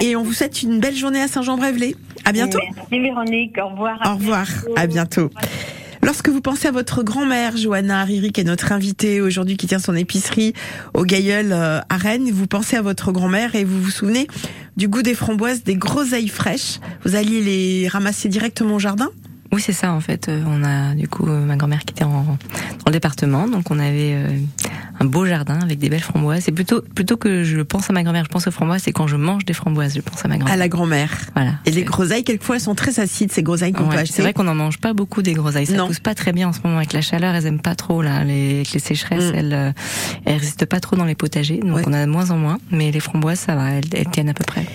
Et 0.02 0.16
on 0.16 0.24
vous 0.24 0.34
souhaite 0.34 0.64
une 0.64 0.80
belle 0.80 0.96
journée 0.96 1.22
à 1.22 1.28
Saint-Jean-Brévelay. 1.28 1.96
À 2.24 2.32
bientôt. 2.32 2.58
Merci 2.76 3.00
Véronique, 3.00 3.56
au 3.64 3.70
revoir. 3.70 4.00
Au 4.04 4.16
revoir. 4.16 4.48
À 4.76 4.88
bientôt. 4.88 5.30
Lorsque 6.02 6.30
vous 6.30 6.42
pensez 6.42 6.70
à 6.70 6.72
votre 6.72 7.04
grand-mère, 7.04 7.56
Johanna 7.56 8.02
Hariri, 8.02 8.32
qui 8.32 8.42
est 8.42 8.46
notre 8.46 8.72
invitée 8.72 9.22
aujourd'hui, 9.22 9.58
qui 9.58 9.68
tient 9.68 9.78
son 9.78 9.96
épicerie 9.96 10.54
au 10.96 11.04
Gailleul 11.04 11.54
à 11.54 11.98
Rennes, 11.98 12.32
vous 12.32 12.48
pensez 12.48 12.78
à 12.78 12.82
votre 12.82 13.12
grand-mère 13.12 13.54
et 13.54 13.64
vous 13.64 13.80
vous 13.80 13.92
souvenez 13.92 14.26
du 14.76 14.88
goût 14.88 15.04
des 15.04 15.14
framboises, 15.14 15.64
des 15.64 15.76
groseilles 15.76 16.30
fraîches. 16.30 16.80
Vous 17.04 17.16
alliez 17.16 17.42
les 17.42 17.88
ramasser 17.88 18.28
directement 18.28 18.76
au 18.76 18.80
jardin? 18.80 19.12
Oui, 19.52 19.62
c'est 19.62 19.74
ça 19.74 19.94
en 19.94 20.02
fait. 20.02 20.28
Euh, 20.28 20.44
On 20.48 20.64
a 20.64 20.96
du 20.96 21.08
coup 21.08 21.28
euh, 21.28 21.46
ma 21.46 21.56
grand-mère 21.56 21.80
qui 21.86 21.92
était 21.92 22.04
en, 22.04 22.24
dans 22.24 22.38
le 22.88 22.92
département, 22.92 23.48
donc 23.48 23.72
on 23.72 23.80
avait 23.80 24.14
euh, 24.16 24.28
un 25.00 25.06
beau 25.06 25.26
jardin 25.26 25.60
avec 25.62 25.80
des 25.80 25.88
belles 25.90 26.02
framboises. 26.02 26.44
C'est 26.44 26.52
plutôt 26.52 26.82
plutôt 26.82 27.16
que 27.16 27.44
je 27.44 27.62
pense 27.62 27.90
à 27.90 27.94
ma 27.94 28.04
grand-mère, 28.04 28.26
je 28.26 28.30
pense 28.30 28.48
aux 28.48 28.52
framboises. 28.52 28.82
C'est 28.84 28.92
quand 28.92 29.08
je 29.08 29.16
mange 29.16 29.46
des 29.46 29.54
framboises, 29.54 29.96
je 29.96 30.02
pense 30.02 30.26
à 30.26 30.28
ma 30.28 30.38
grand-mère. 30.38 30.54
À 30.54 30.58
la 30.58 30.68
grand-mère. 30.68 31.10
Voilà. 31.36 31.54
Et 31.66 31.72
les 31.72 31.84
groseilles, 31.84 32.24
quelquefois, 32.24 32.56
elles 32.56 32.62
sont 32.62 32.76
très 32.76 33.00
acides, 33.00 33.32
ces 33.32 33.44
groseilles 33.44 33.72
qu'on 33.72 33.84
peut 33.86 33.92
Ouais, 33.96 34.02
acheter. 34.02 34.14
c'est 34.16 34.22
vrai 34.24 34.34
qu'on 34.34 34.44
n'en 34.44 34.56
mange 34.56 34.80
pas 34.80 34.94
beaucoup 34.94 35.22
des 35.22 35.34
groseilles. 35.34 35.68
Ça 35.68 35.74
Non. 35.78 35.88
pousse 35.88 36.00
pas 36.00 36.16
très 36.16 36.34
bien 36.34 36.50
en 36.50 36.54
ce 36.54 36.60
moment 36.64 36.78
avec 36.78 36.92
la 36.94 37.02
chaleur. 37.02 37.34
Elles 37.36 37.46
aiment 37.46 37.62
pas 37.62 37.76
trop 37.76 38.02
là. 38.02 38.24
Les, 38.24 38.56
avec 38.56 38.72
les 38.74 38.80
sécheresses, 38.80 39.32
Mm. 39.32 39.36
elles, 39.36 39.54
euh, 39.54 39.72
elles 40.26 40.38
résistent 40.38 40.66
pas 40.66 40.80
trop 40.80 40.96
dans 40.96 41.06
les 41.06 41.16
potagers. 41.16 41.60
Donc 41.64 41.82
on 41.88 41.94
a 41.94 42.06
de 42.06 42.12
moins 42.12 42.32
en 42.32 42.38
moins. 42.38 42.58
Mais 42.72 42.92
les 42.92 43.00
framboises, 43.00 43.40
ça 43.40 43.56
va. 43.56 43.72
Elles, 43.72 43.86
elles 43.94 44.10
tiennent 44.10 44.30
à 44.30 44.34
peu 44.34 44.44
près. 44.44 44.66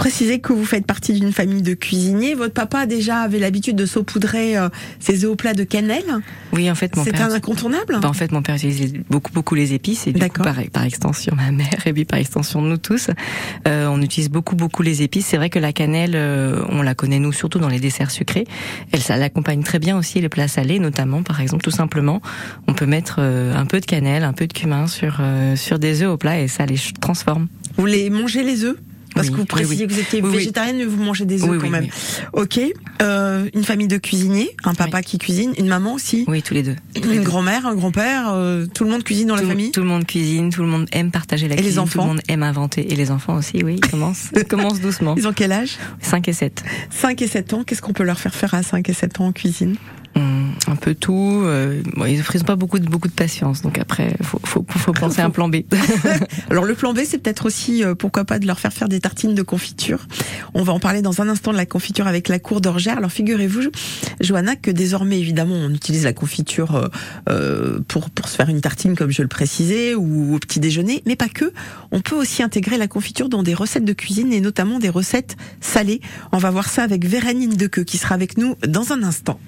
Précisez 0.00 0.40
que 0.40 0.54
vous 0.54 0.64
faites 0.64 0.86
partie 0.86 1.12
d'une 1.12 1.30
famille 1.30 1.60
de 1.60 1.74
cuisiniers. 1.74 2.34
Votre 2.34 2.54
papa 2.54 2.86
déjà 2.86 3.18
avait 3.18 3.38
l'habitude 3.38 3.76
de 3.76 3.84
saupoudrer 3.84 4.56
euh, 4.56 4.70
ses 4.98 5.26
œufs 5.26 5.30
au 5.30 5.36
plat 5.36 5.52
de 5.52 5.62
cannelle. 5.62 6.06
Oui, 6.54 6.70
en 6.70 6.74
fait, 6.74 6.96
mon 6.96 7.04
C'est 7.04 7.20
un 7.20 7.30
incontournable. 7.30 7.98
Bah, 8.00 8.08
en 8.08 8.14
fait, 8.14 8.32
mon 8.32 8.40
père 8.40 8.54
utilisait 8.54 9.02
beaucoup, 9.10 9.30
beaucoup 9.30 9.54
les 9.54 9.74
épices 9.74 10.06
et 10.06 10.12
du 10.12 10.20
coup, 10.20 10.42
par, 10.42 10.56
par 10.72 10.84
extension, 10.84 11.34
ma 11.36 11.50
mère 11.50 11.86
et 11.86 11.92
puis 11.92 12.06
par 12.06 12.18
extension 12.18 12.62
nous 12.62 12.78
tous, 12.78 13.10
euh, 13.68 13.88
on 13.88 14.00
utilise 14.00 14.30
beaucoup, 14.30 14.56
beaucoup 14.56 14.82
les 14.82 15.02
épices. 15.02 15.26
C'est 15.26 15.36
vrai 15.36 15.50
que 15.50 15.58
la 15.58 15.74
cannelle, 15.74 16.12
euh, 16.14 16.64
on 16.70 16.80
la 16.80 16.94
connaît 16.94 17.18
nous 17.18 17.32
surtout 17.32 17.58
dans 17.58 17.68
les 17.68 17.78
desserts 17.78 18.10
sucrés. 18.10 18.46
Elle, 18.92 19.02
ça 19.02 19.18
l'accompagne 19.18 19.62
très 19.62 19.78
bien 19.78 19.98
aussi 19.98 20.18
les 20.18 20.30
plats 20.30 20.48
salés, 20.48 20.78
notamment, 20.78 21.22
par 21.22 21.42
exemple, 21.42 21.62
tout 21.62 21.70
simplement, 21.70 22.22
on 22.68 22.72
peut 22.72 22.86
mettre 22.86 23.16
euh, 23.18 23.54
un 23.54 23.66
peu 23.66 23.80
de 23.80 23.86
cannelle, 23.86 24.24
un 24.24 24.32
peu 24.32 24.46
de 24.46 24.52
cumin 24.54 24.86
sur 24.86 25.18
euh, 25.20 25.56
sur 25.56 25.78
des 25.78 26.02
œufs 26.02 26.10
au 26.10 26.16
plat 26.16 26.40
et 26.40 26.48
ça 26.48 26.64
les 26.64 26.78
transforme. 27.00 27.48
Vous 27.76 27.86
les 27.86 28.08
mangez 28.08 28.42
les 28.42 28.64
œufs? 28.64 28.76
Parce 29.14 29.28
Oui, 29.28 29.32
que 29.32 29.38
vous 29.38 29.44
précisez 29.44 29.84
oui. 29.84 29.88
que 29.88 29.92
vous 29.92 30.00
étiez 30.00 30.20
végétarienne, 30.20 30.76
mais 30.76 30.84
vous 30.84 31.02
mangez 31.02 31.24
des 31.24 31.42
œufs 31.42 31.58
quand 31.58 31.64
oui, 31.64 31.70
même. 31.70 31.88
Ok. 32.32 32.60
Euh, 33.02 33.48
une 33.54 33.64
famille 33.64 33.88
de 33.88 33.96
cuisiniers, 33.96 34.50
un 34.64 34.74
papa 34.74 35.02
qui 35.02 35.18
cuisine, 35.18 35.52
une 35.58 35.66
maman 35.66 35.94
aussi. 35.94 36.24
Oui, 36.28 36.42
tous 36.42 36.54
les 36.54 36.62
deux. 36.62 36.76
Une 36.96 37.22
grand-mère, 37.22 37.66
un 37.66 37.74
grand-père, 37.74 38.30
euh, 38.32 38.66
tout 38.66 38.84
le 38.84 38.90
monde 38.90 39.02
cuisine 39.02 39.28
dans 39.28 39.36
la 39.36 39.42
famille. 39.42 39.72
Tout 39.72 39.80
le 39.80 39.86
monde 39.86 40.06
cuisine, 40.06 40.50
tout 40.50 40.62
le 40.62 40.68
monde 40.68 40.86
aime 40.92 41.10
partager 41.10 41.48
la 41.48 41.54
Et 41.54 41.58
les 41.58 41.62
cuisine, 41.64 41.76
tout 41.82 41.82
enfants 41.82 42.02
le 42.04 42.08
monde 42.08 42.20
aime 42.28 42.42
inventer 42.42 42.92
et 42.92 42.96
les 42.96 43.10
enfants 43.10 43.36
aussi, 43.36 43.62
oui, 43.64 43.76
ils 43.82 43.90
commencent, 43.90 44.28
ils 44.34 44.44
commencent 44.44 44.80
doucement. 44.80 45.14
Ils 45.20 45.26
ont 45.26 45.32
quel 45.32 45.52
âge? 45.52 45.76
5 46.00 46.28
et 46.28 46.32
7. 46.32 46.62
5 46.90 47.20
et 47.22 47.26
7 47.26 47.52
ans. 47.54 47.64
Qu'est-ce 47.64 47.82
qu'on 47.82 47.92
peut 47.92 48.04
leur 48.04 48.18
faire 48.18 48.34
faire 48.34 48.54
à 48.54 48.62
5 48.62 48.88
et 48.88 48.92
7 48.92 49.20
ans 49.20 49.26
en 49.26 49.32
cuisine? 49.32 49.76
Un 50.16 50.76
peu 50.76 50.94
tout. 50.94 51.42
Euh, 51.44 51.82
bon, 51.96 52.04
ils 52.06 52.18
n'ont 52.18 52.44
pas 52.44 52.56
beaucoup 52.56 52.78
de 52.78 52.88
beaucoup 52.88 53.08
de 53.08 53.12
patience, 53.12 53.62
donc 53.62 53.78
après, 53.78 54.16
faut 54.22 54.40
faut, 54.44 54.64
faut 54.68 54.92
penser 54.92 55.20
à 55.20 55.26
un 55.26 55.30
plan 55.30 55.48
B. 55.48 55.56
Alors 56.50 56.64
le 56.64 56.74
plan 56.74 56.92
B, 56.92 57.00
c'est 57.04 57.18
peut-être 57.18 57.46
aussi, 57.46 57.84
euh, 57.84 57.94
pourquoi 57.94 58.24
pas, 58.24 58.38
de 58.38 58.46
leur 58.46 58.58
faire 58.58 58.72
faire 58.72 58.88
des 58.88 59.00
tartines 59.00 59.34
de 59.34 59.42
confiture. 59.42 60.06
On 60.54 60.62
va 60.62 60.72
en 60.72 60.80
parler 60.80 61.02
dans 61.02 61.20
un 61.20 61.28
instant 61.28 61.52
de 61.52 61.56
la 61.56 61.66
confiture 61.66 62.06
avec 62.06 62.28
la 62.28 62.38
cour 62.38 62.60
d'Orgère. 62.60 62.98
Alors 62.98 63.12
figurez-vous, 63.12 63.70
Johanna, 64.20 64.56
que 64.56 64.70
désormais, 64.70 65.18
évidemment, 65.18 65.54
on 65.54 65.70
utilise 65.70 66.04
la 66.04 66.12
confiture 66.12 66.74
euh, 66.76 66.88
euh, 67.28 67.80
pour, 67.86 68.10
pour 68.10 68.28
se 68.28 68.36
faire 68.36 68.48
une 68.48 68.60
tartine, 68.60 68.96
comme 68.96 69.10
je 69.10 69.22
le 69.22 69.28
précisais, 69.28 69.94
ou 69.94 70.34
au 70.34 70.38
petit 70.38 70.60
déjeuner, 70.60 71.02
mais 71.06 71.16
pas 71.16 71.28
que. 71.28 71.52
On 71.90 72.00
peut 72.00 72.16
aussi 72.16 72.42
intégrer 72.42 72.78
la 72.78 72.88
confiture 72.88 73.28
dans 73.28 73.42
des 73.42 73.54
recettes 73.54 73.84
de 73.84 73.92
cuisine 73.92 74.32
et 74.32 74.40
notamment 74.40 74.78
des 74.78 74.88
recettes 74.88 75.36
salées. 75.60 76.00
On 76.32 76.38
va 76.38 76.50
voir 76.50 76.68
ça 76.68 76.82
avec 76.82 77.04
Véranine 77.04 77.54
Dequeux 77.56 77.84
qui 77.84 77.98
sera 77.98 78.14
avec 78.14 78.38
nous 78.38 78.56
dans 78.66 78.92
un 78.92 79.02
instant. 79.02 79.38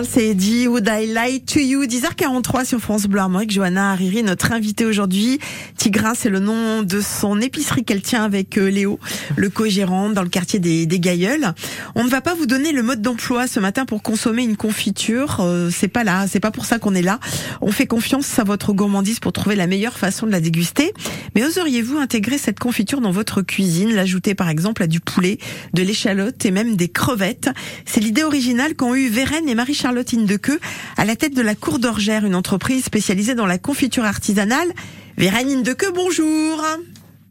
Charles 0.00 0.09
et 0.16 0.30
Eddie, 0.30 0.66
Would 0.66 0.88
I 0.90 1.06
Lie 1.06 1.42
to 1.42 1.60
You 1.60 1.84
10h43 1.84 2.64
sur 2.64 2.80
France 2.80 3.06
Bleu 3.06 3.20
Armorique. 3.20 3.50
Johanna 3.50 3.92
Hariri, 3.92 4.22
notre 4.22 4.52
invitée 4.52 4.84
aujourd'hui. 4.84 5.38
Tigrin, 5.76 6.14
c'est 6.14 6.30
le 6.30 6.38
nom 6.38 6.82
de 6.82 7.00
son 7.00 7.40
épicerie 7.40 7.84
qu'elle 7.84 8.00
tient 8.00 8.24
avec 8.24 8.56
euh, 8.56 8.70
Léo, 8.70 8.98
le 9.36 9.50
co-gérant 9.50 10.08
dans 10.10 10.22
le 10.22 10.28
quartier 10.28 10.58
des, 10.58 10.86
des 10.86 11.00
Gailleuls. 11.00 11.52
On 11.94 12.04
ne 12.04 12.08
va 12.08 12.20
pas 12.20 12.34
vous 12.34 12.46
donner 12.46 12.72
le 12.72 12.82
mode 12.82 13.02
d'emploi 13.02 13.46
ce 13.46 13.60
matin 13.60 13.84
pour 13.84 14.02
consommer 14.02 14.42
une 14.42 14.56
confiture. 14.56 15.38
Euh, 15.40 15.70
c'est 15.70 15.88
pas 15.88 16.02
là, 16.02 16.26
c'est 16.26 16.40
pas 16.40 16.50
pour 16.50 16.64
ça 16.64 16.78
qu'on 16.78 16.94
est 16.94 17.02
là. 17.02 17.20
On 17.60 17.70
fait 17.70 17.86
confiance 17.86 18.38
à 18.38 18.44
votre 18.44 18.72
gourmandise 18.72 19.20
pour 19.20 19.32
trouver 19.32 19.54
la 19.54 19.66
meilleure 19.66 19.98
façon 19.98 20.26
de 20.26 20.32
la 20.32 20.40
déguster. 20.40 20.92
Mais 21.34 21.44
oseriez-vous 21.44 21.98
intégrer 21.98 22.38
cette 22.38 22.58
confiture 22.58 23.00
dans 23.00 23.12
votre 23.12 23.42
cuisine, 23.42 23.94
l'ajouter 23.94 24.34
par 24.34 24.48
exemple 24.48 24.82
à 24.82 24.86
du 24.86 25.00
poulet, 25.00 25.38
de 25.74 25.82
l'échalote 25.82 26.44
et 26.46 26.50
même 26.50 26.76
des 26.76 26.88
crevettes? 26.88 27.50
C'est 27.84 28.00
l'idée 28.00 28.24
originale 28.24 28.74
qu'ont 28.74 28.94
eu 28.94 29.08
Vérène 29.08 29.48
et 29.48 29.54
Marie-Charlotte 29.54 29.99
Indequeux 30.14 30.58
à 30.96 31.04
la 31.04 31.16
tête 31.16 31.34
de 31.34 31.42
la 31.42 31.54
Cour 31.54 31.78
d'Orgère, 31.78 32.24
une 32.24 32.34
entreprise 32.34 32.84
spécialisée 32.84 33.34
dans 33.34 33.46
la 33.46 33.58
confiture 33.58 34.04
artisanale. 34.04 34.68
Vérène 35.16 35.48
Indequeux, 35.48 35.92
bonjour 35.94 36.64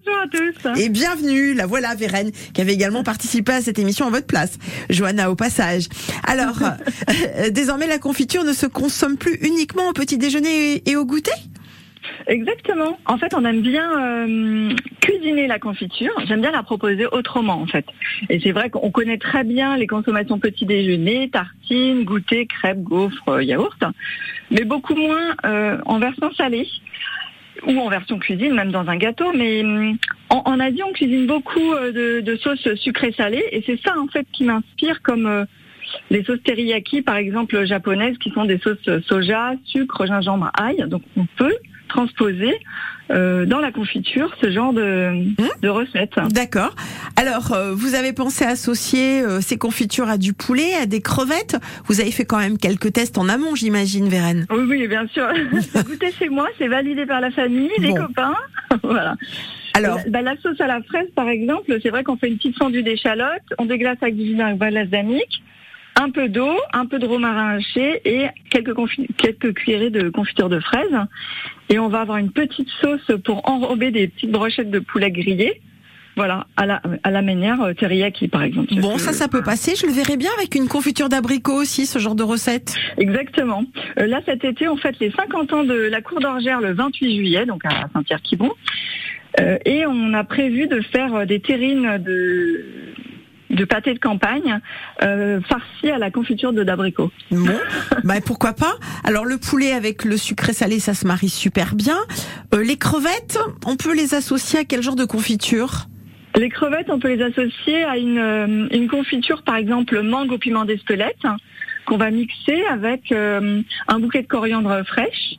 Bonjour 0.06 0.22
à 0.22 0.28
tous. 0.28 0.82
et 0.82 0.90
bienvenue, 0.90 1.54
la 1.54 1.66
voilà 1.66 1.96
Vérène, 1.96 2.32
qui 2.54 2.62
avait 2.62 2.74
également 2.74 3.04
participé 3.04 3.54
à 3.54 3.62
cette 3.62 3.80
émission 3.80 4.08
à 4.08 4.10
votre 4.10 4.28
place. 4.28 4.54
Johanna 4.90 5.32
au 5.32 5.36
passage. 5.36 5.88
Alors, 6.24 6.60
euh, 7.38 7.50
désormais 7.50 7.88
la 7.88 8.00
confiture 8.00 8.44
ne 8.44 8.54
se 8.54 8.66
consomme 8.66 9.18
plus 9.18 9.36
uniquement 9.42 9.90
au 9.90 9.94
petit 9.94 10.18
déjeuner 10.18 10.84
et 10.90 10.96
au 10.96 11.06
goûter? 11.06 11.32
Exactement. 12.28 12.98
En 13.06 13.18
fait, 13.18 13.34
on 13.34 13.44
aime 13.46 13.62
bien 13.62 13.90
euh, 14.00 14.74
cuisiner 15.02 15.48
la 15.48 15.60
confiture. 15.60 16.12
J'aime 16.28 16.42
bien 16.42 16.52
la 16.52 16.64
proposer 16.64 17.06
autrement, 17.08 17.62
en 17.62 17.66
fait. 17.66 17.86
Et 18.30 18.40
c'est 18.40 18.52
vrai 18.52 18.70
qu'on 18.70 18.92
connaît 18.92 19.18
très 19.18 19.44
bien 19.44 19.78
les 19.78 19.88
consommations 19.88 20.40
petit 20.40 20.66
déjeuner, 20.66 21.30
tartines, 21.30 22.04
goûter, 22.04 22.46
crêpes, 22.46 22.82
gaufres, 22.82 23.30
euh, 23.30 23.44
yaourts, 23.44 23.78
mais 24.52 24.64
beaucoup 24.64 24.96
moins 24.96 25.36
euh, 25.46 25.78
en 25.86 26.00
version 26.00 26.32
salée 26.34 26.68
ou 27.68 27.78
en 27.80 27.90
version 27.90 28.20
cuisine, 28.20 28.54
même 28.54 28.72
dans 28.72 28.88
un 28.88 28.98
gâteau. 28.98 29.32
Mais 29.34 29.64
en, 30.30 30.42
en 30.46 30.60
Asie, 30.60 30.84
on 30.84 30.94
cuisine 30.94 31.26
beaucoup 31.28 31.74
euh, 31.74 31.92
de, 31.92 32.22
de 32.22 32.36
sauces 32.38 32.74
sucrées-salées, 32.76 33.46
et 33.52 33.64
c'est 33.66 33.80
ça 33.82 33.98
en 34.00 34.08
fait 34.08 34.28
qui 34.32 34.44
m'inspire 34.44 35.02
comme 35.02 35.26
euh, 35.26 35.46
les 36.10 36.24
sauces 36.24 36.44
teriyaki, 36.44 37.02
par 37.02 37.16
exemple 37.16 37.66
japonaises, 37.66 38.18
qui 38.20 38.30
sont 38.32 38.46
des 38.46 38.60
sauces 38.60 39.02
soja, 39.08 39.54
sucre, 39.66 40.06
gingembre, 40.06 40.52
ail. 40.58 40.86
Donc 40.88 41.02
on 41.18 41.26
peut 41.38 41.56
transposer 41.90 42.54
euh, 43.12 43.46
dans 43.46 43.60
la 43.60 43.72
confiture 43.72 44.36
ce 44.42 44.52
genre 44.52 44.72
de, 44.72 45.12
de 45.62 45.68
recettes. 45.68 46.16
D'accord. 46.30 46.76
Alors, 47.16 47.52
euh, 47.54 47.74
vous 47.74 47.96
avez 47.96 48.14
pensé 48.14 48.46
associer 48.46 49.22
euh, 49.22 49.42
ces 49.42 49.58
confitures 49.58 50.08
à 50.10 50.18
du 50.18 50.34
poulet, 50.34 50.74
à 50.76 50.86
des 50.86 51.02
crevettes? 51.02 51.58
Vous 51.86 52.00
avez 52.02 52.12
fait 52.12 52.26
quand 52.26 52.38
même 52.38 52.58
quelques 52.58 52.94
tests 52.94 53.18
en 53.18 53.28
amont, 53.28 53.56
j'imagine, 53.56 54.08
Vérène 54.08 54.46
Oui, 54.52 54.64
oui, 54.70 54.88
bien 54.88 55.08
sûr. 55.08 55.28
Goûter 55.84 56.12
chez 56.18 56.30
moi, 56.30 56.48
c'est 56.58 56.68
validé 56.68 57.06
par 57.06 57.20
la 57.20 57.32
famille, 57.32 57.72
les 57.80 57.94
copains. 57.94 58.36
voilà. 58.84 59.16
Alors, 59.74 60.00
Bah, 60.08 60.22
la 60.22 60.38
sauce 60.38 60.62
à 60.62 60.68
la 60.68 60.82
fraise, 60.84 61.08
par 61.16 61.30
exemple, 61.30 61.78
c'est 61.82 61.90
vrai 61.90 62.04
qu'on 62.04 62.18
fait 62.18 62.28
une 62.28 62.38
petite 62.38 62.58
fondue 62.58 62.84
d'échalote, 62.84 63.42
on 63.58 63.66
déglace 63.66 63.98
avec 64.02 64.16
du 64.16 64.24
vinaigre 64.24 64.58
balsamique, 64.58 65.42
un 65.96 66.10
peu 66.10 66.30
d'eau, 66.30 66.56
un 66.74 66.86
peu 66.86 67.00
de 67.00 67.06
romarin 67.06 67.58
haché 67.58 68.02
et 68.06 68.28
quelques, 68.50 68.76
quelques 69.18 69.54
cuillerées 69.54 69.90
de 69.90 70.10
confiture 70.10 70.50
de 70.50 70.60
fraises. 70.60 70.98
Et 71.70 71.80
on 71.80 71.90
va 71.90 72.02
avoir 72.02 72.18
une 72.18 72.32
petite 72.32 72.70
sauce 72.82 73.12
pour 73.24 73.48
enrober 73.50 73.92
des 73.92 74.08
petites 74.08 74.32
brochettes 74.32 74.72
de 74.72 74.80
poulet 74.80 75.12
grillé. 75.12 75.62
Voilà, 76.16 76.48
à 76.58 76.66
la, 76.66 76.82
à 77.04 77.12
la 77.12 77.22
manière 77.22 77.62
euh, 77.62 77.74
teriyaki, 77.74 78.28
par 78.28 78.44
exemple. 78.44 78.76
bon, 78.76 78.98
ça, 78.98 79.14
ça 79.14 79.30
peut 79.30 79.42
passer. 79.42 79.76
Je 79.76 79.86
le 79.86 79.94
verrais 79.94 80.18
bien 80.18 80.32
avec 80.38 80.54
une 80.56 80.68
confiture 80.68 81.08
d'abricot 81.08 81.54
aussi, 81.54 81.86
ce 81.86 81.98
genre 81.98 82.16
de 82.16 82.24
recette. 82.24 82.76
Exactement. 82.98 83.64
Euh, 84.00 84.06
là, 84.06 84.20
cet 84.26 84.44
été, 84.44 84.68
on 84.68 84.76
fête 84.76 85.00
les 85.00 85.12
50 85.12 85.54
ans 85.54 85.64
de 85.64 85.74
la 85.74 86.02
Cour 86.02 86.20
d'Orgère 86.20 86.60
le 86.60 86.74
28 86.74 87.16
juillet, 87.16 87.46
donc 87.46 87.64
à 87.64 87.88
Saint-Pierre-Quibon. 87.94 88.52
Euh, 89.40 89.58
et 89.66 89.86
on 89.86 90.14
a 90.14 90.24
prévu 90.24 90.68
de 90.68 90.82
faire 90.82 91.14
euh, 91.16 91.26
des 91.26 91.40
terrines 91.40 91.98
de, 92.00 92.66
de 93.50 93.66
pâté 93.66 93.94
de 93.94 94.00
campagne 94.00 94.60
euh, 95.04 95.40
farcies 95.42 95.90
à 95.90 95.98
la 95.98 96.12
confiture 96.12 96.54
de 96.54 96.64
d'abricot. 96.64 97.12
Bon, 97.32 97.60
bah 98.04 98.22
pourquoi 98.26 98.54
pas? 98.54 98.76
Alors 99.04 99.26
le 99.26 99.38
poulet 99.38 99.72
avec 99.72 100.06
le 100.06 100.18
sucré 100.18 100.54
salé, 100.54 100.80
ça 100.80 100.94
se 100.94 101.08
marie 101.08 101.30
super 101.30 101.76
bien. 101.76 101.98
Euh, 102.54 102.64
les 102.64 102.78
crevettes, 102.78 103.40
on 103.66 103.76
peut 103.76 103.96
les 103.96 104.14
associer 104.14 104.60
à 104.60 104.64
quel 104.66 104.82
genre 104.82 104.96
de 104.96 105.06
confiture? 105.06 105.88
Les 106.36 106.50
crevettes, 106.50 106.90
on 106.90 107.00
peut 107.00 107.14
les 107.14 107.24
associer 107.24 107.84
à 107.84 107.98
une, 107.98 108.18
euh, 108.18 108.68
une 108.72 108.88
confiture, 108.88 109.42
par 109.42 109.56
exemple 109.56 110.02
mangue 110.02 110.32
au 110.32 110.38
piment 110.38 110.64
d'Espelette, 110.64 111.26
qu'on 111.86 111.98
va 111.98 112.12
mixer 112.12 112.64
avec 112.70 113.12
euh, 113.12 113.62
un 113.88 114.00
bouquet 114.00 114.22
de 114.22 114.28
coriandre 114.28 114.84
fraîche, 114.86 115.36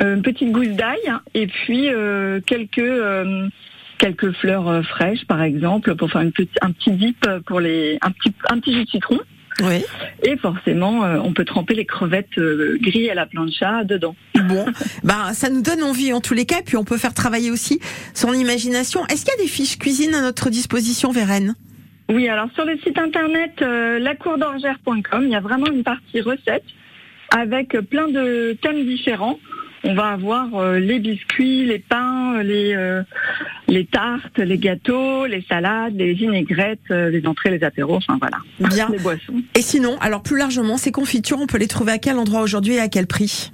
euh, 0.00 0.16
une 0.16 0.22
petite 0.22 0.52
gousse 0.52 0.68
d'ail, 0.68 1.00
et 1.34 1.46
puis 1.46 1.88
euh, 1.88 2.40
quelques 2.44 2.78
euh, 2.78 3.48
quelques 3.98 4.32
fleurs 4.32 4.68
euh, 4.68 4.82
fraîches, 4.82 5.24
par 5.26 5.42
exemple, 5.42 5.94
pour 5.94 6.10
faire 6.10 6.22
une 6.22 6.32
petite, 6.32 6.58
un 6.62 6.72
petit 6.72 6.92
dip 6.92 7.26
pour 7.46 7.60
les 7.60 7.98
un 8.02 8.10
petit 8.10 8.32
un 8.50 8.58
petit 8.58 8.74
jus 8.74 8.84
de 8.84 8.90
citron. 8.90 9.20
Oui. 9.62 9.84
Et 10.22 10.36
forcément, 10.36 11.04
euh, 11.04 11.18
on 11.22 11.32
peut 11.32 11.44
tremper 11.44 11.74
les 11.74 11.84
crevettes 11.84 12.38
euh, 12.38 12.76
grillées 12.80 13.10
à 13.10 13.14
la 13.14 13.26
plancha 13.26 13.84
dedans. 13.84 14.16
Bon, 14.48 14.66
bah 15.04 15.32
ça 15.32 15.48
nous 15.48 15.62
donne 15.62 15.82
envie 15.82 16.12
en 16.12 16.20
tous 16.20 16.34
les 16.34 16.44
cas, 16.44 16.62
puis 16.64 16.76
on 16.76 16.84
peut 16.84 16.96
faire 16.96 17.14
travailler 17.14 17.50
aussi 17.50 17.80
son 18.14 18.32
imagination. 18.32 19.06
Est-ce 19.06 19.24
qu'il 19.24 19.34
y 19.38 19.40
a 19.40 19.44
des 19.44 19.48
fiches 19.48 19.78
cuisine 19.78 20.14
à 20.14 20.22
notre 20.22 20.50
disposition, 20.50 21.12
Vérène? 21.12 21.54
Oui, 22.10 22.28
alors 22.28 22.48
sur 22.54 22.64
le 22.64 22.76
site 22.78 22.98
internet 22.98 23.52
euh, 23.62 23.98
lacourdorgère.com, 23.98 25.22
il 25.22 25.30
y 25.30 25.36
a 25.36 25.40
vraiment 25.40 25.66
une 25.66 25.84
partie 25.84 26.20
recette 26.20 26.64
avec 27.30 27.78
plein 27.88 28.08
de 28.08 28.56
thèmes 28.60 28.84
différents. 28.84 29.38
On 29.84 29.94
va 29.94 30.08
avoir 30.08 30.54
euh, 30.54 30.78
les 30.78 30.98
biscuits, 30.98 31.64
les 31.66 31.78
pains, 31.78 32.42
les 32.42 32.74
euh, 32.74 33.02
les 33.68 33.84
tartes, 33.84 34.38
les 34.38 34.58
gâteaux, 34.58 35.26
les 35.26 35.44
salades, 35.48 35.94
les 35.96 36.14
vinaigrettes, 36.14 36.80
euh, 36.90 37.10
les 37.10 37.26
entrées, 37.26 37.50
les 37.50 37.64
apéros, 37.64 37.96
enfin 37.96 38.18
voilà. 38.18 38.38
Bien. 38.58 38.88
Les 38.90 38.98
boissons. 38.98 39.42
Et 39.54 39.62
sinon, 39.62 39.96
alors 40.00 40.22
plus 40.22 40.38
largement, 40.38 40.76
ces 40.76 40.92
confitures, 40.92 41.38
on 41.40 41.46
peut 41.46 41.58
les 41.58 41.68
trouver 41.68 41.92
à 41.92 41.98
quel 41.98 42.18
endroit 42.18 42.40
aujourd'hui 42.40 42.74
et 42.74 42.80
à 42.80 42.88
quel 42.88 43.06
prix? 43.06 43.52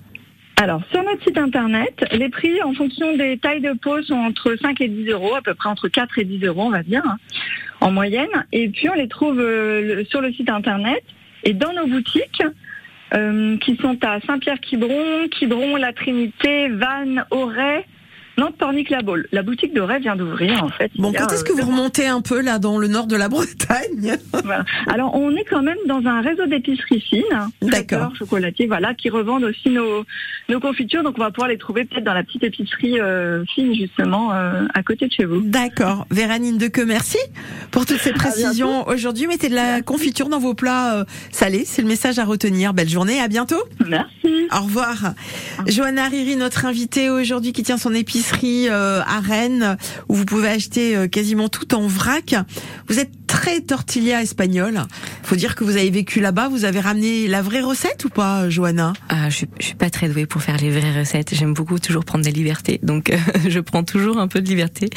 Alors, 0.56 0.82
sur 0.90 1.02
notre 1.02 1.24
site 1.24 1.38
internet, 1.38 2.04
les 2.12 2.28
prix 2.28 2.62
en 2.62 2.74
fonction 2.74 3.16
des 3.16 3.38
tailles 3.38 3.62
de 3.62 3.72
peau 3.72 4.02
sont 4.02 4.14
entre 4.14 4.56
5 4.60 4.78
et 4.82 4.88
10 4.88 5.08
euros, 5.08 5.34
à 5.34 5.40
peu 5.40 5.54
près 5.54 5.70
entre 5.70 5.88
4 5.88 6.18
et 6.18 6.24
10 6.24 6.44
euros, 6.44 6.64
on 6.64 6.70
va 6.70 6.82
dire, 6.82 7.02
hein, 7.06 7.16
en 7.80 7.90
moyenne. 7.90 8.28
Et 8.52 8.68
puis, 8.68 8.90
on 8.90 8.94
les 8.94 9.08
trouve 9.08 9.40
euh, 9.40 10.04
sur 10.10 10.20
le 10.20 10.30
site 10.32 10.50
internet 10.50 11.02
et 11.44 11.54
dans 11.54 11.72
nos 11.72 11.86
boutiques, 11.86 12.42
qui 13.61 13.76
sont 13.76 13.98
à 14.04 14.20
Saint-Pierre-Quiberon, 14.20 15.28
Quiberon, 15.30 15.76
La 15.76 15.92
Trinité, 15.92 16.68
Vannes, 16.68 17.24
Auray, 17.30 17.84
Nantes, 18.41 18.57
Pornic, 18.57 18.88
La 18.88 19.03
Baule. 19.03 19.28
La 19.32 19.43
boutique 19.43 19.74
de 19.74 19.82
Auray 19.82 20.01
vient 20.01 20.16
d'ouvrir, 20.16 20.64
en 20.64 20.70
fait. 20.70 20.91
Bon, 20.97 21.12
quand 21.12 21.30
est-ce 21.30 21.45
que 21.45 21.53
vous 21.53 21.66
remontez 21.66 22.07
un 22.07 22.22
peu 22.22 22.41
là 22.41 22.59
dans 22.59 22.78
le 22.78 22.88
nord 22.88 23.07
de 23.07 23.14
la 23.14 23.28
Bretagne? 23.28 24.16
Voilà. 24.32 24.64
Alors, 24.86 25.14
on 25.14 25.36
est 25.36 25.45
quand 25.45 25.62
même 25.62 25.76
dans 25.86 26.01
un 26.07 26.22
réseau 26.22 26.47
d'épiceries 26.47 27.03
fines, 27.03 27.22
D'accord. 27.61 27.70
traiteurs, 27.70 28.16
chocolatiers, 28.16 28.66
voilà, 28.66 28.95
qui 28.95 29.11
revendent 29.11 29.45
aussi 29.45 29.68
nos, 29.68 30.07
nos 30.49 30.59
confitures. 30.59 31.03
Donc, 31.03 31.16
on 31.18 31.20
va 31.20 31.30
pouvoir 31.30 31.49
les 31.49 31.59
trouver 31.59 31.84
peut-être 31.84 32.05
dans 32.05 32.14
la 32.14 32.22
petite 32.22 32.43
épicerie 32.43 32.99
euh, 32.99 33.45
fine, 33.45 33.74
justement, 33.74 34.32
euh, 34.32 34.64
à 34.72 34.82
côté 34.82 35.07
de 35.07 35.12
chez 35.12 35.26
vous. 35.26 35.43
D'accord. 35.43 36.07
Véranine 36.11 36.57
de 36.57 36.68
que 36.68 36.80
merci 36.80 37.18
pour 37.70 37.84
toutes 37.84 38.01
ces 38.01 38.14
précisions 38.14 38.88
aujourd'hui. 38.88 39.26
Mettez 39.26 39.51
de 39.51 39.55
la 39.55 39.82
confiture 39.82 40.30
dans 40.30 40.38
vos 40.38 40.55
plats 40.55 41.01
euh, 41.01 41.05
salés, 41.30 41.64
c'est 41.66 41.82
le 41.82 41.88
message 41.88 42.18
à 42.18 42.24
retenir. 42.24 42.72
Belle 42.72 42.88
journée, 42.88 43.20
à 43.20 43.28
bientôt. 43.28 43.62
Merci. 43.86 44.49
Au 44.51 44.62
revoir. 44.62 45.12
Johanna 45.66 46.09
Riri, 46.09 46.36
notre 46.36 46.64
invitée 46.64 47.11
aujourd'hui 47.11 47.53
qui 47.53 47.62
tient 47.62 47.76
son 47.76 47.93
épicerie 47.93 48.29
euh, 48.44 49.00
à 49.06 49.20
Rennes 49.20 49.76
où 50.08 50.14
vous 50.14 50.24
pouvez 50.24 50.48
acheter 50.48 50.96
euh, 50.96 51.08
quasiment 51.08 51.48
tout 51.48 51.74
en 51.74 51.86
vrac. 51.86 52.34
Vous 52.88 52.98
êtes 52.98 53.10
très 53.26 53.60
tortilla 53.60 54.22
espagnol. 54.22 54.80
Faut 55.22 55.36
dire 55.36 55.54
que 55.54 55.62
vous 55.62 55.76
avez 55.76 55.90
vécu 55.90 56.20
là-bas. 56.20 56.48
Vous 56.48 56.64
avez 56.64 56.80
ramené 56.80 57.28
la 57.28 57.42
vraie 57.42 57.60
recette 57.60 58.04
ou 58.04 58.08
pas, 58.08 58.48
Johanna? 58.50 58.92
Ah, 59.08 59.30
je, 59.30 59.36
suis- 59.36 59.48
suis 59.60 59.74
pas 59.74 59.88
très 59.90 60.08
douée 60.08 60.26
pour 60.26 60.42
faire 60.42 60.56
les 60.56 60.70
vraies 60.70 60.98
recettes. 60.98 61.34
J'aime 61.34 61.54
beaucoup 61.54 61.78
toujours 61.78 62.04
prendre 62.04 62.24
des 62.24 62.32
libertés, 62.32 62.80
donc 62.82 63.10
euh, 63.10 63.16
je 63.48 63.60
prends 63.60 63.84
toujours 63.84 64.18
un 64.18 64.26
peu 64.26 64.40
de 64.40 64.48
liberté. 64.48 64.90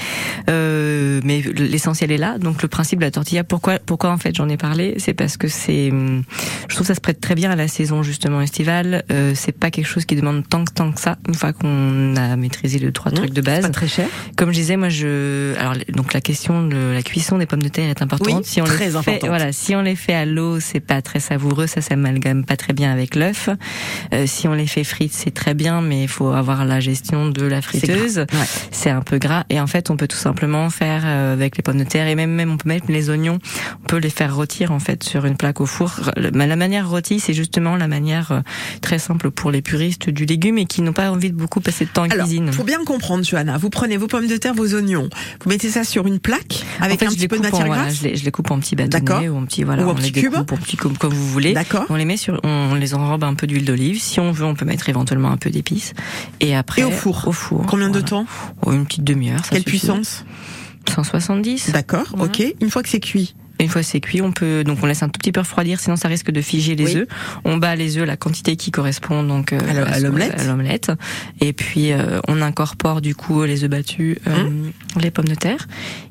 Euh, 0.49 1.21
mais 1.23 1.41
l'essentiel 1.55 2.11
est 2.11 2.17
là. 2.17 2.37
Donc 2.39 2.61
le 2.63 2.67
principe 2.67 2.99
de 2.99 3.05
la 3.05 3.11
tortilla, 3.11 3.43
pourquoi, 3.43 3.77
pourquoi 3.79 4.11
en 4.11 4.17
fait 4.17 4.35
j'en 4.35 4.49
ai 4.49 4.57
parlé, 4.57 4.95
c'est 4.97 5.13
parce 5.13 5.37
que 5.37 5.47
c'est, 5.47 5.91
hum, 5.91 6.23
je 6.67 6.75
trouve 6.75 6.87
que 6.87 6.93
ça 6.93 6.95
se 6.95 7.01
prête 7.01 7.21
très 7.21 7.35
bien 7.35 7.51
à 7.51 7.55
la 7.55 7.67
saison 7.67 8.01
justement 8.03 8.41
estivale. 8.41 9.03
C'est 9.35 9.51
pas 9.57 9.69
quelque 9.71 9.87
chose 9.87 10.05
qui 10.05 10.15
demande 10.15 10.47
tant 10.47 10.65
que 10.65 10.73
tant 10.73 10.91
que 10.91 10.99
ça. 10.99 11.17
Une 11.27 11.35
fois 11.35 11.53
qu'on 11.53 12.15
a 12.15 12.35
maîtrisé 12.35 12.79
les 12.79 12.91
trois 12.91 13.11
trucs 13.13 13.33
de 13.33 13.41
base. 13.41 13.61
Pas 13.61 13.69
très 13.69 13.87
cher. 13.87 14.07
Comme 14.35 14.49
je 14.51 14.55
disais, 14.55 14.77
moi 14.77 14.89
je, 14.89 15.55
alors 15.57 15.73
donc 15.89 16.13
la 16.13 16.21
question 16.21 16.65
de 16.67 16.91
la 16.93 17.01
cuisson 17.01 17.37
des 17.37 17.45
pommes 17.45 17.63
de 17.63 17.69
terre 17.69 17.89
est 17.89 18.01
importante. 18.01 18.39
Oui, 18.39 18.43
si 18.43 18.61
on 18.61 18.65
très 18.65 18.89
les 18.89 19.01
fait, 19.01 19.19
voilà, 19.25 19.51
si 19.51 19.75
on 19.75 19.81
les 19.81 19.95
fait 19.95 20.13
à 20.13 20.25
l'eau, 20.25 20.59
c'est 20.59 20.79
pas 20.79 21.01
très 21.01 21.19
savoureux, 21.19 21.67
ça 21.67 21.81
s'amalgame 21.81 22.45
pas 22.45 22.57
très 22.57 22.73
bien 22.73 22.91
avec 22.91 23.15
l'œuf. 23.15 23.49
Euh, 24.13 24.25
si 24.27 24.47
on 24.47 24.53
les 24.53 24.67
fait 24.67 24.83
frites, 24.83 25.13
c'est 25.13 25.33
très 25.33 25.53
bien, 25.53 25.81
mais 25.81 26.03
il 26.03 26.07
faut 26.07 26.29
avoir 26.29 26.65
la 26.65 26.79
gestion 26.79 27.29
de 27.29 27.45
la 27.45 27.61
friteuse. 27.61 28.25
C'est 28.71 28.89
un 28.89 29.01
peu 29.01 29.17
gras 29.17 29.43
et 29.49 29.59
en 29.59 29.67
fait, 29.67 29.89
on 29.89 29.97
peut 29.97 30.07
tout 30.07 30.17
simplement 30.17 30.69
faire 30.69 31.03
euh, 31.05 31.33
avec 31.33 31.57
les 31.57 31.63
pommes 31.63 31.77
de 31.79 31.83
terre 31.83 32.07
et 32.07 32.15
même 32.15 32.31
même 32.31 32.51
on 32.51 32.57
peut 32.57 32.69
mettre 32.69 32.85
les 32.89 33.09
oignons, 33.09 33.39
on 33.83 33.87
peut 33.87 33.97
les 33.97 34.09
faire 34.09 34.35
rôtir 34.35 34.71
en 34.71 34.79
fait 34.79 35.03
sur 35.03 35.25
une 35.25 35.37
plaque 35.37 35.61
au 35.61 35.65
four. 35.65 36.11
La 36.17 36.55
manière 36.55 36.89
rôtie, 36.89 37.19
c'est 37.19 37.33
justement 37.33 37.75
la 37.75 37.87
manière 37.87 38.31
euh, 38.31 38.39
très 38.81 38.99
simple 38.99 39.31
pour 39.31 39.51
les 39.51 39.61
puristes 39.61 40.09
du 40.09 40.25
légume 40.25 40.57
et 40.57 40.65
qui 40.65 40.81
n'ont 40.81 40.93
pas 40.93 41.11
envie 41.11 41.31
de 41.31 41.35
beaucoup 41.35 41.61
passer 41.61 41.85
de 41.85 41.89
temps 41.89 42.03
en 42.03 42.09
Alors, 42.09 42.25
cuisine. 42.25 42.51
pour 42.51 42.65
bien 42.65 42.83
comprendre, 42.83 43.02
Johanna, 43.23 43.57
vous 43.57 43.69
prenez 43.69 43.97
vos 43.97 44.07
pommes 44.07 44.27
de 44.27 44.37
terre, 44.37 44.53
vos 44.53 44.73
oignons, 44.73 45.09
vous 45.43 45.49
mettez 45.49 45.69
ça 45.69 45.83
sur 45.83 46.07
une 46.07 46.19
plaque 46.19 46.63
avec 46.79 46.95
En 46.95 46.97
fait, 46.99 47.05
un 47.07 47.09
petit 47.09 47.27
peu 47.27 47.35
de 47.37 47.41
en- 47.41 47.43
matière 47.43 47.65
voilà, 47.67 47.83
grasse. 47.83 47.97
je, 47.97 48.03
les, 48.07 48.15
je 48.15 48.23
les 48.25 48.31
coupe 48.31 48.49
en 48.51 48.59
petits 48.59 48.75
bâtonnets 48.75 49.29
ou 49.29 49.37
en 49.37 49.45
petits 49.45 49.63
voilà, 49.63 49.83
Ou 49.83 49.89
en 49.89 49.91
on 49.91 49.95
les 49.95 50.01
en 50.01 50.43
petits 50.45 50.77
cubes 50.77 50.97
comme 50.97 51.13
vous 51.13 51.27
voulez. 51.27 51.53
D'accord. 51.53 51.85
On 51.89 51.95
les 51.95 52.05
met 52.05 52.17
sur, 52.17 52.39
on 52.43 52.75
les 52.75 52.93
enrobe 52.93 53.23
un 53.23 53.33
peu 53.33 53.45
d'huile 53.47 53.65
d'olive. 53.65 53.99
Si 54.01 54.19
on 54.19 54.31
veut, 54.31 54.45
on 54.45 54.55
peut 54.55 54.65
mettre 54.65 54.89
éventuellement 54.89 55.31
un 55.31 55.37
peu 55.37 55.49
d'épices. 55.49 55.93
Et 56.39 56.55
après, 56.55 56.81
Et 56.81 56.85
au 56.85 56.91
four. 56.91 57.23
Au 57.27 57.31
four. 57.31 57.65
Combien 57.67 57.89
de 57.89 58.01
temps 58.01 58.25
Oh, 58.65 58.71
Une 58.71 58.85
petite 58.85 59.03
demi-heure. 59.03 59.41
Quelle 59.49 59.59
suffit. 59.59 59.69
puissance 59.69 60.23
170. 60.89 61.71
D'accord, 61.71 62.15
ok. 62.19 62.43
Une 62.61 62.69
fois 62.69 62.83
que 62.83 62.89
c'est 62.89 62.99
cuit. 62.99 63.35
Une 63.63 63.69
fois 63.69 63.81
c'est 63.83 63.99
cuit, 64.01 64.21
on 64.21 64.31
peut 64.31 64.63
donc 64.63 64.79
on 64.83 64.85
laisse 64.85 65.03
un 65.03 65.07
tout 65.09 65.17
petit 65.19 65.31
peu 65.31 65.39
refroidir, 65.39 65.79
sinon 65.79 65.95
ça 65.95 66.07
risque 66.07 66.31
de 66.31 66.41
figer 66.41 66.75
les 66.75 66.85
Oui. 66.85 66.97
œufs. 66.97 67.07
On 67.45 67.57
bat 67.57 67.75
les 67.75 67.97
œufs 67.97 68.05
la 68.05 68.17
quantité 68.17 68.55
qui 68.55 68.71
correspond 68.71 69.23
donc 69.23 69.53
euh, 69.53 69.59
À 69.91 69.99
l'omelette. 69.99 70.39
à 70.39 70.43
l'omelette. 70.43 70.91
Et 71.41 71.53
puis 71.53 71.91
euh, 71.93 72.19
on 72.27 72.41
incorpore 72.41 73.01
du 73.01 73.15
coup 73.15 73.43
les 73.43 73.63
œufs 73.63 73.69
battus, 73.69 74.17
euh, 74.27 74.31
Hum. 74.43 74.71
les 74.99 75.11
pommes 75.11 75.27
de 75.27 75.35
terre, 75.35 75.67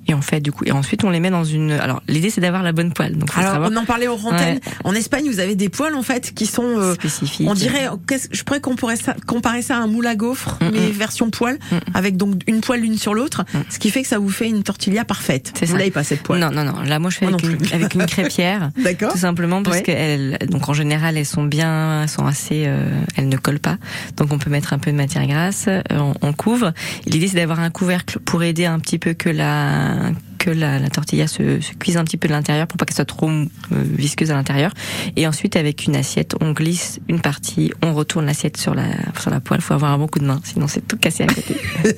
et 0.06 0.14
on 0.14 0.22
fait 0.22 0.40
du 0.40 0.52
coup 0.52 0.64
et 0.66 0.72
ensuite 0.72 1.04
on 1.04 1.10
les 1.10 1.20
met 1.20 1.30
dans 1.30 1.44
une. 1.44 1.72
Alors 1.72 2.02
l'idée 2.08 2.30
c'est 2.30 2.40
d'avoir 2.40 2.62
la 2.62 2.72
bonne 2.72 2.92
poêle. 2.92 3.16
Donc 3.16 3.30
Alors, 3.36 3.52
savoir- 3.52 3.70
on 3.72 3.76
en 3.76 3.84
parlait 3.84 4.08
aux. 4.08 4.16
Ouais. 4.22 4.60
En 4.84 4.94
Espagne, 4.94 5.24
vous 5.28 5.40
avez 5.40 5.56
des 5.56 5.68
poêles 5.68 5.94
en 5.94 6.02
fait 6.02 6.32
qui 6.34 6.46
sont 6.46 6.64
euh, 6.64 6.94
spécifiques. 6.94 7.46
On 7.48 7.54
dirait, 7.54 7.88
je 8.30 8.42
pourrais 8.44 8.60
comparer 8.60 8.96
ça, 8.96 9.14
comparer 9.26 9.62
ça 9.62 9.76
à 9.76 9.80
un 9.80 9.86
moule 9.86 10.06
à 10.06 10.14
gaufres, 10.14 10.58
Mm, 10.60 10.70
mais 10.72 10.88
mm. 10.88 10.90
version 10.92 11.30
poêle, 11.30 11.58
avec 11.94 12.16
donc 12.16 12.42
une 12.46 12.60
poêle 12.60 12.80
l'une 12.82 12.96
sur 12.98 13.14
l'autre, 13.14 13.44
ce 13.68 13.78
qui 13.78 13.90
fait 13.90 14.02
que 14.02 14.08
ça 14.08 14.18
vous 14.18 14.28
fait 14.30 14.48
une 14.48 14.62
tortilla 14.62 15.04
parfaite. 15.04 15.52
C'est 15.58 15.66
Vous 15.66 15.72
ça. 15.72 15.78
l'avez 15.78 15.90
pas 15.90 16.04
cette 16.04 16.22
poêle 16.22 16.40
Non, 16.40 16.50
non, 16.50 16.64
non. 16.64 16.80
Là, 16.82 16.98
moi, 16.98 17.10
je 17.10 17.18
fais 17.18 17.26
Moi 17.26 17.34
avec 17.40 17.50
une, 17.50 17.56
plus. 17.58 17.72
avec 17.74 17.94
une 17.94 18.06
crêpière. 18.06 18.70
D'accord. 18.78 19.12
Tout 19.12 19.18
simplement 19.18 19.62
parce 19.62 19.78
Ouais. 19.78 19.82
qu'elles, 19.82 20.38
donc 20.50 20.68
en 20.68 20.74
général, 20.74 21.16
elles 21.16 21.26
sont 21.26 21.44
bien, 21.44 22.02
elles 22.02 22.08
sont 22.08 22.26
assez, 22.26 22.64
euh, 22.66 22.88
elles 23.16 23.28
ne 23.28 23.36
collent 23.36 23.58
pas. 23.60 23.78
Donc 24.16 24.32
on 24.32 24.38
peut 24.38 24.50
mettre 24.50 24.72
un 24.72 24.78
peu 24.78 24.90
de 24.92 24.96
matière 24.96 25.26
grasse, 25.26 25.64
euh, 25.68 25.80
on, 25.90 26.14
on 26.22 26.32
couvre. 26.32 26.72
L'idée, 27.06 27.28
c'est 27.28 27.36
d'avoir 27.36 27.60
un 27.60 27.70
couvercle 27.70 28.18
pour 28.20 28.42
aider 28.42 28.66
un 28.66 28.78
petit 28.78 28.98
peu 28.98 29.14
que 29.14 29.28
la 29.30 29.91
un 29.92 30.31
que 30.42 30.50
la, 30.50 30.80
la 30.80 30.88
tortilla 30.90 31.28
se, 31.28 31.60
se 31.60 31.72
cuise 31.74 31.96
un 31.96 32.04
petit 32.04 32.16
peu 32.16 32.26
de 32.26 32.32
l'intérieur 32.32 32.66
pour 32.66 32.76
pas 32.76 32.84
qu'elle 32.84 32.96
soit 32.96 33.04
trop 33.04 33.28
euh, 33.30 33.46
visqueuse 33.70 34.32
à 34.32 34.34
l'intérieur. 34.34 34.72
Et 35.14 35.26
ensuite, 35.28 35.54
avec 35.54 35.84
une 35.86 35.94
assiette, 35.94 36.34
on 36.40 36.50
glisse 36.50 36.98
une 37.08 37.20
partie, 37.20 37.70
on 37.80 37.94
retourne 37.94 38.26
l'assiette 38.26 38.56
sur 38.56 38.74
la 38.74 38.86
sur 39.20 39.30
la 39.30 39.38
poêle. 39.40 39.60
Faut 39.60 39.74
avoir 39.74 39.92
un 39.92 39.98
bon 39.98 40.08
coup 40.08 40.18
de 40.18 40.24
main, 40.24 40.40
sinon 40.42 40.66
c'est 40.66 40.86
tout 40.86 40.96
cassé 40.96 41.22
à 41.22 41.26
côté. 41.28 41.54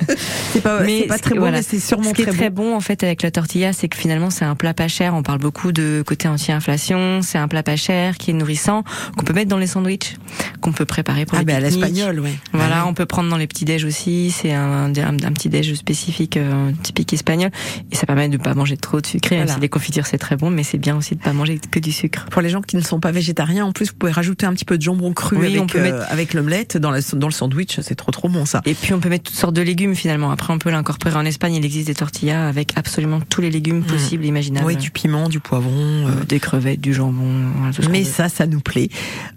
C'est 0.53 0.61
pas, 0.62 0.84
c'est 0.84 1.07
pas 1.09 1.18
très 1.18 1.34
bon, 1.34 1.40
voilà. 1.40 1.59
mais 1.59 1.62
c'est 1.62 1.80
sûrement 1.80 2.11
Ce 2.11 2.14
qui 2.14 2.22
est 2.22 2.26
très 2.26 2.51
bon. 2.51 2.70
bon 2.70 2.76
en 2.76 2.80
fait 2.80 3.03
avec 3.03 3.22
la 3.22 3.30
tortilla, 3.30 3.72
c'est 3.72 3.88
que 3.88 3.97
finalement 3.97 4.30
c'est 4.30 4.45
un 4.45 4.55
plat 4.55 4.72
pas 4.74 4.88
cher. 4.88 5.14
On 5.14 5.22
parle 5.22 5.38
beaucoup 5.38 5.72
de 5.72 6.03
côté 6.07 6.28
anti-inflation. 6.28 7.20
C'est 7.22 7.38
un 7.38 7.49
plat 7.49 7.62
pas 7.62 7.76
cher 7.76 8.16
qui 8.18 8.30
est 8.30 8.34
nourrissant 8.34 8.84
qu'on 9.16 9.24
peut 9.24 9.32
mettre 9.32 9.49
dans 9.49 9.59
les 9.59 9.66
sandwichs, 9.66 10.16
qu'on 10.61 10.72
peut 10.72 10.84
préparer 10.84 11.24
pour 11.24 11.36
Ah, 11.38 11.40
les 11.40 11.47
ben 11.47 11.57
à 11.57 11.61
l'espagnol, 11.61 12.20
ouais. 12.20 12.34
Voilà, 12.53 12.82
Ah 12.82 12.86
on 12.86 12.95
peut 12.95 13.07
prendre 13.07 13.28
dans 13.30 13.36
les 13.36 13.47
petits 13.47 13.64
déj 13.64 13.84
aussi. 13.84 14.30
C'est 14.30 14.53
un, 14.53 14.92
un, 14.95 15.14
un 15.14 15.32
petit 15.32 15.49
déj 15.49 15.74
spécifique, 15.74 16.36
euh, 16.36 16.70
typique 16.82 17.12
espagnol, 17.12 17.51
et 17.90 17.97
ça 17.97 18.07
permet 18.07 18.28
de 18.28 18.34
pas 18.39 18.55
manger 18.55 18.76
trop 18.76 19.01
de 19.01 19.07
sucré. 19.07 19.37
Même 19.37 19.45
Voilà. 19.45 19.55
si 19.55 19.61
les 19.61 19.68
confitures 19.68 20.07
c'est 20.07 20.18
très 20.18 20.37
bon, 20.37 20.51
mais 20.51 20.62
c'est 20.62 20.78
bien 20.78 20.97
aussi 20.97 21.14
de 21.16 21.20
pas 21.20 21.32
manger 21.32 21.61
que 21.70 21.78
du 21.78 21.93
sucre. 21.93 22.26
Pour 22.30 22.43
les 22.43 22.49
gens 22.51 22.61
qui 22.62 22.76
ne 22.76 22.82
sont 22.82 23.01
pas 23.01 23.11
végétariens, 23.12 23.64
en 23.64 23.72
plus, 23.72 23.91
vous 23.91 23.97
pouvez 23.99 24.12
rajouter 24.12 24.47
un 24.47 24.53
petit 24.55 24.64
peu 24.64 24.76
de 24.78 24.82
jambon 24.82 25.12
cru 25.12 25.37
Oui, 25.37 25.47
avec, 25.47 25.61
on 25.62 25.66
peut 25.66 25.78
euh, 25.78 25.82
mettre- 25.82 26.07
avec 26.11 26.35
l'omelette 26.35 26.76
dans, 26.76 26.91
la- 26.91 27.01
dans 27.14 27.26
le 27.28 27.32
sandwich. 27.32 27.80
C'est 27.80 27.95
trop 27.95 28.11
trop 28.12 28.28
bon 28.28 28.45
ça. 28.47 28.61
Et 28.66 28.74
puis 28.74 28.93
on 28.95 29.01
peut 29.01 29.09
mettre 29.09 29.24
toutes 29.24 29.37
sortes 29.39 29.55
de 29.55 29.62
légumes 29.62 29.95
finalement. 29.95 30.30
Après 30.30 30.53
on 30.53 30.59
peut 30.59 30.70
l'incorporer 30.70 31.16
en 31.16 31.24
Espagne. 31.24 31.55
Il 31.55 31.64
existe 31.64 31.87
des 31.87 31.95
tortillas 31.95 32.49
avec 32.49 32.72
absolument 32.76 33.20
tous 33.20 33.41
les 33.41 33.51
légumes 33.51 33.82
possibles, 33.85 34.24
imaginables. 34.24 34.64
Mmh. 34.64 34.68
Oui, 34.68 34.76
du 34.76 34.91
piment, 34.91 35.28
du 35.28 35.41
poivron. 35.41 35.70
euh, 35.74 36.11
Euh, 36.20 36.24
des 36.24 36.41
crevettes, 36.41 36.80
du 36.80 36.93
jambon. 36.95 37.51
voilà, 37.57 37.72
tout 37.72 37.82
Mais 37.91 38.05
ça, 38.05 38.28
ça 38.28 38.47
nous 38.47 38.61
plaît. 38.61 38.89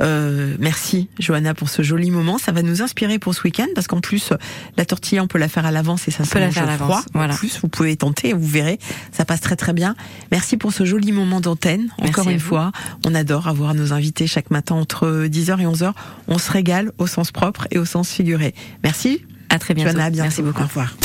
Euh, 0.02 0.56
merci, 0.60 1.10
Johanna, 1.20 1.54
pour 1.54 1.70
ce 1.70 1.82
joli 1.82 2.12
moment. 2.12 2.38
Ça 2.38 2.52
va 2.52 2.62
nous 2.62 2.82
inspirer 2.82 3.20
pour 3.20 3.34
ce 3.34 3.41
week-end 3.43 3.68
parce 3.76 3.88
qu'en 3.88 4.00
plus, 4.02 4.32
la 4.78 4.86
tortilla, 4.86 5.24
on 5.24 5.28
peut 5.28 5.38
la 5.39 5.48
faire 5.48 5.66
à 5.66 5.72
l'avance 5.72 6.08
et 6.08 6.12
ça 6.12 6.24
se 6.24 6.38
mange 6.38 6.54
froid. 6.78 7.02
voilà. 7.14 7.34
En 7.34 7.38
plus, 7.38 7.60
vous 7.62 7.68
pouvez 7.68 7.95
tenter, 7.95 8.34
vous 8.34 8.48
verrez, 8.48 8.80
ça 9.11 9.25
passe 9.25 9.41
très 9.41 9.55
très 9.55 9.73
bien. 9.73 9.95
Merci 10.31 10.57
pour 10.57 10.73
ce 10.73 10.85
joli 10.85 11.11
moment 11.11 11.41
d'antenne. 11.41 11.89
Encore 12.01 12.29
une 12.29 12.38
vous. 12.38 12.47
fois, 12.47 12.71
on 13.05 13.15
adore 13.15 13.47
avoir 13.47 13.73
nos 13.73 13.93
invités 13.93 14.27
chaque 14.27 14.51
matin 14.51 14.75
entre 14.75 15.27
10h 15.27 15.61
et 15.61 15.65
11h. 15.65 15.93
On 16.27 16.38
se 16.38 16.51
régale 16.51 16.91
au 16.97 17.07
sens 17.07 17.31
propre 17.31 17.67
et 17.71 17.77
au 17.77 17.85
sens 17.85 18.09
figuré. 18.09 18.53
Merci. 18.83 19.21
À 19.49 19.59
très 19.59 19.73
bientôt. 19.73 19.91
Johanna, 19.91 20.05
à 20.05 20.09
bientôt. 20.09 20.23
Merci 20.23 20.41
beaucoup. 20.41 20.63
Au 20.63 20.67
revoir. 20.67 20.95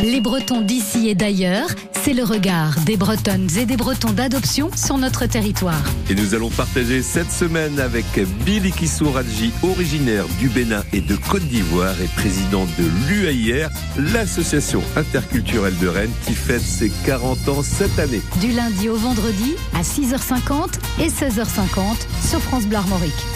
Les 0.00 0.20
Bretons 0.20 0.60
d'ici 0.60 1.08
et 1.08 1.14
d'ailleurs, 1.14 1.68
c'est 2.06 2.12
le 2.12 2.22
regard 2.22 2.78
des 2.84 2.96
Bretonnes 2.96 3.48
et 3.58 3.66
des 3.66 3.76
Bretons 3.76 4.12
d'adoption 4.12 4.70
sur 4.76 4.96
notre 4.96 5.26
territoire. 5.26 5.82
Et 6.08 6.14
nous 6.14 6.36
allons 6.36 6.50
partager 6.50 7.02
cette 7.02 7.32
semaine 7.32 7.80
avec 7.80 8.04
Billy 8.44 8.70
Kissouraji, 8.70 9.52
originaire 9.64 10.24
du 10.38 10.48
Bénin 10.48 10.84
et 10.92 11.00
de 11.00 11.16
Côte 11.16 11.42
d'Ivoire 11.42 12.00
et 12.00 12.06
président 12.14 12.64
de 12.78 12.84
l'UAIR, 13.08 13.70
l'association 13.98 14.84
interculturelle 14.94 15.76
de 15.78 15.88
Rennes 15.88 16.12
qui 16.24 16.34
fête 16.34 16.60
ses 16.60 16.90
40 17.06 17.48
ans 17.48 17.62
cette 17.64 17.98
année. 17.98 18.22
Du 18.40 18.52
lundi 18.52 18.88
au 18.88 18.94
vendredi 18.94 19.56
à 19.74 19.82
6h50 19.82 20.78
et 21.00 21.08
16h50 21.08 22.06
sur 22.24 22.40
France 22.40 22.66
Bleu 22.66 22.76
Armorique. 22.76 23.26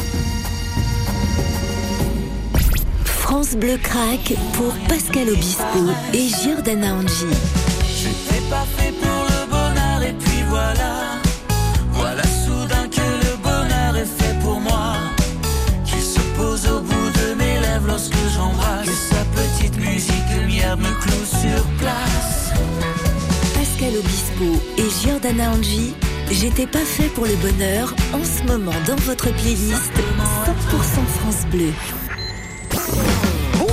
France 3.04 3.56
Bleu 3.56 3.78
craque 3.82 4.34
pour 4.52 4.72
Pascal 4.88 5.28
Obispo 5.28 5.90
et 6.12 6.28
Giordana 6.28 6.94
Angie. 6.94 7.59
Pas 8.50 8.66
fait 8.76 8.90
pour 8.90 9.24
le 9.30 9.46
bonheur 9.48 10.02
et 10.02 10.12
puis 10.12 10.42
voilà. 10.48 11.20
Voilà 11.92 12.22
soudain 12.24 12.88
que 12.88 13.00
le 13.00 13.36
bonheur 13.36 13.96
est 13.96 14.04
fait 14.04 14.36
pour 14.40 14.58
moi. 14.60 14.94
Qui 15.84 16.00
se 16.02 16.18
pose 16.36 16.66
au 16.66 16.80
bout 16.80 17.10
de 17.20 17.34
mes 17.34 17.60
lèvres 17.60 17.86
lorsque 17.86 18.16
j'embrasse. 18.34 18.86
Que 18.86 19.14
sa 19.14 19.24
petite 19.38 19.76
musique 19.76 20.30
lumière 20.36 20.76
me 20.76 20.90
cloue 21.00 21.26
sur 21.26 21.62
place. 21.78 22.50
Pascal 23.54 23.92
Obispo 23.96 24.60
et 24.78 24.90
Giordana 25.00 25.52
Angie, 25.52 25.94
j'étais 26.32 26.66
pas 26.66 26.84
fait 26.84 27.08
pour 27.14 27.26
le 27.26 27.36
bonheur 27.36 27.94
en 28.12 28.24
ce 28.24 28.42
moment 28.52 28.78
dans 28.84 28.96
votre 28.96 29.30
playlist 29.32 29.92
100% 30.44 31.06
France 31.20 31.46
Bleu. 31.52 31.72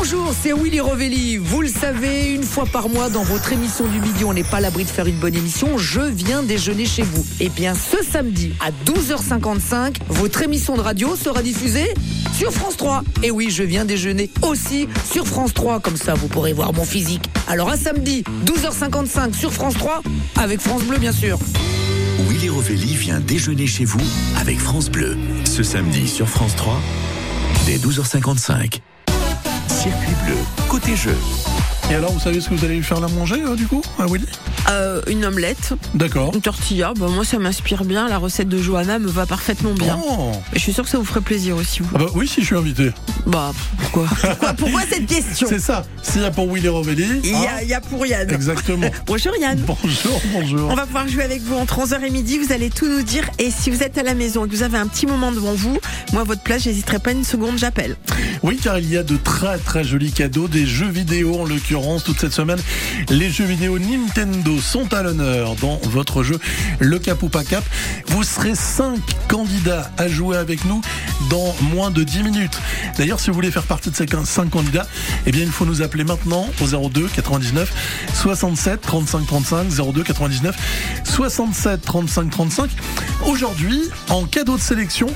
Bonjour, 0.10 0.34
c'est 0.42 0.54
Willy 0.54 0.80
Rovelli. 0.80 1.36
Vous 1.36 1.62
le 1.62 1.68
savez, 1.68 2.32
une 2.32 2.44
fois 2.44 2.66
par 2.66 2.88
mois 2.88 3.10
dans 3.10 3.24
votre 3.24 3.52
émission 3.52 3.86
du 3.88 4.00
midi, 4.00 4.24
on 4.24 4.32
n'est 4.32 4.46
pas 4.46 4.58
à 4.58 4.62
l'abri 4.62 4.86
de 4.86 4.90
faire 4.90 5.06
une 5.06 5.18
bonne 5.18 5.36
émission. 5.36 5.78
Je 5.78 6.00
viens 6.00 6.44
déjeuner 6.44 6.86
chez 6.86 7.02
vous. 7.02 7.26
Et 7.42 7.50
bien, 7.50 7.74
ce 7.76 8.02
samedi 8.02 8.54
à 8.62 8.72
12h55, 8.90 9.98
votre 10.08 10.44
émission 10.44 10.78
de 10.78 10.82
radio 10.82 11.18
sera 11.18 11.42
diffusée 11.42 11.94
sur 12.34 12.54
France 12.54 12.78
3. 12.78 13.04
Et 13.22 13.32
oui, 13.32 13.50
je 13.50 13.64
viens 13.64 13.84
déjeuner 13.84 14.30
aussi 14.44 14.88
sur 15.12 15.28
France 15.28 15.54
3. 15.54 15.82
Comme 15.82 15.98
ça, 15.98 16.14
vous 16.14 16.30
pourrez 16.30 16.54
voir 16.54 16.72
mon 16.72 16.86
physique. 16.86 17.30
Alors, 17.50 17.68
à 17.68 17.76
samedi, 17.76 18.24
12h55 18.46 19.34
sur 19.34 19.52
France 19.52 19.74
3, 19.74 20.04
avec 20.38 20.62
France 20.62 20.84
Bleu, 20.84 21.00
bien 21.00 21.12
sûr. 21.12 21.38
Willy 22.30 22.48
Rovelli 22.48 22.96
vient 22.96 23.20
déjeuner 23.20 23.68
chez 23.68 23.84
vous 23.84 24.00
avec 24.40 24.58
France 24.58 24.90
Bleu. 24.90 25.18
Ce 25.44 25.64
samedi 25.64 26.08
sur 26.08 26.30
France 26.30 26.56
3, 26.56 26.80
dès 27.66 27.76
12h55. 27.76 28.80
Circuit 29.78 30.16
bleu, 30.26 30.38
côté 30.68 30.96
jeu. 30.96 31.47
Et 31.90 31.96
alors, 31.96 32.12
vous 32.12 32.20
savez 32.20 32.42
ce 32.42 32.50
que 32.50 32.54
vous 32.54 32.66
allez 32.66 32.76
lui 32.76 32.84
faire 32.84 33.00
la 33.00 33.08
manger, 33.08 33.42
euh, 33.46 33.56
du 33.56 33.66
coup, 33.66 33.82
à 33.98 34.06
Willy 34.08 34.26
Euh, 34.70 35.02
une 35.08 35.24
omelette. 35.24 35.74
D'accord. 35.94 36.34
Une 36.36 36.42
tortilla. 36.42 36.92
Bah, 37.00 37.08
moi, 37.10 37.24
ça 37.24 37.40
m'inspire 37.40 37.86
bien. 37.86 38.10
La 38.10 38.18
recette 38.18 38.50
de 38.50 38.62
Johanna 38.62 39.00
me 39.00 39.08
va 39.08 39.26
parfaitement 39.26 39.74
bien. 39.74 39.98
Oh. 40.06 40.34
Et 40.52 40.58
je 40.58 40.64
suis 40.64 40.74
sûre 40.74 40.84
que 40.84 40.90
ça 40.90 40.98
vous 40.98 41.06
ferait 41.06 41.22
plaisir 41.22 41.56
aussi, 41.56 41.80
vous. 41.84 41.90
Ah 41.96 42.00
bah 42.00 42.06
oui, 42.14 42.28
si 42.28 42.42
je 42.42 42.48
suis 42.48 42.58
invité. 42.58 42.92
Bah, 43.26 43.54
pourquoi? 43.80 44.06
Pourquoi, 44.22 44.54
pourquoi 44.54 44.82
cette 44.90 45.06
question? 45.06 45.48
C'est 45.50 45.60
ça. 45.62 45.86
S'il 46.04 46.22
y 46.22 46.26
a 46.26 46.32
pour 46.32 46.52
Willy 46.54 46.68
Rovelli. 46.68 47.08
Il 47.24 47.32
y, 47.32 47.34
hein, 47.34 47.46
a, 47.58 47.64
il 47.64 47.70
y 47.70 47.74
a 47.74 47.80
pour 47.80 48.06
Yann. 48.06 48.30
Exactement. 48.30 48.90
Bonjour 49.06 49.32
Yann. 49.40 49.58
Bonjour, 49.60 50.22
bonjour. 50.34 50.70
On 50.70 50.76
va 50.76 50.86
pouvoir 50.86 51.08
jouer 51.08 51.24
avec 51.24 51.42
vous 51.42 51.56
entre 51.56 51.80
11h 51.80 52.04
et 52.04 52.10
midi. 52.10 52.38
Vous 52.38 52.52
allez 52.52 52.70
tout 52.70 52.88
nous 52.90 53.04
dire. 53.04 53.24
Et 53.40 53.50
si 53.50 53.70
vous 53.70 53.82
êtes 53.84 53.98
à 53.98 54.04
la 54.04 54.14
maison 54.14 54.46
et 54.46 54.50
que 54.50 54.54
vous 54.56 54.64
avez 54.64 54.78
un 54.78 54.88
petit 54.88 55.06
moment 55.08 55.32
devant 55.32 55.54
vous, 55.54 55.78
moi, 56.12 56.22
à 56.22 56.26
votre 56.26 56.42
place, 56.42 56.64
j'hésiterai 56.64 57.00
pas 57.00 57.12
une 57.14 57.24
seconde, 57.24 57.58
j'appelle. 57.58 57.96
Oui, 58.44 58.58
car 58.62 58.78
il 58.78 58.90
y 58.92 58.98
a 58.98 59.04
de 59.04 59.16
très 59.16 59.58
très 59.60 59.86
jolis 59.86 60.12
cadeaux, 60.12 60.50
des 60.50 60.66
jeux 60.66 60.90
vidéo 60.90 61.40
en 61.40 61.46
l'occurrence. 61.46 61.77
Toute 61.78 62.20
cette 62.20 62.34
semaine, 62.34 62.60
les 63.10 63.30
jeux 63.30 63.46
vidéo 63.46 63.78
Nintendo 63.78 64.58
sont 64.60 64.92
à 64.96 65.04
l'honneur 65.04 65.54
dans 65.58 65.80
votre 65.84 66.24
jeu 66.24 66.40
Le 66.80 66.98
Cap 66.98 67.22
ou 67.22 67.30
pas 67.30 67.44
Cap. 67.44 67.64
Vous 68.08 68.24
serez 68.24 68.56
5 68.56 69.00
candidats 69.28 69.92
à 69.98 70.08
jouer 70.08 70.38
avec 70.38 70.66
nous 70.66 70.82
dans 71.30 71.56
moins 71.62 71.92
de 71.92 72.04
10 72.04 72.24
minutes. 72.24 72.58
D'ailleurs, 72.98 73.20
si 73.20 73.30
vous 73.30 73.36
voulez 73.36 73.52
faire 73.52 73.64
partie 73.64 73.92
de 73.92 73.96
ces 73.96 74.08
5 74.08 74.50
candidats, 74.50 74.88
eh 75.28 75.32
bien, 75.32 75.44
il 75.44 75.52
faut 75.52 75.66
nous 75.66 75.84
appeler 75.84 76.04
maintenant 76.04 76.50
au 76.62 76.90
02 76.90 77.10
99 77.10 77.72
67 78.16 78.82
35 78.82 79.28
35 79.28 79.68
02 79.94 80.04
99 80.04 80.56
67 81.04 81.82
35 81.82 82.30
35. 82.32 82.70
Aujourd'hui, 83.28 83.82
en 84.10 84.26
cadeau 84.26 84.58
de 84.58 84.62
sélection, 84.62 85.08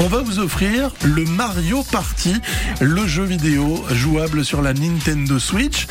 on 0.00 0.08
va 0.08 0.20
vous 0.20 0.38
offrir 0.38 0.90
le 1.02 1.24
Mario 1.24 1.82
Party, 1.90 2.34
le 2.80 3.06
jeu 3.06 3.24
vidéo 3.24 3.84
jouable 3.92 4.44
sur 4.44 4.60
la 4.60 4.74
Nintendo 4.74 5.38
Switch 5.38 5.86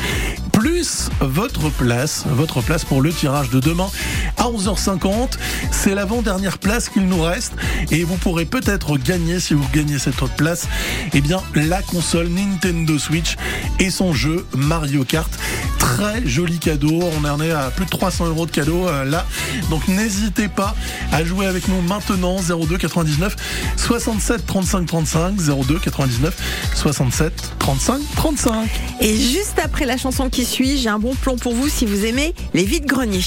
plus 0.52 1.08
votre 1.20 1.70
place, 1.70 2.24
votre 2.28 2.60
place 2.60 2.84
pour 2.84 3.00
le 3.00 3.12
tirage 3.12 3.50
de 3.50 3.60
demain 3.60 3.88
à 4.36 4.44
11h50. 4.44 5.38
C'est 5.70 5.94
l'avant-dernière 5.94 6.58
place 6.58 6.88
qu'il 6.88 7.06
nous 7.06 7.22
reste 7.22 7.54
et 7.90 8.04
vous 8.04 8.16
pourrez 8.16 8.44
peut-être 8.44 8.98
gagner, 8.98 9.40
si 9.40 9.54
vous 9.54 9.66
gagnez 9.72 9.98
cette 9.98 10.20
autre 10.22 10.34
place, 10.34 10.68
eh 11.14 11.20
bien, 11.20 11.42
la 11.54 11.82
console 11.82 12.28
Nintendo 12.28 12.98
Switch 12.98 13.36
et 13.78 13.90
son 13.90 14.12
jeu 14.12 14.46
Mario 14.54 15.04
Kart. 15.04 15.30
Très 15.78 16.26
joli 16.26 16.58
cadeau. 16.58 17.00
On 17.18 17.24
en 17.24 17.40
est 17.40 17.52
à 17.52 17.70
plus 17.70 17.86
de 17.86 17.90
300 17.90 18.26
euros 18.26 18.46
de 18.46 18.50
cadeau 18.50 18.86
euh, 18.86 19.04
là. 19.04 19.26
Donc 19.70 19.88
n'hésitez 19.88 20.48
pas 20.48 20.74
à 21.12 21.24
jouer 21.24 21.46
avec 21.46 21.68
nous 21.68 21.80
maintenant 21.80 22.36
02 22.40 22.76
99 22.76 23.36
67 23.76 24.46
35 24.46 24.86
35 24.86 25.36
02 25.36 25.78
99 25.78 26.36
67 26.74 27.32
35 27.58 28.00
35. 28.16 28.68
Et 29.00 29.16
juste 29.16 29.58
après 29.62 29.86
la 29.86 29.96
chanson 29.96 30.09
qui 30.30 30.44
suit, 30.44 30.76
j'ai 30.76 30.88
un 30.88 30.98
bon 30.98 31.14
plan 31.14 31.36
pour 31.36 31.54
vous 31.54 31.68
si 31.68 31.86
vous 31.86 32.04
aimez 32.04 32.34
les 32.52 32.64
vides 32.64 32.84
greniers. 32.84 33.20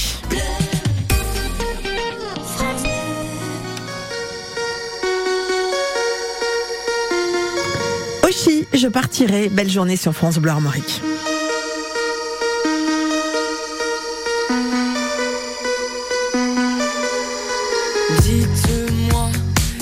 Oshi, 8.24 8.68
je 8.74 8.88
partirai. 8.88 9.50
Belle 9.50 9.70
journée 9.70 9.96
sur 9.96 10.14
France 10.14 10.38
Bleu 10.38 10.52
Armorique. 10.52 11.02
Dites-moi 18.22 19.30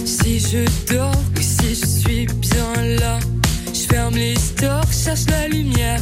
si 0.06 0.40
je 0.40 0.94
dors 0.94 1.12
ou 1.38 1.42
si 1.42 1.76
je 1.76 1.86
suis 1.86 2.26
bien 2.28 2.86
là. 3.00 3.20
Je 3.74 3.88
ferme 3.88 4.16
les 4.16 4.36
stores, 4.36 4.92
cherche 4.92 5.26
la 5.30 5.48
lumière 5.48 6.02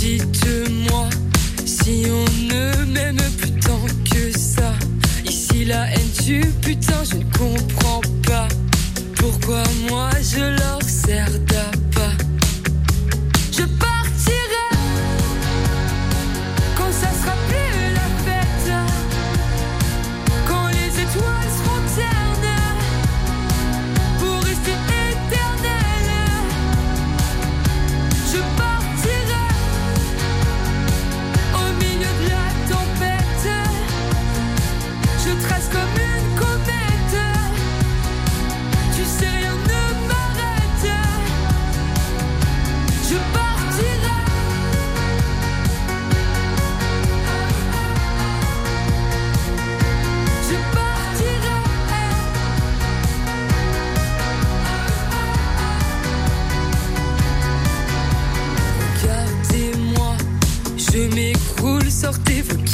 Dites-moi 0.00 1.08
si 1.64 2.04
on 2.10 2.24
ne 2.46 2.84
m'aime 2.92 3.22
plus 3.38 3.52
tant 3.60 3.86
que 4.10 4.36
ça. 4.36 4.72
Ici 5.24 5.64
la 5.64 5.90
haine 5.92 6.10
tu 6.24 6.40
putain, 6.60 7.04
je 7.10 7.16
ne 7.16 7.24
comprends 7.38 8.00
pas. 8.26 8.48
Pourquoi 9.16 9.62
moi 9.88 10.10
je 10.22 10.40
leur 10.58 10.82
sers 10.82 11.43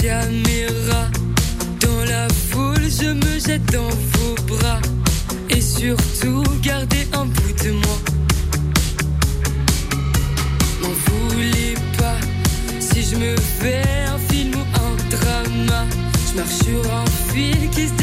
caméras. 0.00 1.10
Dans 1.80 2.04
la 2.04 2.28
foule, 2.50 2.88
je 3.00 3.12
me 3.12 3.38
jette 3.38 3.64
dans 3.72 3.88
vos 3.88 4.34
bras. 4.46 4.80
Et 5.48 5.60
surtout, 5.60 6.42
gardez 6.62 7.06
un 7.12 7.26
bout 7.26 7.64
de 7.64 7.70
moi. 7.72 7.98
M'en 10.82 10.94
voulez 11.06 11.74
pas 11.98 12.18
si 12.78 13.02
je 13.02 13.16
me 13.16 13.36
fais 13.36 13.82
un 14.14 14.18
film 14.30 14.54
ou 14.54 14.64
un 14.86 14.94
drama. 15.16 15.84
Je 16.28 16.38
marche 16.38 16.58
sur 16.64 16.82
un 16.94 17.06
fil 17.32 17.68
qui 17.70 17.88
se 17.88 17.99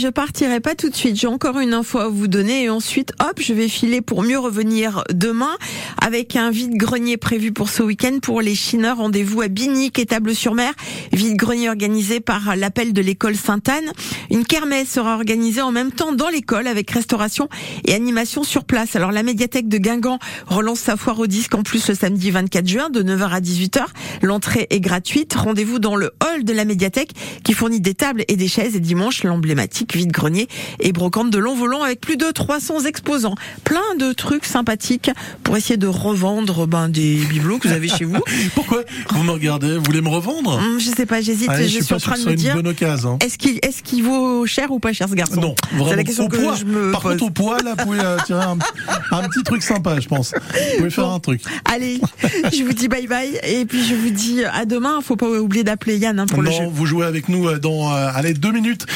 je 0.00 0.08
partirai 0.08 0.60
pas 0.60 0.74
tout 0.74 0.88
de 0.88 0.96
suite. 0.96 1.16
J'ai 1.16 1.26
encore 1.26 1.58
une 1.58 1.74
info 1.74 1.98
à 1.98 2.08
vous 2.08 2.26
donner 2.26 2.64
et 2.64 2.70
ensuite, 2.70 3.12
hop, 3.20 3.38
je 3.38 3.52
vais 3.52 3.68
filer 3.68 4.00
pour 4.00 4.22
mieux 4.22 4.38
revenir 4.38 5.04
demain 5.12 5.58
avec 6.00 6.36
un 6.36 6.50
vide-grenier 6.50 7.18
prévu 7.18 7.52
pour 7.52 7.68
ce 7.68 7.82
week-end 7.82 8.18
pour 8.22 8.40
les 8.40 8.54
chineurs. 8.54 8.96
Rendez-vous 8.96 9.42
à 9.42 9.48
Binic 9.48 9.98
et 9.98 10.06
Table-sur-Mer. 10.06 10.72
Vide-grenier 11.12 11.68
organisé 11.68 12.20
par 12.20 12.56
l'appel 12.56 12.94
de 12.94 13.02
l'école 13.02 13.36
Sainte-Anne. 13.36 13.92
Une 14.30 14.46
kermesse 14.46 14.88
sera 14.88 15.16
organisée 15.16 15.60
en 15.60 15.70
même 15.70 15.92
temps 15.92 16.12
dans 16.12 16.30
l'école 16.30 16.66
avec 16.66 16.90
restauration 16.90 17.50
et 17.84 17.92
animation 17.92 18.42
sur 18.42 18.64
place. 18.64 18.96
Alors 18.96 19.12
la 19.12 19.22
médiathèque 19.22 19.68
de 19.68 19.76
Guingamp 19.76 20.18
relance 20.46 20.80
sa 20.80 20.96
foire 20.96 21.18
au 21.18 21.26
disque 21.26 21.54
en 21.54 21.62
plus 21.62 21.86
le 21.88 21.94
samedi 21.94 22.30
24 22.30 22.66
juin 22.66 22.88
de 22.88 23.02
9h 23.02 23.28
à 23.28 23.40
18h. 23.40 23.84
L'entrée 24.22 24.66
est 24.70 24.80
gratuite. 24.80 25.34
Rendez-vous 25.34 25.78
dans 25.78 25.96
le 25.96 26.12
hall 26.24 26.44
de 26.44 26.54
la 26.54 26.64
médiathèque 26.64 27.10
qui 27.44 27.52
fournit 27.52 27.82
des 27.82 27.94
tables 27.94 28.24
et 28.28 28.36
des 28.36 28.48
chaises 28.48 28.76
et 28.76 28.80
dimanche 28.80 29.24
l'emblématique 29.24 29.89
vide-grenier 29.96 30.48
et 30.80 30.92
brocante 30.92 31.30
de 31.30 31.38
long 31.38 31.54
volant 31.54 31.82
avec 31.82 32.00
plus 32.00 32.16
de 32.16 32.30
300 32.30 32.84
exposants. 32.84 33.34
Plein 33.64 33.80
de 33.98 34.12
trucs 34.12 34.44
sympathiques 34.44 35.10
pour 35.42 35.56
essayer 35.56 35.76
de 35.76 35.86
revendre 35.86 36.66
ben, 36.66 36.88
des 36.88 37.16
bibelots 37.16 37.58
que 37.58 37.68
vous 37.68 37.74
avez 37.74 37.88
chez 37.88 38.04
vous. 38.04 38.18
Pourquoi 38.54 38.82
vous 39.10 39.22
me 39.22 39.30
regardez? 39.32 39.76
Vous 39.76 39.84
voulez 39.84 40.00
me 40.00 40.08
revendre? 40.08 40.58
Hum, 40.58 40.78
Je 40.78 40.90
sais 40.90 41.06
pas, 41.06 41.20
j'hésite. 41.20 41.50
Je, 41.60 41.66
suis 41.66 41.94
en 41.94 41.98
train 41.98 42.18
de 42.18 42.24
me 42.24 42.34
dire. 42.34 42.56
Est-ce 43.20 43.38
qu'il 43.38 43.56
est 43.56 43.82
qu'il 43.82 44.04
vaut 44.04 44.46
cher 44.46 44.70
ou 44.70 44.78
pas 44.78 44.92
cher 44.92 45.08
ce 45.08 45.14
garçon? 45.14 45.40
Non, 45.40 45.54
C'est 45.70 45.76
vraiment. 45.76 45.96
la 45.96 46.04
question 46.04 46.26
au 46.26 46.28
que 46.28 46.36
poids. 46.36 46.54
je 46.54 46.64
me 46.64 46.92
Par 46.92 47.00
pose. 47.02 47.12
contre, 47.12 47.24
au 47.24 47.30
poids, 47.30 47.58
là, 47.62 47.74
vous 47.78 47.84
pouvez 47.84 48.00
euh, 48.00 48.16
tirer 48.26 48.42
un, 48.42 48.58
un 49.10 49.28
petit 49.28 49.42
truc 49.42 49.62
sympa, 49.62 49.98
je 50.00 50.08
pense. 50.08 50.32
Vous 50.34 50.76
pouvez 50.78 50.90
faire 50.90 51.08
un 51.08 51.20
truc. 51.20 51.42
Allez, 51.64 52.00
je 52.52 52.62
vous 52.62 52.72
dis 52.72 52.88
bye 52.88 53.06
bye 53.06 53.38
et 53.44 53.64
puis 53.64 53.84
je 53.84 53.94
vous 53.94 54.10
dis 54.10 54.44
à 54.44 54.64
demain. 54.64 55.00
Faut 55.02 55.16
pas 55.16 55.26
oublier 55.26 55.64
d'appeler 55.64 55.96
Yann 55.98 56.18
hein, 56.18 56.26
pour 56.26 56.42
le 56.42 56.50
jeu. 56.50 56.62
Non, 56.64 56.70
vous 56.70 56.86
jouez 56.86 57.06
avec 57.06 57.28
nous 57.28 57.48
euh, 57.48 57.58
dans 57.58 57.92
euh, 57.94 58.10
allez 58.14 58.34
deux 58.34 58.52
minutes 58.52 58.86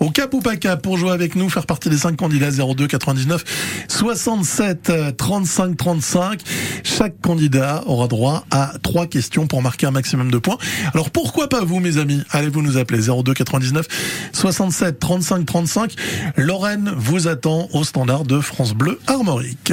au 0.00 0.10
cap 0.10 0.32
ou 0.34 0.40
pas 0.42 0.56
cap 0.56 0.82
pour 0.82 0.98
jouer 0.98 1.10
avec 1.12 1.36
nous, 1.36 1.48
faire 1.48 1.66
partie 1.66 1.88
des 1.88 1.96
cinq 1.96 2.16
candidats 2.16 2.50
02 2.50 2.86
99 2.86 3.44
67 3.88 4.90
euh, 4.90 5.10
35 5.12 5.76
35. 5.76 6.40
Chaque 6.82 7.20
candidat 7.20 7.82
aura 7.86 8.08
droit 8.08 8.44
à 8.50 8.72
trois 8.82 9.06
questions 9.06 9.46
pour 9.46 9.62
marquer 9.62 9.86
un 9.86 9.90
maximum 9.92 10.30
de 10.30 10.38
points. 10.38 10.58
Alors 10.94 11.10
pourquoi 11.10 11.48
pas 11.48 11.64
vous, 11.64 11.80
mes 11.80 11.98
amis? 11.98 12.22
Allez 12.30 12.48
vous 12.48 12.62
nous 12.62 12.76
appeler 12.76 13.00
02 13.02 13.34
99 13.34 13.86
67 14.32 14.98
35 14.98 15.46
35. 15.46 15.94
Lorraine 16.36 16.92
vous 16.96 17.28
attend 17.28 17.68
au 17.72 17.84
standard 17.84 18.24
de 18.24 18.40
France 18.40 18.74
Bleu 18.74 18.98
Armorique. 19.06 19.72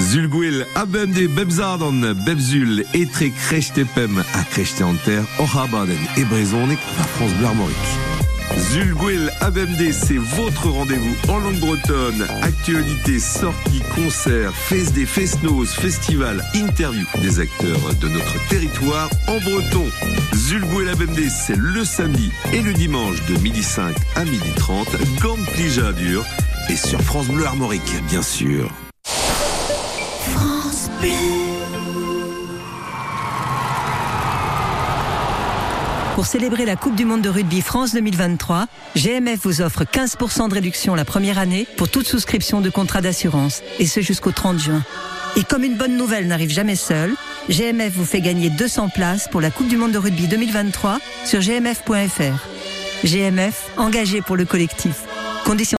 Zulguil 0.00 0.64
abem 0.74 1.12
bebzadan 1.36 2.02
bebzul 2.26 2.84
etre 2.94 3.30
krechtepem 3.48 4.18
a 4.18 4.44
krechtanter 4.44 5.22
orabaden 5.38 5.98
et 6.16 6.22
à 6.22 7.04
France 7.04 7.32
Bleu 7.38 7.46
Armorique. 7.46 8.15
Zulguil 8.56 9.30
ABMD, 9.40 9.92
c'est 9.92 10.16
votre 10.16 10.68
rendez-vous 10.68 11.16
en 11.28 11.38
langue 11.38 11.58
bretonne. 11.58 12.26
Actualité, 12.42 13.18
sorties, 13.18 13.82
concerts, 13.94 14.54
fest 14.54 14.92
des 14.94 15.06
fest-noz, 15.06 15.70
festival, 15.70 16.44
interview 16.54 17.06
des 17.20 17.40
acteurs 17.40 17.94
de 18.00 18.08
notre 18.08 18.48
territoire 18.48 19.10
en 19.28 19.38
breton. 19.38 19.86
Zulguil 20.34 20.88
ABMD, 20.88 21.28
c'est 21.28 21.56
le 21.56 21.84
samedi 21.84 22.30
et 22.52 22.62
le 22.62 22.72
dimanche 22.72 23.24
de 23.26 23.38
midi 23.40 23.62
5 23.62 23.94
à 24.14 24.24
midi 24.24 24.50
30. 24.56 24.88
Gand 25.20 25.38
Plija 25.52 25.92
dur 25.92 26.24
et 26.68 26.76
sur 26.76 27.00
France 27.02 27.28
Bleu 27.28 27.46
Armorique, 27.46 27.94
bien 28.08 28.22
sûr. 28.22 28.70
France 29.04 30.90
Bleu. 31.00 31.45
Pour 36.16 36.24
célébrer 36.24 36.64
la 36.64 36.76
Coupe 36.76 36.96
du 36.96 37.04
Monde 37.04 37.20
de 37.20 37.28
rugby 37.28 37.60
France 37.60 37.92
2023, 37.92 38.68
GMF 38.94 39.38
vous 39.42 39.60
offre 39.60 39.84
15% 39.84 40.48
de 40.48 40.54
réduction 40.54 40.94
la 40.94 41.04
première 41.04 41.38
année 41.38 41.66
pour 41.76 41.90
toute 41.90 42.06
souscription 42.06 42.62
de 42.62 42.70
contrat 42.70 43.02
d'assurance, 43.02 43.60
et 43.78 43.84
ce 43.84 44.00
jusqu'au 44.00 44.32
30 44.32 44.58
juin. 44.58 44.82
Et 45.36 45.44
comme 45.44 45.62
une 45.62 45.76
bonne 45.76 45.98
nouvelle 45.98 46.26
n'arrive 46.26 46.48
jamais 46.48 46.74
seule, 46.74 47.14
GMF 47.50 47.92
vous 47.92 48.06
fait 48.06 48.22
gagner 48.22 48.48
200 48.48 48.88
places 48.94 49.28
pour 49.28 49.42
la 49.42 49.50
Coupe 49.50 49.68
du 49.68 49.76
Monde 49.76 49.92
de 49.92 49.98
rugby 49.98 50.26
2023 50.26 51.00
sur 51.26 51.40
gmf.fr. 51.40 53.04
GMF, 53.04 53.68
engagé 53.76 54.22
pour 54.22 54.36
le 54.36 54.46
collectif. 54.46 55.02
Conditions 55.44 55.74